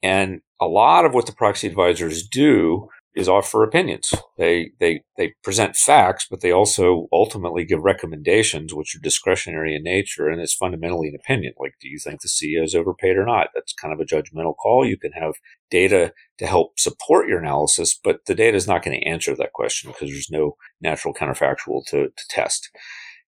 And 0.02 0.42
a 0.60 0.66
lot 0.66 1.06
of 1.06 1.14
what 1.14 1.26
the 1.26 1.34
proxy 1.34 1.68
advisors 1.68 2.28
do 2.28 2.88
is 3.16 3.30
offer 3.30 3.64
opinions. 3.64 4.14
They 4.38 4.72
they 4.80 5.04
they 5.18 5.34
present 5.44 5.76
facts, 5.76 6.28
but 6.30 6.42
they 6.42 6.52
also 6.52 7.08
ultimately 7.12 7.64
give 7.64 7.84
recommendations, 7.84 8.74
which 8.74 8.96
are 8.96 9.00
discretionary 9.00 9.76
in 9.76 9.84
nature, 9.84 10.28
and 10.28 10.42
it's 10.42 10.54
fundamentally 10.54 11.10
an 11.10 11.16
opinion. 11.16 11.54
Like, 11.60 11.76
do 11.80 11.88
you 11.88 12.00
think 12.00 12.22
the 12.22 12.28
CEO 12.28 12.64
is 12.64 12.76
overpaid 12.76 13.18
or 13.18 13.26
not? 13.26 13.50
That's 13.54 13.74
kind 13.74 13.94
of 13.94 14.00
a 14.00 14.06
judgmental 14.06 14.56
call. 14.56 14.86
You 14.86 14.98
can 14.98 15.12
have 15.12 15.34
data 15.70 16.14
to 16.40 16.48
help 16.48 16.80
support 16.80 17.28
your 17.28 17.40
analysis, 17.40 18.00
but 18.02 18.26
the 18.26 18.36
data 18.36 18.58
is 18.58 18.68
not 18.68 18.84
going 18.84 19.00
to 19.00 19.08
answer 19.08 19.36
that 19.36 19.54
question 19.54 19.92
because 19.92 20.10
there's 20.10 20.32
no 20.32 20.56
natural 20.82 21.14
counterfactual 21.14 21.86
to, 21.88 22.08
to 22.08 22.24
test. 22.30 22.70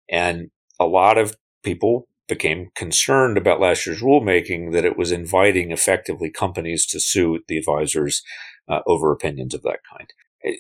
And 0.10 0.50
a 0.80 0.86
lot 0.86 1.18
of 1.18 1.36
people 1.64 2.08
became 2.28 2.70
concerned 2.76 3.38
about 3.38 3.62
last 3.62 3.86
year's 3.86 4.02
rulemaking 4.02 4.72
that 4.74 4.86
it 4.86 4.98
was 4.98 5.12
inviting 5.12 5.72
effectively 5.72 6.32
companies 6.32 6.86
to 6.88 7.00
sue 7.00 7.40
the 7.48 7.58
advisors 7.58 8.24
uh, 8.68 8.80
over 8.88 9.11
opinions 9.11 9.53
of 9.53 9.63
that 9.63 9.80
kind. 9.91 10.11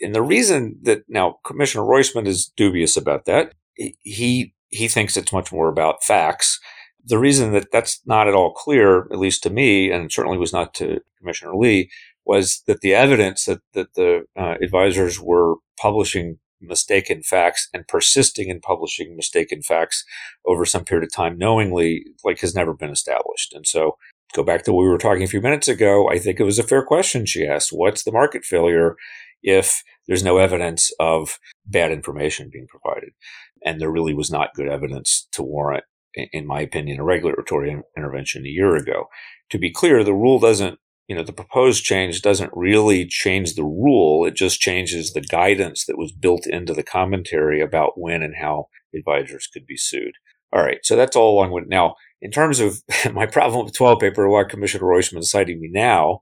And 0.01 0.15
the 0.15 0.21
reason 0.21 0.77
that 0.83 1.03
now 1.07 1.39
Commissioner 1.45 1.83
Roisman 1.83 2.27
is 2.27 2.51
dubious 2.55 2.97
about 2.97 3.25
that, 3.25 3.53
he 3.75 4.53
he 4.69 4.87
thinks 4.87 5.15
it's 5.15 5.33
much 5.33 5.51
more 5.51 5.69
about 5.69 6.03
facts. 6.03 6.59
The 7.05 7.19
reason 7.19 7.53
that 7.53 7.71
that's 7.71 8.01
not 8.05 8.27
at 8.27 8.33
all 8.33 8.51
clear, 8.51 9.03
at 9.11 9.19
least 9.19 9.43
to 9.43 9.49
me, 9.49 9.91
and 9.91 10.11
certainly 10.11 10.39
was 10.39 10.53
not 10.53 10.73
to 10.75 11.01
Commissioner 11.19 11.55
Lee, 11.55 11.89
was 12.25 12.63
that 12.65 12.81
the 12.81 12.95
evidence 12.95 13.45
that 13.45 13.61
that 13.73 13.93
the 13.93 14.25
uh, 14.35 14.55
advisors 14.61 15.19
were 15.19 15.55
publishing 15.79 16.39
mistaken 16.61 17.21
facts 17.21 17.69
and 17.73 17.87
persisting 17.87 18.49
in 18.49 18.59
publishing 18.59 19.15
mistaken 19.15 19.61
facts 19.61 20.03
over 20.45 20.65
some 20.65 20.83
period 20.83 21.03
of 21.03 21.13
time 21.13 21.37
knowingly 21.37 22.05
like 22.23 22.39
has 22.39 22.55
never 22.55 22.73
been 22.73 22.89
established 22.89 23.53
and 23.53 23.67
so 23.67 23.97
go 24.33 24.43
back 24.43 24.63
to 24.63 24.73
what 24.73 24.83
we 24.83 24.89
were 24.89 24.97
talking 24.97 25.23
a 25.23 25.27
few 25.27 25.41
minutes 25.41 25.67
ago, 25.67 26.09
I 26.09 26.19
think 26.19 26.39
it 26.39 26.43
was 26.43 26.59
a 26.59 26.63
fair 26.63 26.83
question 26.83 27.25
she 27.25 27.45
asked. 27.45 27.69
What's 27.71 28.03
the 28.03 28.11
market 28.11 28.43
failure 28.43 28.95
if 29.43 29.83
there's 30.07 30.23
no 30.23 30.37
evidence 30.37 30.91
of 30.99 31.39
bad 31.65 31.91
information 31.91 32.49
being 32.51 32.67
provided? 32.67 33.11
And 33.63 33.79
there 33.79 33.91
really 33.91 34.13
was 34.13 34.31
not 34.31 34.53
good 34.55 34.67
evidence 34.67 35.27
to 35.33 35.43
warrant, 35.43 35.85
in 36.15 36.45
my 36.45 36.61
opinion, 36.61 36.99
a 36.99 37.03
regulatory 37.03 37.75
intervention 37.97 38.45
a 38.45 38.49
year 38.49 38.75
ago. 38.75 39.05
To 39.51 39.57
be 39.57 39.71
clear, 39.71 40.03
the 40.03 40.13
rule 40.13 40.39
doesn't, 40.39 40.79
you 41.07 41.15
know, 41.15 41.23
the 41.23 41.33
proposed 41.33 41.83
change 41.83 42.21
doesn't 42.21 42.51
really 42.53 43.05
change 43.05 43.55
the 43.55 43.63
rule. 43.63 44.25
It 44.25 44.35
just 44.35 44.59
changes 44.59 45.13
the 45.13 45.21
guidance 45.21 45.85
that 45.85 45.97
was 45.97 46.11
built 46.11 46.47
into 46.47 46.73
the 46.73 46.83
commentary 46.83 47.61
about 47.61 47.99
when 47.99 48.21
and 48.21 48.35
how 48.39 48.67
advisors 48.93 49.47
could 49.51 49.65
be 49.65 49.77
sued. 49.77 50.13
All 50.53 50.63
right. 50.63 50.79
So 50.83 50.95
that's 50.95 51.15
all 51.15 51.37
along 51.37 51.51
with 51.51 51.67
now 51.67 51.95
in 52.25 52.31
terms 52.31 52.59
of 52.59 52.81
my 53.13 53.27
problem 53.27 53.63
with 53.63 53.75
12 53.75 53.99
paper, 53.99 54.27
why 54.27 54.43
Commissioner 54.43 54.85
Roisman 54.85 55.19
is 55.19 55.29
citing 55.29 55.61
me 55.61 55.69
now, 55.71 56.19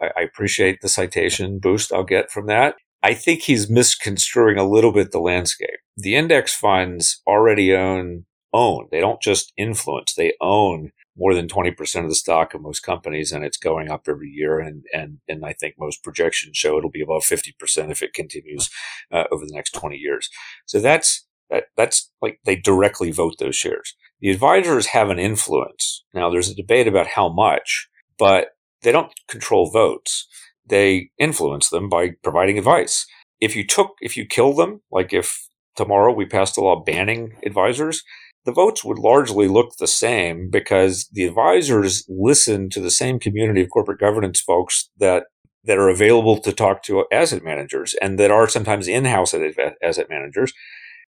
I, 0.00 0.10
I 0.16 0.20
appreciate 0.22 0.80
the 0.80 0.88
citation 0.88 1.58
boost 1.58 1.92
I'll 1.92 2.04
get 2.04 2.30
from 2.30 2.46
that. 2.46 2.76
I 3.02 3.12
think 3.12 3.42
he's 3.42 3.68
misconstruing 3.68 4.56
a 4.56 4.68
little 4.68 4.92
bit 4.92 5.10
the 5.10 5.18
landscape. 5.18 5.80
The 5.96 6.14
index 6.14 6.54
funds 6.54 7.20
already 7.26 7.74
own 7.74 8.24
own. 8.52 8.86
They 8.90 9.00
don't 9.00 9.20
just 9.20 9.52
influence, 9.56 10.14
they 10.14 10.32
own 10.40 10.92
more 11.18 11.34
than 11.34 11.48
20% 11.48 12.04
of 12.04 12.08
the 12.08 12.14
stock 12.14 12.54
of 12.54 12.60
most 12.60 12.80
companies 12.80 13.32
and 13.32 13.44
it's 13.44 13.56
going 13.56 13.90
up 13.90 14.02
every 14.06 14.28
year. 14.28 14.60
And, 14.60 14.84
and, 14.92 15.18
and 15.28 15.44
I 15.44 15.54
think 15.54 15.74
most 15.78 16.04
projections 16.04 16.56
show 16.56 16.76
it'll 16.76 16.90
be 16.90 17.02
above 17.02 17.22
50% 17.22 17.90
if 17.90 18.02
it 18.02 18.12
continues 18.12 18.70
uh, 19.10 19.24
over 19.32 19.46
the 19.46 19.54
next 19.54 19.72
20 19.72 19.96
years. 19.96 20.28
So 20.66 20.78
that's, 20.78 21.25
that, 21.50 21.64
that's 21.76 22.10
like 22.20 22.40
they 22.44 22.56
directly 22.56 23.10
vote 23.10 23.34
those 23.38 23.56
shares. 23.56 23.94
The 24.20 24.30
advisors 24.30 24.86
have 24.86 25.10
an 25.10 25.18
influence. 25.18 26.04
Now, 26.14 26.30
there's 26.30 26.50
a 26.50 26.54
debate 26.54 26.88
about 26.88 27.06
how 27.06 27.28
much, 27.28 27.88
but 28.18 28.48
they 28.82 28.92
don't 28.92 29.12
control 29.28 29.70
votes. 29.70 30.26
They 30.68 31.10
influence 31.18 31.68
them 31.68 31.88
by 31.88 32.12
providing 32.22 32.58
advice. 32.58 33.06
If 33.40 33.54
you 33.54 33.66
took, 33.66 33.92
if 34.00 34.16
you 34.16 34.24
kill 34.24 34.54
them, 34.54 34.80
like 34.90 35.12
if 35.12 35.46
tomorrow 35.76 36.12
we 36.12 36.26
passed 36.26 36.56
a 36.56 36.60
law 36.60 36.82
banning 36.82 37.36
advisors, 37.44 38.02
the 38.46 38.52
votes 38.52 38.84
would 38.84 38.98
largely 38.98 39.48
look 39.48 39.76
the 39.76 39.86
same 39.86 40.48
because 40.48 41.08
the 41.12 41.24
advisors 41.24 42.04
listen 42.08 42.70
to 42.70 42.80
the 42.80 42.90
same 42.90 43.18
community 43.18 43.60
of 43.60 43.70
corporate 43.70 44.00
governance 44.00 44.40
folks 44.40 44.88
that 44.98 45.24
that 45.64 45.78
are 45.78 45.88
available 45.88 46.40
to 46.40 46.52
talk 46.52 46.84
to 46.84 47.04
asset 47.10 47.42
managers 47.42 47.96
and 48.00 48.20
that 48.20 48.30
are 48.30 48.48
sometimes 48.48 48.86
in-house 48.86 49.34
asset 49.82 50.06
managers 50.08 50.52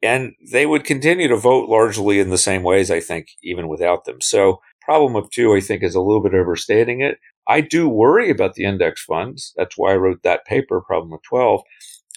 and 0.02 0.34
they 0.52 0.66
would 0.66 0.84
continue 0.84 1.28
to 1.28 1.36
vote 1.36 1.70
largely 1.70 2.20
in 2.20 2.30
the 2.30 2.38
same 2.38 2.64
ways, 2.64 2.92
I 2.92 3.00
think, 3.00 3.30
even 3.44 3.68
without 3.68 4.06
them. 4.06 4.22
So, 4.22 4.62
problem 4.82 5.16
of 5.16 5.30
two, 5.32 5.54
I 5.54 5.60
think, 5.60 5.84
is 5.84 5.96
a 5.96 6.02
little 6.02 6.22
bit 6.22 6.34
overstating 6.34 7.02
it. 7.02 7.18
I 7.48 7.62
do 7.62 7.90
worry 7.90 8.30
about 8.30 8.54
the 8.54 8.66
index 8.66 9.04
funds. 9.04 9.54
That's 9.56 9.78
why 9.78 9.94
I 9.94 9.98
wrote 9.98 10.24
that 10.24 10.46
paper, 10.46 10.82
problem 10.82 11.14
of 11.14 11.22
12. 11.24 11.62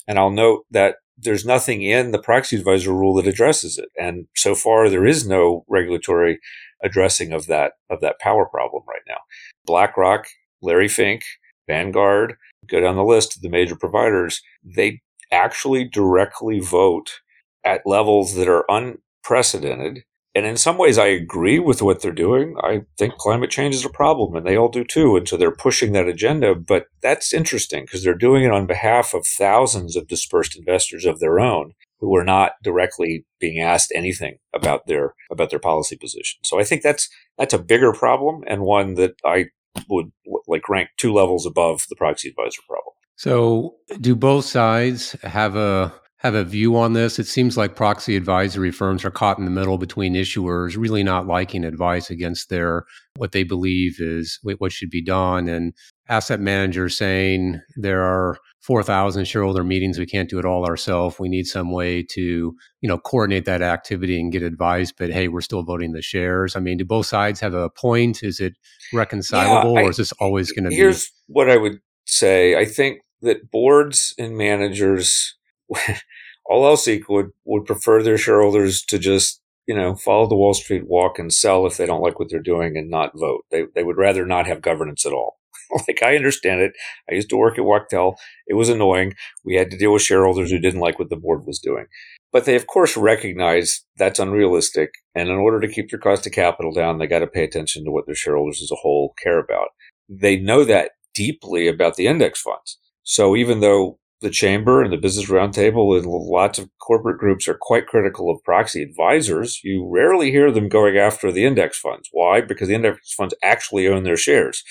And 0.09 0.19
I'll 0.19 0.31
note 0.31 0.65
that 0.71 0.97
there's 1.17 1.45
nothing 1.45 1.83
in 1.83 2.11
the 2.11 2.19
proxy 2.19 2.57
advisor 2.57 2.93
rule 2.93 3.15
that 3.15 3.27
addresses 3.27 3.79
it. 3.79 3.89
And 3.99 4.27
so 4.35 4.55
far, 4.55 4.89
there 4.89 5.07
is 5.07 5.27
no 5.27 5.65
regulatory 5.69 6.41
addressing 6.83 7.33
of 7.33 7.47
that 7.47 7.73
of 7.91 8.01
that 8.01 8.19
power 8.21 8.47
problem 8.47 8.83
right 8.89 9.03
now. 9.07 9.19
BlackRock, 9.67 10.27
Larry 10.63 10.89
Fink, 10.89 11.23
Vanguard, 11.69 12.35
go 12.67 12.81
down 12.81 12.97
the 12.97 13.05
list 13.05 13.37
of 13.37 13.43
the 13.43 13.51
major 13.51 13.77
providers. 13.77 14.43
They 14.65 15.03
actually 15.31 15.85
directly 15.85 16.59
vote 16.59 17.21
at 17.65 17.83
levels 17.87 18.35
that 18.35 18.49
are 18.49 18.65
unprecedented 18.69 20.05
and 20.35 20.47
in 20.47 20.57
some 20.57 20.79
ways, 20.79 20.97
I 20.97 21.07
agree 21.07 21.59
with 21.59 21.83
what 21.83 22.03
they're 22.03 22.13
doing. 22.13 22.55
I 22.63 22.83
think 22.97 23.15
climate 23.15 23.51
change 23.51 23.75
is 23.75 23.85
a 23.85 23.91
problem, 23.91 24.37
and 24.37 24.47
they 24.47 24.57
all 24.57 24.69
do 24.69 24.85
too. 24.85 25.17
And 25.17 25.29
so 25.29 25.37
they're 25.37 25.51
pushing 25.51 25.93
that 25.93 26.07
agenda. 26.07 26.55
But 26.55 26.87
that's 27.03 27.33
interesting 27.33 27.85
because 27.85 28.05
they're 28.05 28.15
doing 28.15 28.45
it 28.45 28.53
on 28.53 28.67
behalf 28.67 29.13
of 29.13 29.27
thousands 29.27 29.97
of 29.97 30.07
dispersed 30.07 30.57
investors 30.57 31.05
of 31.05 31.19
their 31.19 31.41
own 31.41 31.73
who 31.99 32.17
are 32.17 32.25
not 32.25 32.53
directly 32.63 33.27
being 33.41 33.61
asked 33.61 33.93
anything 33.95 34.39
about 34.55 34.87
their 34.87 35.15
about 35.33 35.51
their 35.51 35.59
policy 35.59 35.97
position. 35.97 36.41
So 36.45 36.61
I 36.61 36.65
think 36.65 36.83
that's 36.83 37.09
that's 37.37 37.55
a 37.55 37.59
bigger 37.59 37.93
problem 37.93 38.45
and 38.47 38.63
one 38.63 38.95
that 38.95 39.15
I 39.25 39.47
would 39.89 40.13
like 40.47 40.69
rank 40.69 40.91
two 40.97 41.13
levels 41.13 41.45
above 41.45 41.87
the 41.91 41.97
proxy 41.97 42.29
advisor 42.29 42.63
problem. 42.69 42.95
So, 43.17 43.75
do 44.01 44.15
both 44.15 44.47
sides 44.47 45.13
have 45.23 45.55
a 45.55 45.93
have 46.21 46.35
a 46.35 46.45
view 46.45 46.77
on 46.77 46.93
this? 46.93 47.19
It 47.19 47.27
seems 47.27 47.57
like 47.57 47.75
proxy 47.75 48.15
advisory 48.15 48.71
firms 48.71 49.05
are 49.05 49.11
caught 49.11 49.39
in 49.39 49.47
the 49.47 49.51
middle 49.51 49.79
between 49.79 50.15
issuers 50.15 50.77
really 50.77 51.03
not 51.03 51.27
liking 51.27 51.65
advice 51.65 52.11
against 52.11 52.51
their 52.51 52.85
what 53.17 53.33
they 53.33 53.43
believe 53.43 53.97
is 54.01 54.39
what 54.43 54.73
should 54.73 54.91
be 54.91 55.03
done 55.03 55.49
and 55.49 55.73
asset 56.09 56.41
managers 56.41 56.97
saying 56.97 57.61
there 57.77 58.03
are 58.03 58.37
4,000 58.63 59.25
shareholder 59.25 59.65
meetings 59.65 59.99
we 59.99 60.05
can't 60.05 60.29
do 60.29 60.39
it 60.39 60.45
all 60.45 60.67
ourselves. 60.67 61.19
We 61.19 61.31
need 61.31 61.47
some 61.47 61.73
way 61.73 62.03
to 62.11 62.21
you 62.21 62.89
know 62.89 62.99
coordinate 62.99 63.47
that 63.47 63.63
activity 63.63 64.21
and 64.21 64.31
get 64.31 64.43
advice 64.43 64.93
but 64.93 65.11
hey 65.11 65.29
we're 65.29 65.41
still 65.41 65.63
voting 65.63 65.93
the 65.93 66.03
shares. 66.03 66.55
I 66.55 66.61
mean 66.61 66.77
do 66.77 66.85
both 66.85 67.07
sides 67.07 67.41
have 67.41 67.55
a 67.55 67.71
point? 67.71 68.23
Is 68.23 68.41
it 68.41 68.55
reconcilable 68.93 69.75
yeah, 69.75 69.81
I, 69.81 69.83
or 69.85 69.91
is 69.91 69.97
this 69.97 70.13
always 70.21 70.53
going 70.53 70.65
to 70.65 70.71
be 70.71 70.77
here's 70.77 71.11
what 71.29 71.49
i 71.49 71.57
would 71.57 71.81
say. 72.11 72.57
I 72.57 72.65
think 72.65 73.01
that 73.23 73.51
boards 73.51 74.15
and 74.19 74.37
managers 74.37 75.37
all 76.47 76.67
else 76.67 76.89
equal, 76.89 77.17
would, 77.17 77.31
would 77.45 77.65
prefer 77.67 78.03
their 78.03 78.19
shareholders 78.19 78.83
to 78.83 78.99
just, 78.99 79.41
you 79.67 79.75
know, 79.75 79.95
follow 79.95 80.29
the 80.29 80.37
Wall 80.37 80.55
Street 80.55 80.87
walk 80.87 81.19
and 81.19 81.33
sell 81.33 81.67
if 81.67 81.77
they 81.77 81.87
don't 81.87 82.03
like 82.03 82.19
what 82.19 82.29
they're 82.31 82.41
doing 82.41 82.77
and 82.77 82.91
not 82.91 83.19
vote. 83.19 83.45
They, 83.51 83.65
they 83.75 83.85
would 83.85 83.97
rather 83.97 84.27
not 84.27 84.47
have 84.47 84.63
governance 84.63 85.07
at 85.07 85.13
all. 85.13 85.41
like 85.89 86.03
I 86.03 86.17
understand 86.17 86.61
it. 86.61 86.73
I 87.11 87.15
used 87.15 87.31
to 87.31 87.37
work 87.37 87.59
at 87.59 87.65
Wachtell. 87.65 88.15
It 88.47 88.55
was 88.55 88.69
annoying. 88.69 89.15
We 89.45 89.55
had 89.55 89.71
to 89.71 89.79
deal 89.79 89.93
with 89.93 90.03
shareholders 90.03 90.51
who 90.51 90.59
didn't 90.59 90.81
like 90.81 90.99
what 90.99 91.11
the 91.11 91.17
board 91.17 91.47
was 91.47 91.59
doing. 91.59 91.87
But 92.33 92.45
they 92.45 92.57
of 92.57 92.67
course 92.67 92.97
recognize 92.97 93.85
that's 93.97 94.19
unrealistic. 94.19 94.91
And 95.15 95.29
in 95.29 95.37
order 95.37 95.61
to 95.61 95.73
keep 95.73 95.91
their 95.91 95.99
cost 95.99 96.27
of 96.27 96.33
capital 96.33 96.73
down, 96.73 96.99
they 96.99 97.07
got 97.07 97.21
to 97.21 97.27
pay 97.27 97.45
attention 97.45 97.85
to 97.85 97.91
what 97.91 98.07
their 98.07 98.15
shareholders 98.15 98.63
as 98.63 98.71
a 98.71 98.81
whole 98.81 99.15
care 99.23 99.39
about. 99.39 99.69
They 100.09 100.37
know 100.37 100.65
that 100.65 100.93
deeply 101.15 101.67
about 101.69 101.97
the 101.97 102.07
index 102.07 102.41
funds. 102.41 102.79
So 103.03 103.37
even 103.37 103.61
though 103.61 103.99
the 104.21 104.31
chamber 104.31 104.83
and 104.83 104.93
the 104.93 104.99
business 104.99 105.31
roundtable 105.31 105.97
and 105.97 106.07
lots 106.07 106.59
of 106.59 106.69
corporate 106.79 107.19
groups 107.19 107.49
are 107.49 107.57
quite 107.59 107.87
critical 107.87 108.31
of 108.31 108.43
proxy 108.45 108.83
advisors. 108.83 109.61
You 109.65 109.89
rarely 109.91 110.31
hear 110.31 110.51
them 110.51 110.69
going 110.69 110.99
after 110.99 111.33
the 111.33 111.45
index 111.45 111.79
funds. 111.79 112.09
Why? 112.13 112.41
Because 112.41 112.69
the 112.69 112.75
index 112.75 113.15
funds 113.15 113.35
actually 113.43 113.89
own 113.89 114.03
their 114.03 114.17
shares. 114.17 114.63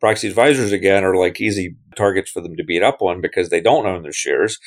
Proxy 0.00 0.28
advisors, 0.28 0.72
again, 0.72 1.04
are 1.04 1.16
like 1.16 1.40
easy 1.40 1.76
targets 1.96 2.30
for 2.30 2.40
them 2.40 2.56
to 2.56 2.64
beat 2.64 2.82
up 2.82 3.00
on 3.00 3.20
because 3.20 3.48
they 3.48 3.60
don't 3.60 3.86
own 3.86 4.02
their 4.02 4.12
shares. 4.12 4.58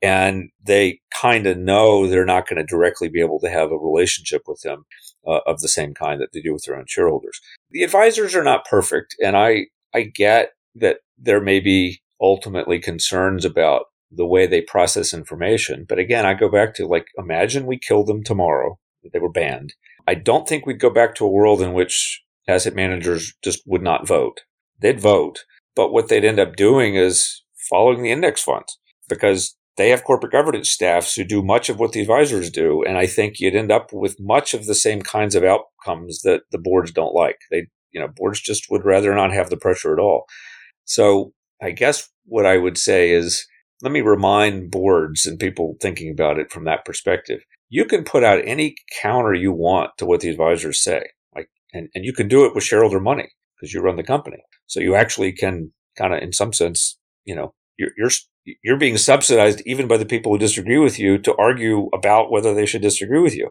And 0.00 0.50
they 0.62 1.00
kind 1.18 1.46
of 1.46 1.56
know 1.56 2.06
they're 2.06 2.24
not 2.24 2.48
going 2.48 2.58
to 2.58 2.64
directly 2.64 3.08
be 3.08 3.20
able 3.20 3.40
to 3.40 3.50
have 3.50 3.70
a 3.70 3.78
relationship 3.78 4.42
with 4.46 4.60
them 4.62 4.84
uh, 5.26 5.40
of 5.46 5.60
the 5.60 5.68
same 5.68 5.94
kind 5.94 6.20
that 6.20 6.32
they 6.32 6.40
do 6.40 6.52
with 6.52 6.64
their 6.64 6.76
own 6.76 6.84
shareholders. 6.86 7.40
The 7.70 7.82
advisors 7.82 8.34
are 8.34 8.44
not 8.44 8.66
perfect. 8.66 9.16
And 9.22 9.36
I, 9.36 9.66
I 9.94 10.02
get 10.02 10.50
that 10.76 10.98
there 11.18 11.40
may 11.40 11.60
be 11.60 12.02
ultimately 12.20 12.78
concerns 12.78 13.44
about 13.44 13.86
the 14.10 14.26
way 14.26 14.46
they 14.46 14.60
process 14.60 15.12
information. 15.12 15.84
But 15.88 15.98
again, 15.98 16.24
I 16.24 16.34
go 16.34 16.50
back 16.50 16.74
to 16.74 16.86
like, 16.86 17.06
imagine 17.18 17.66
we 17.66 17.78
killed 17.78 18.06
them 18.06 18.22
tomorrow, 18.22 18.78
they 19.12 19.18
were 19.18 19.30
banned. 19.30 19.74
I 20.06 20.14
don't 20.14 20.48
think 20.48 20.66
we'd 20.66 20.80
go 20.80 20.90
back 20.90 21.14
to 21.16 21.24
a 21.24 21.30
world 21.30 21.60
in 21.60 21.72
which 21.72 22.22
asset 22.46 22.74
managers 22.74 23.34
just 23.42 23.62
would 23.66 23.82
not 23.82 24.06
vote. 24.06 24.42
They'd 24.80 25.00
vote. 25.00 25.44
But 25.74 25.92
what 25.92 26.08
they'd 26.08 26.24
end 26.24 26.38
up 26.38 26.56
doing 26.56 26.94
is 26.94 27.42
following 27.68 28.02
the 28.02 28.12
index 28.12 28.42
funds 28.42 28.78
because 29.08 29.56
they 29.76 29.90
have 29.90 30.04
corporate 30.04 30.32
governance 30.32 30.70
staffs 30.70 31.14
who 31.14 31.24
do 31.24 31.42
much 31.42 31.68
of 31.68 31.80
what 31.80 31.92
the 31.92 32.00
advisors 32.00 32.50
do. 32.50 32.84
And 32.84 32.96
I 32.96 33.06
think 33.06 33.40
you'd 33.40 33.56
end 33.56 33.72
up 33.72 33.92
with 33.92 34.16
much 34.20 34.54
of 34.54 34.66
the 34.66 34.74
same 34.74 35.02
kinds 35.02 35.34
of 35.34 35.42
outcomes 35.42 36.22
that 36.22 36.42
the 36.52 36.58
boards 36.58 36.92
don't 36.92 37.14
like. 37.14 37.38
They, 37.50 37.66
you 37.90 38.00
know, 38.00 38.08
boards 38.08 38.40
just 38.40 38.66
would 38.70 38.84
rather 38.84 39.14
not 39.14 39.32
have 39.32 39.50
the 39.50 39.56
pressure 39.56 39.92
at 39.92 39.98
all. 39.98 40.26
So 40.84 41.32
I 41.62 41.70
guess 41.70 42.08
what 42.24 42.46
I 42.46 42.58
would 42.58 42.78
say 42.78 43.10
is 43.10 43.46
let 43.82 43.92
me 43.92 44.00
remind 44.00 44.70
boards 44.70 45.26
and 45.26 45.38
people 45.38 45.76
thinking 45.80 46.10
about 46.10 46.38
it 46.38 46.50
from 46.50 46.64
that 46.64 46.84
perspective. 46.84 47.40
You 47.68 47.84
can 47.84 48.04
put 48.04 48.24
out 48.24 48.40
any 48.44 48.76
counter 49.02 49.34
you 49.34 49.52
want 49.52 49.90
to 49.98 50.06
what 50.06 50.20
the 50.20 50.30
advisors 50.30 50.82
say. 50.82 51.02
Like, 51.34 51.48
and, 51.72 51.88
and 51.94 52.04
you 52.04 52.12
can 52.12 52.28
do 52.28 52.44
it 52.44 52.54
with 52.54 52.64
shareholder 52.64 53.00
money 53.00 53.28
because 53.56 53.74
you 53.74 53.80
run 53.80 53.96
the 53.96 54.02
company. 54.02 54.38
So 54.66 54.80
you 54.80 54.94
actually 54.94 55.32
can 55.32 55.72
kind 55.98 56.14
of, 56.14 56.22
in 56.22 56.32
some 56.32 56.52
sense, 56.52 56.98
you 57.24 57.34
know, 57.34 57.54
you're, 57.76 57.90
you're, 57.96 58.10
you're 58.62 58.78
being 58.78 58.96
subsidized 58.96 59.62
even 59.66 59.88
by 59.88 59.96
the 59.96 60.06
people 60.06 60.32
who 60.32 60.38
disagree 60.38 60.78
with 60.78 60.98
you 60.98 61.18
to 61.18 61.36
argue 61.36 61.88
about 61.92 62.30
whether 62.30 62.54
they 62.54 62.66
should 62.66 62.82
disagree 62.82 63.20
with 63.20 63.34
you. 63.34 63.50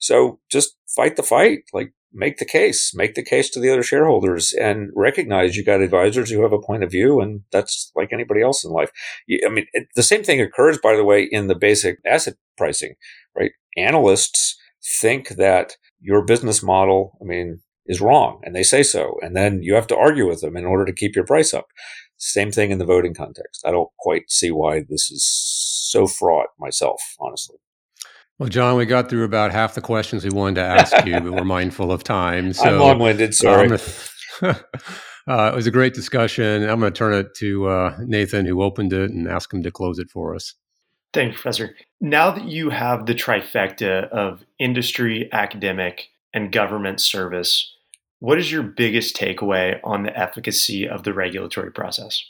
So 0.00 0.40
just 0.50 0.76
fight 0.88 1.16
the 1.16 1.22
fight. 1.22 1.60
Like 1.72 1.92
make 2.12 2.38
the 2.38 2.44
case, 2.44 2.92
make 2.94 3.14
the 3.14 3.24
case 3.24 3.50
to 3.50 3.60
the 3.60 3.70
other 3.70 3.82
shareholders 3.82 4.52
and 4.52 4.90
recognize 4.94 5.56
you 5.56 5.64
got 5.64 5.80
advisors 5.80 6.30
who 6.30 6.42
have 6.42 6.52
a 6.52 6.60
point 6.60 6.82
of 6.82 6.90
view. 6.90 7.20
And 7.20 7.42
that's 7.52 7.92
like 7.94 8.12
anybody 8.12 8.42
else 8.42 8.64
in 8.64 8.70
life. 8.70 8.90
I 9.46 9.48
mean, 9.50 9.66
it, 9.72 9.88
the 9.94 10.02
same 10.02 10.22
thing 10.22 10.40
occurs, 10.40 10.78
by 10.78 10.96
the 10.96 11.04
way, 11.04 11.28
in 11.30 11.48
the 11.48 11.54
basic 11.54 11.98
asset 12.06 12.34
pricing, 12.56 12.94
right? 13.36 13.52
Analysts 13.76 14.56
think 15.00 15.30
that 15.30 15.76
your 16.00 16.24
business 16.24 16.62
model, 16.62 17.18
I 17.20 17.24
mean, 17.24 17.60
is 17.86 18.00
wrong 18.00 18.40
and 18.44 18.54
they 18.54 18.62
say 18.62 18.82
so. 18.82 19.16
And 19.22 19.36
then 19.36 19.62
you 19.62 19.74
have 19.74 19.86
to 19.88 19.96
argue 19.96 20.28
with 20.28 20.40
them 20.40 20.56
in 20.56 20.64
order 20.64 20.84
to 20.84 20.92
keep 20.92 21.16
your 21.16 21.26
price 21.26 21.52
up. 21.52 21.66
Same 22.16 22.50
thing 22.50 22.70
in 22.70 22.78
the 22.78 22.84
voting 22.84 23.14
context. 23.14 23.62
I 23.64 23.70
don't 23.70 23.90
quite 23.98 24.30
see 24.30 24.50
why 24.50 24.80
this 24.88 25.10
is 25.10 25.24
so 25.90 26.06
fraught 26.06 26.48
myself, 26.58 27.00
honestly. 27.20 27.56
Well, 28.38 28.48
John, 28.48 28.76
we 28.76 28.86
got 28.86 29.10
through 29.10 29.24
about 29.24 29.50
half 29.50 29.74
the 29.74 29.80
questions 29.80 30.22
we 30.22 30.30
wanted 30.30 30.56
to 30.56 30.64
ask 30.64 31.04
you, 31.04 31.20
but 31.20 31.32
we're 31.32 31.44
mindful 31.44 31.90
of 31.90 32.04
time. 32.04 32.52
So 32.52 32.68
I'm 32.68 32.78
long-winded. 32.78 33.34
Sorry. 33.34 33.68
Uh, 33.72 33.78
uh, 35.28 35.50
it 35.52 35.56
was 35.56 35.66
a 35.66 35.72
great 35.72 35.92
discussion. 35.92 36.62
I'm 36.62 36.78
going 36.78 36.92
to 36.92 36.96
turn 36.96 37.14
it 37.14 37.34
to 37.38 37.68
uh, 37.68 37.96
Nathan, 38.00 38.46
who 38.46 38.62
opened 38.62 38.92
it, 38.92 39.10
and 39.10 39.26
ask 39.26 39.52
him 39.52 39.64
to 39.64 39.72
close 39.72 39.98
it 39.98 40.08
for 40.08 40.36
us. 40.36 40.54
Thank 41.12 41.32
you, 41.32 41.34
Professor. 41.34 41.74
Now 42.00 42.30
that 42.30 42.44
you 42.44 42.70
have 42.70 43.06
the 43.06 43.14
trifecta 43.14 44.08
of 44.10 44.44
industry, 44.60 45.28
academic, 45.32 46.06
and 46.32 46.52
government 46.52 47.00
service, 47.00 47.74
what 48.20 48.38
is 48.38 48.52
your 48.52 48.62
biggest 48.62 49.16
takeaway 49.16 49.80
on 49.82 50.04
the 50.04 50.16
efficacy 50.16 50.88
of 50.88 51.02
the 51.02 51.12
regulatory 51.12 51.72
process? 51.72 52.22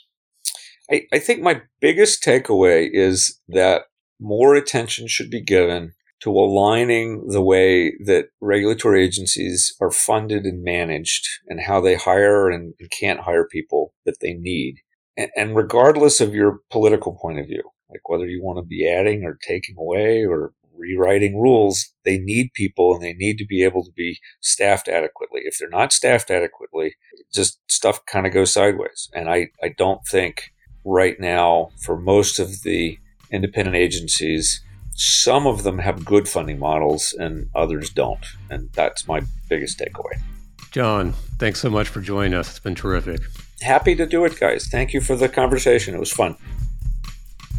I, 0.89 1.03
I 1.13 1.19
think 1.19 1.41
my 1.41 1.61
biggest 1.79 2.23
takeaway 2.23 2.89
is 2.91 3.39
that 3.49 3.83
more 4.19 4.55
attention 4.55 5.07
should 5.07 5.29
be 5.29 5.41
given 5.41 5.93
to 6.21 6.31
aligning 6.31 7.27
the 7.27 7.41
way 7.41 7.93
that 8.05 8.29
regulatory 8.41 9.03
agencies 9.03 9.73
are 9.79 9.91
funded 9.91 10.43
and 10.43 10.63
managed 10.63 11.27
and 11.47 11.61
how 11.61 11.79
they 11.79 11.95
hire 11.95 12.49
and 12.49 12.73
can't 12.91 13.21
hire 13.21 13.47
people 13.47 13.93
that 14.05 14.19
they 14.19 14.33
need. 14.33 14.75
And, 15.35 15.55
regardless 15.55 16.21
of 16.21 16.33
your 16.33 16.59
political 16.71 17.13
point 17.13 17.39
of 17.39 17.47
view, 17.47 17.63
like 17.89 18.07
whether 18.07 18.25
you 18.25 18.41
want 18.41 18.57
to 18.57 18.65
be 18.65 18.89
adding 18.89 19.25
or 19.25 19.37
taking 19.41 19.75
away 19.77 20.23
or 20.23 20.53
rewriting 20.77 21.41
rules, 21.41 21.93
they 22.05 22.17
need 22.17 22.53
people 22.53 22.93
and 22.93 23.03
they 23.03 23.13
need 23.13 23.37
to 23.37 23.45
be 23.45 23.63
able 23.63 23.83
to 23.83 23.91
be 23.91 24.19
staffed 24.39 24.87
adequately. 24.87 25.41
If 25.43 25.57
they're 25.59 25.69
not 25.69 25.91
staffed 25.91 26.31
adequately, 26.31 26.95
just 27.33 27.59
stuff 27.67 28.05
kind 28.05 28.25
of 28.25 28.33
goes 28.33 28.53
sideways. 28.53 29.09
And 29.13 29.29
I, 29.29 29.49
I 29.61 29.73
don't 29.77 30.05
think 30.07 30.53
right 30.85 31.19
now 31.19 31.69
for 31.83 31.99
most 31.99 32.39
of 32.39 32.63
the 32.63 32.97
independent 33.31 33.75
agencies, 33.75 34.63
some 34.99 35.47
of 35.47 35.63
them 35.63 35.79
have 35.79 36.03
good 36.03 36.27
funding 36.27 36.59
models 36.59 37.15
and 37.17 37.49
others 37.55 37.89
don't. 37.89 38.25
And 38.49 38.69
that's 38.73 39.07
my 39.07 39.21
biggest 39.47 39.79
takeaway. 39.79 40.19
John, 40.71 41.13
thanks 41.37 41.61
so 41.61 41.69
much 41.69 41.87
for 41.87 42.01
joining 42.01 42.33
us. 42.33 42.49
It's 42.49 42.59
been 42.59 42.75
terrific. 42.75 43.21
Happy 43.61 43.95
to 43.95 44.05
do 44.05 44.25
it, 44.25 44.37
guys. 44.37 44.67
Thank 44.67 44.93
you 44.93 44.99
for 44.99 45.15
the 45.15 45.29
conversation. 45.29 45.95
It 45.95 45.99
was 46.01 46.11
fun. 46.11 46.35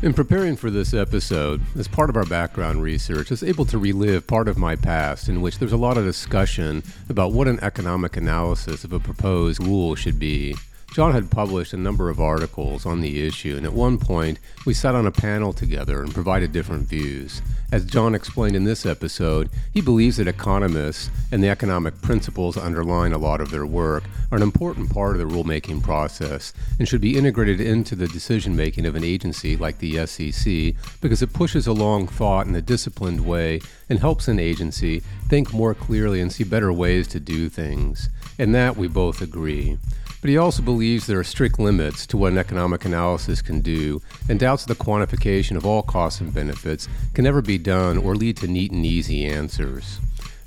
In 0.03 0.13
preparing 0.13 0.55
for 0.55 0.71
this 0.71 0.93
episode, 0.93 1.63
as 1.79 1.89
part 1.89 2.11
of 2.11 2.17
our 2.17 2.27
background 2.27 2.83
research, 2.83 3.31
I 3.31 3.33
was 3.33 3.43
able 3.43 3.65
to 3.67 3.79
relive 3.79 4.27
part 4.27 4.47
of 4.47 4.59
my 4.59 4.77
past 4.77 5.31
in 5.31 5.41
which 5.41 5.59
there's 5.59 5.73
a 5.73 5.79
lot 5.79 5.97
of 5.97 6.05
discussion 6.05 6.83
about 7.09 7.33
what 7.33 7.49
an 7.49 7.59
economic 7.63 8.19
analysis 8.19 8.85
of 8.85 8.93
a 8.93 9.01
proposed 9.01 9.63
rule 9.63 9.95
should 9.95 10.19
be. 10.19 10.57
John 10.93 11.13
had 11.13 11.31
published 11.31 11.73
a 11.73 11.77
number 11.77 12.11
of 12.11 12.21
articles 12.21 12.85
on 12.85 13.01
the 13.01 13.25
issue, 13.25 13.57
and 13.57 13.65
at 13.65 13.73
one 13.73 13.97
point, 13.97 14.41
we 14.67 14.75
sat 14.75 14.97
on 14.97 15.07
a 15.07 15.13
panel 15.13 15.53
together 15.53 16.03
and 16.03 16.13
provided 16.13 16.51
different 16.51 16.89
views. 16.89 17.41
As 17.71 17.85
John 17.85 18.13
explained 18.13 18.57
in 18.57 18.65
this 18.65 18.85
episode, 18.85 19.51
he 19.73 19.81
believes 19.81 20.17
that 20.17 20.27
economists 20.27 21.09
and 21.31 21.45
the 21.45 21.49
economic 21.49 22.03
principles 22.03 22.57
underlying 22.57 23.13
a 23.13 23.19
lot 23.19 23.41
of 23.41 23.53
their 23.53 23.65
work 23.65 24.03
are 24.33 24.37
an 24.37 24.43
important 24.43 24.93
part 24.93 25.15
of 25.15 25.21
the 25.21 25.33
rulemaking 25.33 25.81
process 25.81 26.53
and 26.81 26.89
should 26.89 27.01
be 27.01 27.17
integrated 27.17 27.61
into 27.61 27.95
the 27.95 28.09
decision 28.09 28.57
making 28.57 28.85
of 28.85 28.97
an 28.97 29.05
agency 29.05 29.57
like 29.57 29.79
the 29.79 30.05
SEC 30.07 30.75
because 31.01 31.23
it 31.23 31.33
pushes 31.33 31.69
along 31.69 32.09
thought 32.09 32.49
in 32.49 32.55
a 32.57 32.61
disciplined 32.63 33.25
way 33.25 33.61
and 33.89 34.01
helps 34.01 34.27
an 34.27 34.41
agency 34.41 34.99
think 35.29 35.53
more 35.53 35.73
clearly 35.73 36.21
and 36.21 36.33
see 36.33 36.43
better 36.43 36.73
ways 36.73 37.07
to 37.07 37.21
do 37.21 37.49
things. 37.49 38.09
And 38.41 38.53
that 38.57 38.77
we 38.77 38.89
both 38.89 39.23
agree. 39.23 39.79
But 40.21 40.31
he 40.31 40.37
also 40.37 40.63
believes 40.63 41.07
there 41.07 41.19
are 41.19 41.25
strict 41.25 41.59
limits 41.59 42.07
to 42.09 42.17
what 42.17 42.33
an 42.33 42.39
economic 42.39 42.85
analysis 42.85 43.41
can 43.41 43.61
do 43.61 44.03
and 44.29 44.39
doubts 44.39 44.67
the 44.67 44.75
quantification 44.75 45.57
of 45.57 45.65
all 45.65 45.83
costs 45.83 46.21
and 46.21 46.33
benefits 46.33 46.89
can 47.15 47.25
never 47.25 47.41
be 47.41 47.57
done 47.57 47.97
or 47.97 48.15
lead 48.15 48.37
to 48.39 48.47
neat 48.47 48.71
and 48.71 48.85
easy 48.85 49.25
answers. 49.25 49.99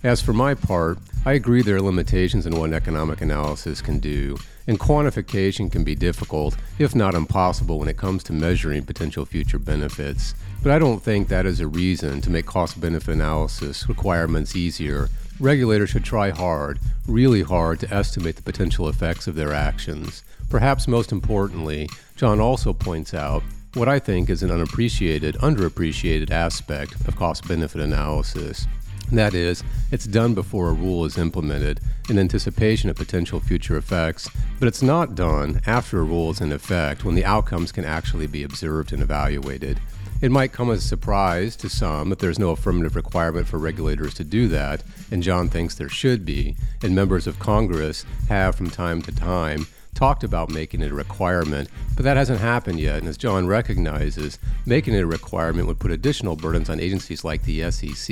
As 0.03 0.21
for 0.21 0.33
my 0.33 0.53
part, 0.53 0.99
I 1.25 1.31
agree 1.33 1.61
there 1.61 1.77
are 1.77 1.81
limitations 1.81 2.45
in 2.45 2.57
what 2.57 2.65
an 2.65 2.73
economic 2.73 3.21
analysis 3.21 3.81
can 3.81 3.99
do, 3.99 4.37
and 4.67 4.77
quantification 4.77 5.71
can 5.71 5.85
be 5.85 5.95
difficult, 5.95 6.57
if 6.77 6.93
not 6.93 7.15
impossible, 7.15 7.79
when 7.79 7.87
it 7.87 7.95
comes 7.95 8.21
to 8.23 8.33
measuring 8.33 8.85
potential 8.85 9.25
future 9.25 9.59
benefits. 9.59 10.35
But 10.61 10.73
I 10.73 10.79
don't 10.79 11.01
think 11.01 11.29
that 11.29 11.45
is 11.45 11.61
a 11.61 11.67
reason 11.67 12.19
to 12.19 12.29
make 12.29 12.45
cost 12.45 12.81
benefit 12.81 13.13
analysis 13.13 13.87
requirements 13.87 14.57
easier 14.57 15.07
regulators 15.39 15.89
should 15.89 16.03
try 16.03 16.29
hard, 16.29 16.79
really 17.07 17.41
hard, 17.41 17.79
to 17.81 17.93
estimate 17.93 18.35
the 18.35 18.41
potential 18.41 18.87
effects 18.87 19.27
of 19.27 19.35
their 19.35 19.53
actions. 19.53 20.23
Perhaps 20.49 20.87
most 20.87 21.11
importantly, 21.11 21.89
John 22.15 22.39
also 22.39 22.73
points 22.73 23.13
out 23.13 23.43
what 23.73 23.89
I 23.89 23.97
think 23.97 24.29
is 24.29 24.43
an 24.43 24.51
unappreciated, 24.51 25.35
underappreciated 25.35 26.29
aspect 26.29 26.93
of 27.07 27.15
cost 27.15 27.47
benefit 27.47 27.81
analysis. 27.81 28.67
That 29.11 29.33
is, 29.33 29.63
it's 29.91 30.05
done 30.05 30.33
before 30.33 30.69
a 30.69 30.73
rule 30.73 31.05
is 31.05 31.17
implemented 31.17 31.79
in 32.09 32.17
anticipation 32.17 32.89
of 32.89 32.95
potential 32.95 33.39
future 33.39 33.77
effects, 33.77 34.29
but 34.59 34.67
it's 34.67 34.81
not 34.81 35.15
done 35.15 35.61
after 35.65 35.99
a 35.99 36.03
rule 36.03 36.31
is 36.31 36.41
in 36.41 36.51
effect 36.51 37.03
when 37.03 37.15
the 37.15 37.25
outcomes 37.25 37.71
can 37.71 37.85
actually 37.85 38.27
be 38.27 38.43
observed 38.43 38.93
and 38.93 39.01
evaluated. 39.01 39.79
It 40.21 40.31
might 40.31 40.53
come 40.53 40.71
as 40.71 40.85
a 40.85 40.87
surprise 40.87 41.55
to 41.57 41.69
some 41.69 42.09
that 42.09 42.19
there's 42.19 42.39
no 42.39 42.51
affirmative 42.51 42.95
requirement 42.95 43.45
for 43.45 43.59
regulators 43.59 44.13
to 44.15 44.23
do 44.23 44.47
that, 44.47 44.81
and 45.13 45.21
John 45.21 45.47
thinks 45.47 45.75
there 45.75 45.89
should 45.89 46.25
be, 46.25 46.55
and 46.81 46.95
members 46.95 47.27
of 47.27 47.37
Congress 47.37 48.03
have 48.29 48.55
from 48.55 48.71
time 48.71 48.99
to 49.03 49.11
time 49.11 49.67
talked 49.93 50.23
about 50.23 50.49
making 50.49 50.81
it 50.81 50.91
a 50.91 50.95
requirement, 50.95 51.69
but 51.95 52.03
that 52.03 52.17
hasn't 52.17 52.39
happened 52.39 52.79
yet. 52.79 52.97
And 52.97 53.07
as 53.07 53.15
John 53.15 53.45
recognizes, 53.45 54.39
making 54.65 54.95
it 54.95 55.03
a 55.03 55.05
requirement 55.05 55.67
would 55.67 55.79
put 55.79 55.91
additional 55.91 56.35
burdens 56.35 56.67
on 56.67 56.79
agencies 56.79 57.23
like 57.23 57.43
the 57.43 57.69
SEC, 57.69 58.09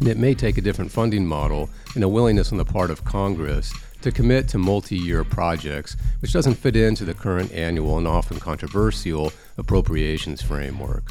and 0.00 0.08
it 0.08 0.18
may 0.18 0.34
take 0.34 0.58
a 0.58 0.60
different 0.60 0.90
funding 0.90 1.24
model 1.24 1.70
and 1.94 2.02
a 2.02 2.08
willingness 2.08 2.50
on 2.50 2.58
the 2.58 2.64
part 2.64 2.90
of 2.90 3.04
Congress 3.04 3.72
to 4.02 4.10
commit 4.10 4.48
to 4.48 4.58
multi 4.58 4.98
year 4.98 5.22
projects, 5.22 5.96
which 6.20 6.32
doesn't 6.32 6.54
fit 6.54 6.74
into 6.74 7.04
the 7.04 7.14
current 7.14 7.52
annual 7.52 7.96
and 7.96 8.08
often 8.08 8.40
controversial 8.40 9.32
appropriations 9.56 10.42
framework. 10.42 11.04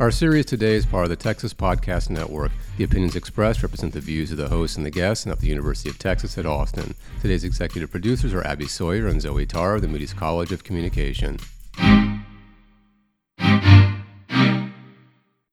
Our 0.00 0.10
series 0.10 0.46
today 0.46 0.74
is 0.74 0.84
part 0.84 1.04
of 1.04 1.10
the 1.10 1.14
Texas 1.16 1.54
Podcast 1.54 2.10
Network. 2.10 2.50
The 2.76 2.82
opinions 2.82 3.14
expressed 3.14 3.62
represent 3.62 3.92
the 3.92 4.00
views 4.00 4.32
of 4.32 4.38
the 4.38 4.48
hosts 4.48 4.76
and 4.76 4.84
the 4.84 4.90
guests, 4.90 5.24
of 5.24 5.40
the 5.40 5.46
University 5.46 5.88
of 5.88 6.00
Texas 6.00 6.36
at 6.36 6.46
Austin. 6.46 6.96
Today's 7.22 7.44
executive 7.44 7.92
producers 7.92 8.34
are 8.34 8.44
Abby 8.44 8.66
Sawyer 8.66 9.06
and 9.06 9.22
Zoe 9.22 9.46
Tarr 9.46 9.76
of 9.76 9.82
the 9.82 9.88
Moody's 9.88 10.12
College 10.12 10.50
of 10.50 10.64
Communication. 10.64 11.38